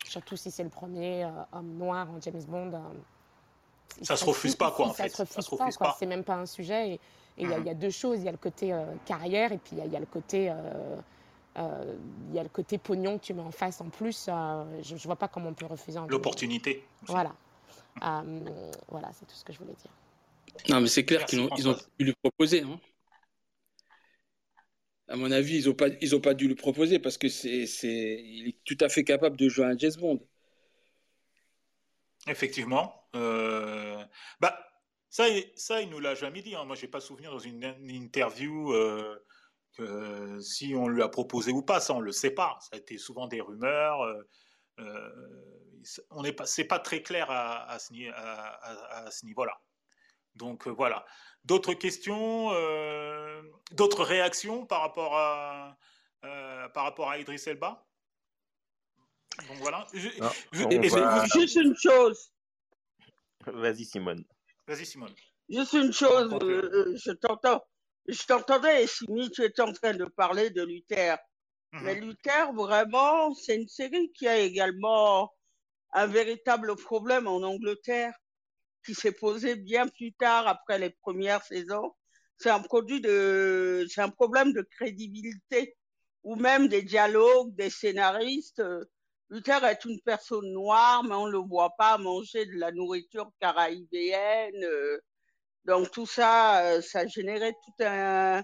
[0.06, 2.82] Surtout si c'est le premier euh, homme noir en James Bond.
[4.02, 5.10] ça se refuse pas quoi en fait.
[5.10, 5.96] Ça se refuse, pas.
[5.98, 6.94] C'est même pas un sujet.
[6.94, 7.00] Et
[7.38, 8.20] il y, a deux choses.
[8.20, 10.54] Il y a le côté carrière et puis il y, a le côté
[11.56, 14.26] il y a le côté pognon que tu mets en face en plus.
[14.26, 16.00] je ne vois pas comment on peut refuser.
[16.10, 16.86] L'opportunité.
[17.04, 17.34] Voilà.
[18.02, 19.92] voilà, c'est tout ce que je voulais dire.
[20.70, 22.64] Non, mais c'est clair qu'ils ont, ils ont dû lui proposer.
[22.64, 22.78] Hein.
[25.12, 27.66] À mon avis, ils n'ont pas, ils ont pas dû lui proposer parce que c'est,
[27.68, 30.26] c'est, il est tout à fait capable de jouer un James Bond.
[32.28, 33.10] Effectivement.
[33.14, 34.02] Euh,
[34.40, 34.58] bah,
[35.10, 35.26] ça,
[35.58, 36.56] ça, il nous l'a jamais dit.
[36.56, 36.64] Hein.
[36.64, 39.22] Moi, j'ai pas souvenir dans une, interview euh,
[39.74, 41.82] que si on lui a proposé ou pas.
[41.82, 42.58] Ça, on le sait pas.
[42.62, 44.02] Ça a été souvent des rumeurs.
[44.80, 45.10] Euh,
[46.10, 49.60] on n'est pas, c'est pas très clair à ce niveau-là.
[50.36, 51.06] Donc voilà.
[51.44, 52.50] D'autres questions,
[53.72, 55.78] d'autres réactions par rapport à
[56.74, 57.86] par rapport à Idriss Elba?
[59.48, 59.88] Donc voilà.
[59.94, 62.32] Juste une chose.
[63.48, 64.24] Vas-y, Simone.
[64.68, 65.14] Vas-y, Simone.
[65.50, 66.34] Juste une chose.
[66.42, 67.64] Euh, euh, je t'entends.
[68.08, 71.18] Je t'entendais, Simi, tu étais en train de parler de Luther.
[71.74, 71.84] Mhm.
[71.84, 75.32] Mais Luther, vraiment, c'est une série qui a également
[75.94, 78.14] un véritable problème en Angleterre,
[78.86, 81.94] qui s'est posé bien plus tard après les premières saisons.
[82.38, 85.76] C'est un produit de, c'est un problème de crédibilité,
[86.24, 88.64] ou même des dialogues, des scénaristes.
[89.30, 94.64] Luther est une personne noire, mais on le voit pas manger de la nourriture caraïbéenne.
[94.64, 95.00] Euh.
[95.66, 98.44] donc tout ça, ça générait tout un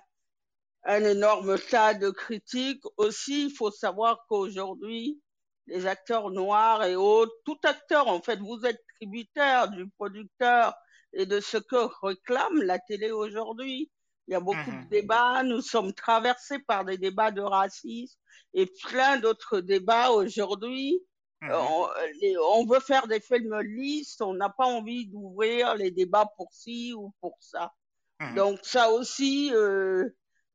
[1.04, 2.84] énorme tas de critiques.
[2.98, 5.20] Aussi, il faut savoir qu'aujourd'hui,
[5.68, 10.76] les acteurs noirs et autres, tout acteur, en fait, vous êtes tributaire du producteur
[11.14, 13.92] et de ce que réclame la télé aujourd'hui.
[14.28, 14.90] Il y a beaucoup de mhm.
[14.90, 18.18] débats, nous sommes traversés par des débats de racisme
[18.54, 21.02] et plein d'autres débats aujourd'hui.
[21.42, 21.52] Mhm.
[21.52, 26.94] On, veut faire des films listes, on n'a pas envie d'ouvrir les débats pour ci
[26.94, 27.74] ou pour ça.
[28.20, 28.36] Mhm.
[28.36, 30.10] Donc ça aussi, euh,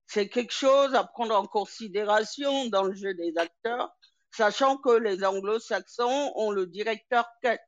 [0.07, 3.91] c'est quelque chose à prendre en considération dans le jeu des acteurs,
[4.31, 7.59] sachant que les anglo-saxons ont le directeur cut.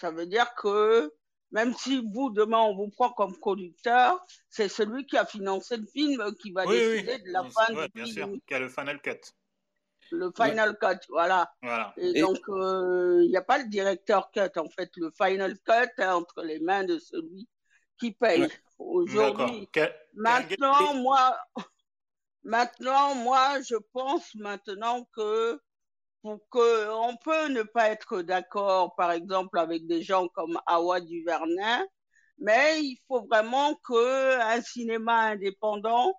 [0.00, 1.12] Ça veut dire que
[1.52, 5.86] même si vous, demain, on vous prend comme producteur, c'est celui qui a financé le
[5.86, 9.20] film qui va décider de la fin du bien sûr, qui a le final cut.
[10.12, 11.52] Le final cut, voilà.
[11.98, 14.90] Et, donc, euh, il n'y a pas le directeur cut, en fait.
[14.96, 17.46] Le final cut est entre les mains de celui
[17.98, 18.48] qui paye.
[18.78, 19.68] Aujourd'hui,
[20.14, 21.36] maintenant, moi,
[22.42, 25.60] maintenant, moi, je pense maintenant que
[26.22, 31.00] pour que on peut ne pas être d'accord, par exemple, avec des gens comme Awa
[31.00, 31.86] Duvernay,
[32.38, 36.12] mais il faut vraiment que un cinéma indépendant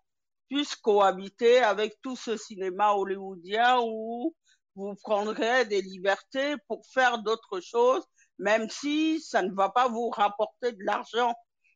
[0.49, 4.35] puisse cohabiter avec tout ce cinéma hollywoodien où
[4.75, 8.03] vous prendrez des libertés pour faire d'autres choses,
[8.37, 11.33] même si ça ne va pas vous rapporter de l'argent.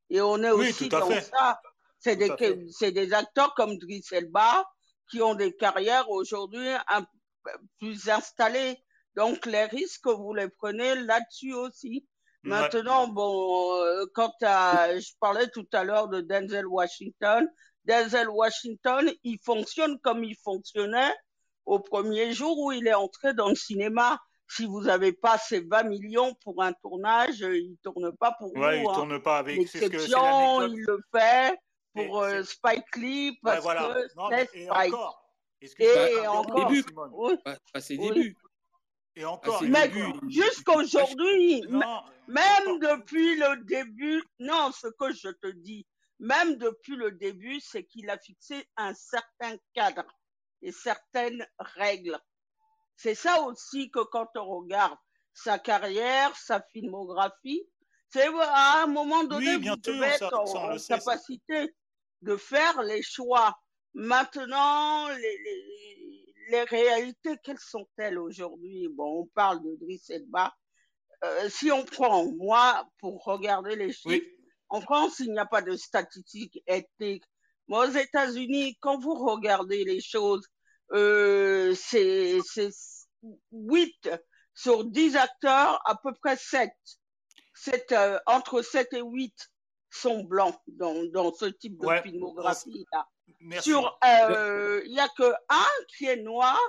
[0.09, 1.59] Et on est aussi dans ça.
[1.99, 4.63] C'est des, des acteurs comme Driss Elba
[5.09, 7.03] qui ont des carrières aujourd'hui un
[7.79, 8.77] plus installés.
[9.15, 12.07] Donc, les risques, vous les prenez là-dessus aussi.
[12.43, 17.49] Maintenant, bon, euh, quand je parlais tout à l'heure de Denzel Washington,
[17.85, 21.13] Denzel Washington, il fonctionne comme il fonctionnait
[21.65, 24.19] au premier jour où il est entré dans le cinéma.
[24.47, 28.77] Si vous n'avez pas ces 20 millions pour un tournage, il tourne pas pour ouais,
[28.77, 28.83] vous.
[28.83, 28.93] Il hein.
[28.93, 29.57] tourne pas avec.
[29.57, 31.57] L'exception, il le fait
[31.95, 33.95] pour euh, Spike Lee parce voilà.
[33.95, 34.93] que c'est Spike.
[34.93, 35.24] Encore,
[35.79, 36.85] et encore, début.
[37.11, 37.33] Oui.
[37.73, 38.37] à ses débuts.
[39.17, 39.91] Et encore, mais
[40.27, 41.63] jusqu'aujourd'hui,
[42.27, 45.85] même depuis le début, non, ce que je te dis,
[46.19, 50.05] même depuis le début, c'est qu'il a fixé un certain cadre
[50.61, 52.19] et certaines règles.
[52.97, 54.97] C'est ça aussi que quand on regarde
[55.33, 57.63] sa carrière, sa filmographie,
[58.09, 61.75] c'est à un moment donné, oui, vous devez être en, capacité
[62.21, 63.57] de faire les choix
[63.95, 65.39] Maintenant, les,
[66.49, 68.89] les, réalités, quelles sont-elles aujourd'hui?
[68.89, 70.11] Bon, on parle de Driss.
[71.23, 74.27] Euh, si on prend, moi, pour regarder les chiffres,
[74.67, 77.23] en France, il n'y a pas de statistiques ethniques.
[77.69, 80.45] Mais aux États-Unis, quand vous regardez les choses,
[80.91, 82.41] euh, c'est
[83.53, 84.09] 8
[84.53, 86.69] sur 10 acteurs, à peu près 7.
[87.53, 89.33] 7 euh, entre 7 et 8
[89.89, 93.07] sont blancs dans, dans ce type de filmographie-là.
[93.61, 96.59] Sur, euh, il y a que un qui est noir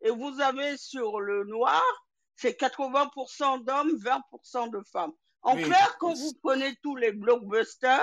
[0.00, 1.82] et vous avez sur le noir,
[2.36, 5.12] c'est 80% d'hommes, 20% de femmes.
[5.42, 8.00] En clair, quand vous prenez tous les blockbusters,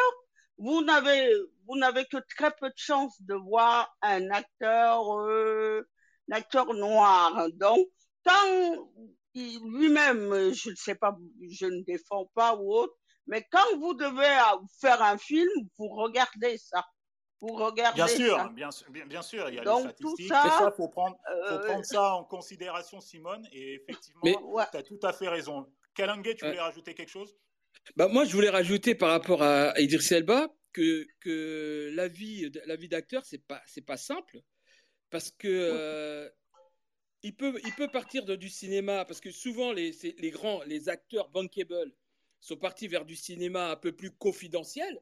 [0.57, 1.31] vous n'avez
[1.67, 5.87] vous n'avez que très peu de chances de voir un acteur euh,
[6.29, 7.47] un acteur noir.
[7.53, 7.87] Donc,
[8.25, 8.89] quand
[9.33, 11.17] lui-même, je ne sais pas,
[11.49, 12.93] je ne défends pas ou autre,
[13.27, 14.37] mais quand vous devez
[14.79, 16.85] faire un film, vous regardez ça.
[17.41, 18.49] Vous regardez bien sûr, ça.
[18.49, 20.27] Bien, bien, bien, sûr, il y a Donc, les statistiques.
[20.27, 21.65] Tout ça, il faut, prendre, faut euh...
[21.65, 23.47] prendre ça en considération, Simone.
[23.51, 24.35] Et effectivement, Mais...
[24.71, 25.65] tu as tout à fait raison.
[25.95, 26.63] Kalangue, tu voulais euh...
[26.63, 27.35] rajouter quelque chose?
[27.95, 32.75] Bah, Moi, je voulais rajouter par rapport à Idriss Elba que, que la vie, la
[32.75, 34.39] vie d'acteur, c'est pas, c'est pas simple.
[35.09, 35.47] Parce que.
[35.47, 36.29] Euh,
[37.23, 40.89] il peut, il peut partir de, du cinéma, parce que souvent les, les grands, les
[40.89, 41.93] acteurs bankable
[42.39, 44.99] sont partis vers du cinéma un peu plus confidentiel,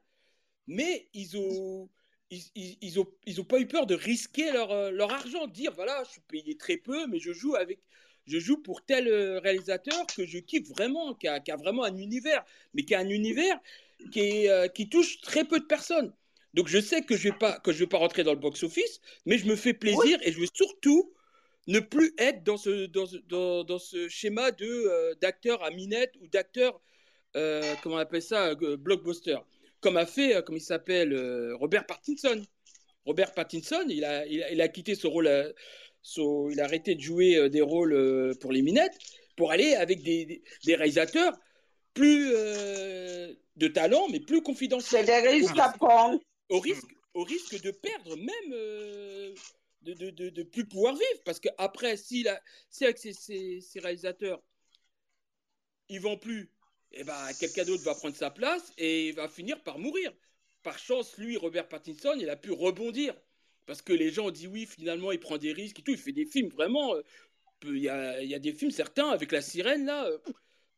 [0.66, 1.88] mais ils ont,
[2.30, 5.52] ils, ils, ils, ont, ils ont pas eu peur de risquer leur, leur argent, de
[5.52, 7.80] dire voilà, je suis payé très peu, mais je joue avec,
[8.26, 9.08] je joue pour tel
[9.38, 12.44] réalisateur que je kiffe vraiment, qui a, qui a vraiment un univers,
[12.74, 13.58] mais qui a un univers
[14.12, 16.12] qui, est, euh, qui touche très peu de personnes.
[16.54, 18.62] Donc je sais que je vais pas que je vais pas rentrer dans le box
[18.64, 20.28] office, mais je me fais plaisir oui.
[20.28, 21.12] et je veux surtout
[21.66, 26.14] ne plus être dans ce, dans, dans, dans ce schéma de euh, d'acteur à minette
[26.20, 26.80] ou d'acteur,
[27.36, 29.38] euh, comment on appelle ça, euh, blockbuster,
[29.80, 31.14] comme a fait, comme il s'appelle,
[31.54, 32.42] Robert Pattinson.
[33.06, 35.54] Robert Pattinson, il a, il a, il a quitté ce rôle,
[36.02, 38.96] son, il a arrêté de jouer des rôles pour les minettes
[39.36, 41.32] pour aller avec des, des, réalisateurs
[41.94, 45.06] plus de talent, mais plus confidentiels.
[45.06, 46.20] C'est des risques à prendre.
[46.50, 48.50] Au risque, au risque de perdre même
[49.82, 51.22] de, de, de, de, plus pouvoir vivre.
[51.24, 52.40] Parce qu'après, si, la,
[52.70, 54.42] si avec ces, ces, ces, réalisateurs,
[55.88, 56.50] ils vont plus,
[56.92, 60.12] eh ben, quelqu'un d'autre va prendre sa place et il va finir par mourir.
[60.62, 63.14] Par chance, lui, Robert Pattinson, il a pu rebondir.
[63.66, 65.92] Parce que les gens ont dit oui, finalement, il prend des risques et tout.
[65.92, 66.94] Il fait des films vraiment.
[66.94, 67.02] Euh,
[67.64, 70.06] il y, a, il y a des films, certains, avec la sirène, là.
[70.06, 70.18] Euh,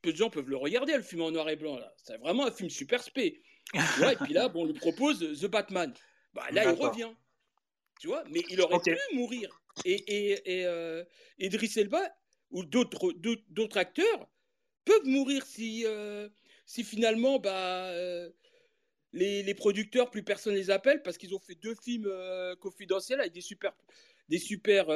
[0.03, 1.79] peu de gens peuvent le regarder, le film en noir et blanc.
[1.79, 1.95] là.
[1.97, 3.43] C'est vraiment un film super spé.
[4.01, 5.95] Ouais, et puis là, bon, on lui propose The Batman.
[6.35, 7.13] Bah, là, il revient
[8.03, 8.97] tu vois, mais il aurait okay.
[8.97, 9.63] pu mourir.
[9.85, 11.05] Et, et, et euh,
[11.39, 12.03] Elba
[12.51, 14.29] ou d'autres acteurs
[14.85, 16.29] peuvent mourir si, euh,
[16.67, 18.31] si finalement bah, euh,
[19.13, 23.21] les, les, producteurs, plus personne les appelle parce qu'ils ont fait deux films euh, confidentiels
[23.21, 23.73] avec des super,
[24.29, 24.87] des super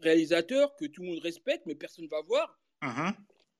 [0.00, 2.58] réalisateurs que tout le monde respecte, mais personne ne va voir.
[2.82, 3.14] Uh -huh.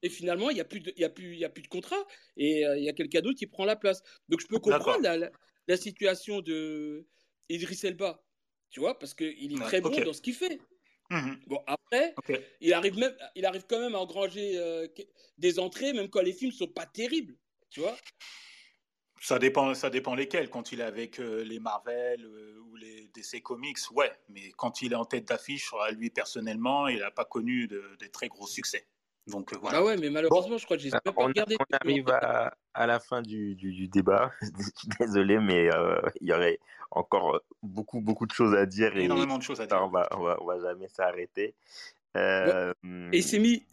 [0.04, 2.04] Et finalement, il n'y a, plus de, y a, plus, y a plus de contrat
[2.36, 4.02] et il y a quelqu'un d'autre qui prend la place.
[4.28, 5.30] Donc je peux comprendre la, la,
[5.68, 7.06] la, situation de
[7.48, 8.20] Idriss Elba
[8.72, 10.58] tu vois, parce qu'il est très bon dans ce qu'il fait.
[11.12, 11.36] Mmh.
[11.46, 12.40] Bon, après, okay.
[12.62, 14.88] il, arrive même, il arrive quand même à engranger euh,
[15.36, 17.36] des entrées, même quand les films sont pas terribles,
[17.68, 17.94] tu vois.
[19.20, 20.48] Ça dépend, ça dépend lesquels.
[20.48, 24.10] Quand il est avec euh, les Marvel euh, ou les DC Comics, ouais.
[24.30, 28.06] Mais quand il est en tête d'affiche, lui personnellement, il n'a pas connu de, de,
[28.06, 28.88] très gros succès.
[29.26, 29.78] Donc voilà.
[29.78, 30.58] Ah ouais, mais malheureusement, bon.
[30.58, 31.56] je crois que j'ai même pas on, regardé.
[31.58, 34.32] On arrive à, à, la fin du, du, du débat.
[35.00, 35.68] Désolé, mais
[36.20, 36.58] il y aurait
[36.90, 38.96] encore beaucoup, beaucoup de choses à dire.
[38.96, 39.80] Et énormément de choses à dire.
[39.80, 41.54] On va, on va, on va jamais s'arrêter.
[42.16, 42.72] Euh,
[43.12, 43.64] et c'est mis.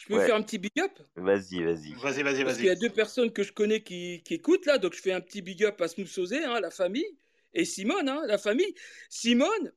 [0.00, 0.26] Je peux ouais.
[0.26, 0.92] faire un petit big up?
[1.16, 1.92] Vas-y, vas-y.
[1.94, 4.78] Vas-y, vas-y, Parce qu'il y a deux personnes que je connais qui, qui, écoutent là,
[4.78, 7.18] donc je fais un petit big up à Smooth Osé, hein, la famille,
[7.52, 8.72] et Simone, hein, la famille.
[9.10, 9.72] Simone,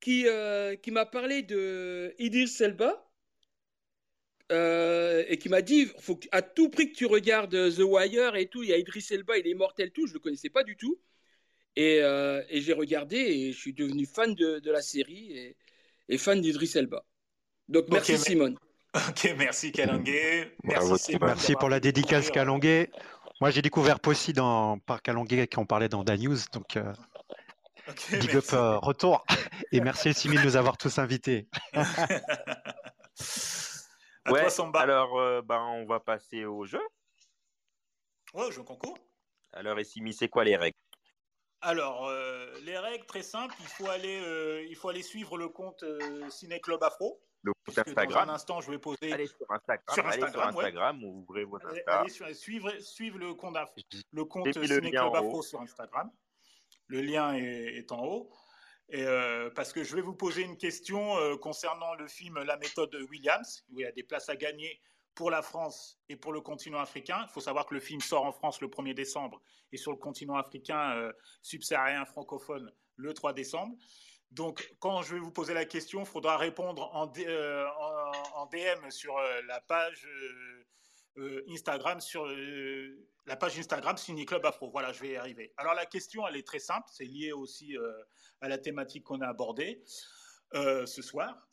[0.00, 3.09] qui, euh, qui m'a parlé de Idris Elba,
[4.50, 8.46] euh, et qui m'a dit faut à tout prix que tu regardes The Wire et
[8.46, 8.62] tout.
[8.62, 10.06] Il y a Idris Elba, il est mortel, tout.
[10.06, 10.98] Je le connaissais pas du tout.
[11.76, 15.56] Et, euh, et j'ai regardé et je suis devenu fan de, de la série et,
[16.08, 17.04] et fan d'Idris Elba.
[17.68, 18.58] Donc merci okay, Simone.
[18.94, 20.50] Ok, merci Kalangué.
[20.64, 22.90] Merci, pour la dédicace Kalangué.
[23.40, 26.38] Moi j'ai découvert Possi dans, par Kalangué quand on parlait dans Da News.
[26.52, 26.92] Donc euh,
[27.88, 29.24] okay, big up euh, retour.
[29.70, 31.46] Et merci Simine de nous avoir tous invités.
[34.30, 36.80] À ouais, toi, alors, euh, ben, on va passer au jeu.
[38.32, 38.96] Ouais, au jeu concours.
[39.52, 40.76] Alors, Essimi, c'est quoi les règles?
[41.62, 43.54] Alors, euh, les règles, très simples.
[43.60, 47.20] Il faut aller, euh, il faut aller suivre le compte euh, Ciné Club Afro.
[47.42, 48.26] Le compte Instagram.
[48.26, 49.12] Dans un instant, je vais poser.
[49.12, 49.94] Allez sur Instagram.
[49.94, 51.08] Sur Instagram, allez sur Instagram ouais.
[51.08, 52.00] ou ouvrez votre Instagram.
[52.02, 53.56] Allez suivre, suivre le compte,
[54.12, 56.10] le compte Ciné Club Afro sur Instagram.
[56.86, 58.30] Le lien est, est en haut.
[58.92, 62.94] Euh, parce que je vais vous poser une question euh, concernant le film La méthode
[63.08, 64.80] Williams, où il y a des places à gagner
[65.14, 67.24] pour la France et pour le continent africain.
[67.28, 69.40] Il faut savoir que le film sort en France le 1er décembre
[69.70, 71.12] et sur le continent africain euh,
[71.42, 73.76] subsaharien francophone le 3 décembre.
[74.32, 79.18] Donc, quand je vais vous poser la question, il faudra répondre en, DM sur
[79.48, 80.06] la page
[81.48, 82.26] Instagram, sur
[83.26, 84.70] la page Instagram Ciné Club Afro.
[84.70, 85.52] Voilà, je vais y arriver.
[85.56, 86.86] Alors, la question, elle est très simple.
[86.90, 87.76] C'est lié aussi
[88.40, 89.82] à la thématique qu'on a abordée
[90.54, 91.46] euh, ce soir.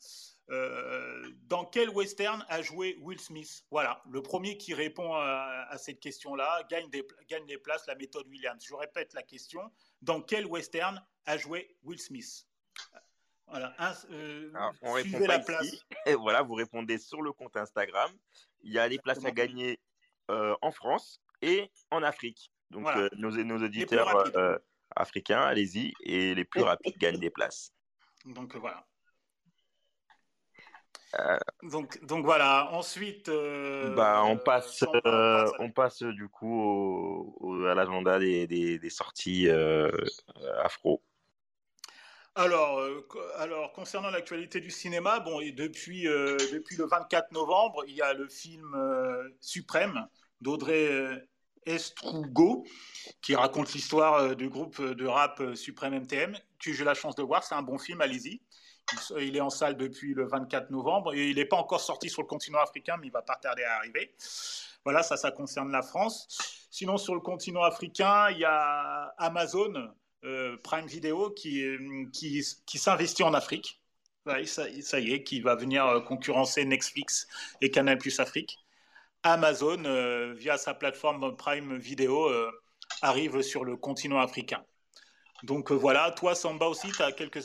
[0.50, 3.64] Euh, dans quel western a joué Will Smith?
[3.70, 8.26] Voilà, le premier qui répond à, cette question-là gagne des, gagne des places, la méthode
[8.26, 8.64] Williams.
[8.66, 9.60] Je répète la question
[10.02, 12.46] dans quel western a joué Will Smith?
[13.50, 15.64] Voilà, un, euh, Alors, on répond la place.
[15.66, 15.82] Ici.
[16.06, 18.10] Et voilà, vous répondez sur le compte Instagram.
[18.62, 19.80] Il y a les places à gagner
[20.30, 22.50] euh, en France et en Afrique.
[22.70, 23.08] Donc, voilà.
[23.16, 24.30] nos, nos auditeurs
[24.94, 27.72] africain, allez-y, et les plus rapides gagnent des places.
[28.26, 28.84] Donc voilà.
[31.18, 33.28] Euh, donc, donc voilà, ensuite.
[33.28, 39.48] Euh, bah, on, passe, euh, on passe du coup à l'agenda des, des, sorties
[40.62, 41.02] afro.
[42.38, 42.80] Alors,
[43.38, 48.28] alors, concernant l'actualité du cinéma, bon, depuis, depuis le 24 novembre, il y a le
[48.28, 48.76] film
[49.40, 50.06] Suprême
[50.40, 50.88] d'Audrey
[51.66, 52.64] Estrugo
[53.22, 57.42] qui raconte l'histoire du groupe de rap Suprême MTM, que j'ai la chance de voir.
[57.42, 58.40] C'est un bon film, allez-y.
[59.18, 62.22] Il est en salle depuis le 24 novembre et il n'est pas encore sorti sur
[62.22, 64.14] le continent africain, mais il va pas tarder à arriver.
[64.84, 66.28] Voilà, ça, ça concerne la France.
[66.70, 69.88] Sinon, sur le continent africain, il y a Amazon euh,
[70.62, 71.64] Prime Video qui,
[72.12, 73.80] qui, qui s'investit en Afrique.
[74.46, 77.26] ça, y est, qui va venir euh, concurrencer Netflix
[77.60, 78.58] et Canal Plus Afrique.
[79.22, 82.30] Amazon, euh, via sa plateforme Prime Video,
[83.02, 84.64] arrive sur le continent africain.
[85.44, 87.40] Donc euh, voilà, toi Samba aussi, tu as, quelques,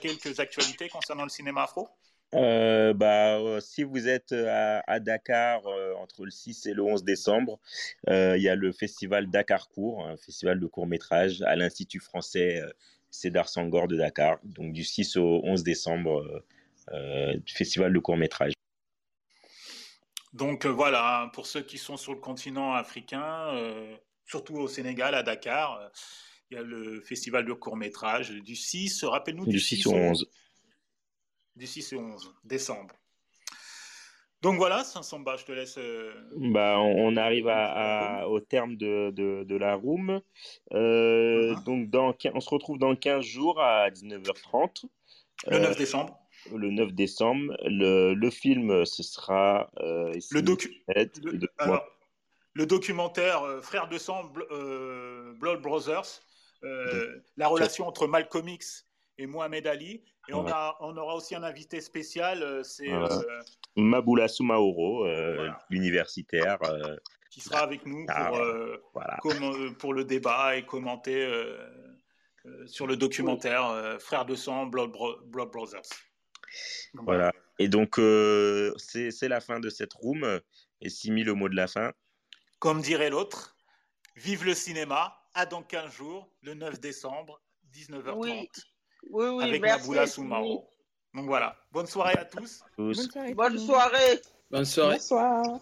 [0.00, 1.88] quelques actualités concernant le cinéma afro?
[2.34, 5.62] Euh, bah, euh, si vous êtes à, Dakar
[5.98, 7.58] entre le 6 et le 11 décembre,
[8.06, 12.62] il y a le festival Dakar Court, un festival de court métrage à l'Institut français
[13.10, 16.44] Cédar Sangor de Dakar, donc du 6 au 11 décembre,
[17.46, 18.52] festival de court métrage.
[20.34, 23.50] Donc voilà, pour ceux qui sont sur le continent africain,
[24.26, 25.90] surtout au Sénégal, à Dakar,
[26.50, 30.30] il y a le festival de court-métrage du 6, rappelle-nous du, 6 au 11.
[31.58, 32.94] Du 6 au 11 décembre.
[34.42, 35.76] Donc voilà, Samba, je te laisse.
[35.78, 40.20] Euh, bah, on, arrive à, au terme de, de, la room.
[40.72, 41.56] Euh.
[41.66, 44.84] Donc dans, on se retrouve dans 15 jours à 19h30.
[45.48, 46.18] Le 9 euh, décembre.
[46.54, 47.56] Le 9 décembre.
[47.64, 49.68] Le, le film, ce sera.
[49.76, 50.84] le docu.
[52.54, 54.32] Le, documentaire Frères de sang,
[55.40, 56.22] Blood Brothers.
[56.64, 58.86] Euh, la relation entre Malcolm X
[59.16, 60.02] et Mohamed Ali.
[60.28, 63.08] Et on, a, on aura aussi un invité spécial, euh, c'est euh,
[63.76, 65.06] Maboula Soumaoro,
[65.70, 66.58] l'universitaire.
[67.30, 68.30] qui sera avec nous ah,
[69.22, 69.34] pour,
[69.78, 71.26] pour le débat et commenter
[72.66, 74.92] sur le documentaire Frères de sang, Blood,
[75.26, 75.88] Brothers.
[76.94, 77.32] voilà.
[77.58, 77.96] Et donc,
[78.76, 80.40] c'est la fin de cette room.
[80.80, 81.92] Et Simi, le mot de la fin.
[82.58, 83.56] Comme dirait l'autre,
[84.16, 87.40] vive le cinéma à dans 15 jours, le 9 décembre,
[87.72, 88.14] 19h30.
[88.16, 88.48] Oui,
[89.10, 89.80] oui, oui avec merci.
[89.80, 90.70] Maboula Soumaro.
[91.14, 92.62] Donc voilà, bonne soirée à tous.
[92.76, 93.34] Bonne soirée.
[93.34, 94.20] Bonne soirée.
[94.50, 94.94] Bonne soirée.
[94.96, 95.60] Bonsoir.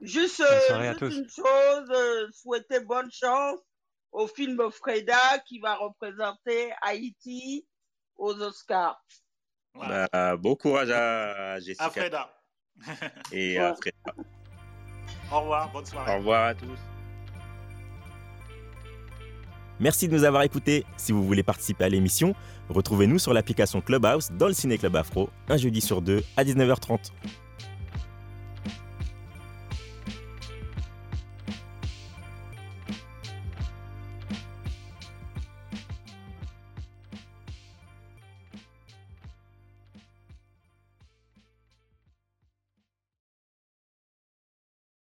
[0.00, 3.58] Juste, euh, une chose, euh, souhaiter bonne chance
[4.12, 7.66] au film Freda qui va représenter Haïti
[8.16, 9.02] aux Oscars.
[9.74, 11.84] Bah, bon courage à Jessica.
[11.84, 12.42] À Freda.
[13.32, 14.22] Et à Freda.
[15.32, 16.14] Au revoir, bonne soirée.
[16.14, 16.78] Au revoir à tous.
[19.80, 20.84] Merci de nous avoir écoutés.
[20.96, 22.34] Si vous voulez participer à l'émission,
[22.68, 27.12] retrouvez-nous sur l'application Clubhouse dans le Ciné Club Afro, un jeudi sur deux à 19h30.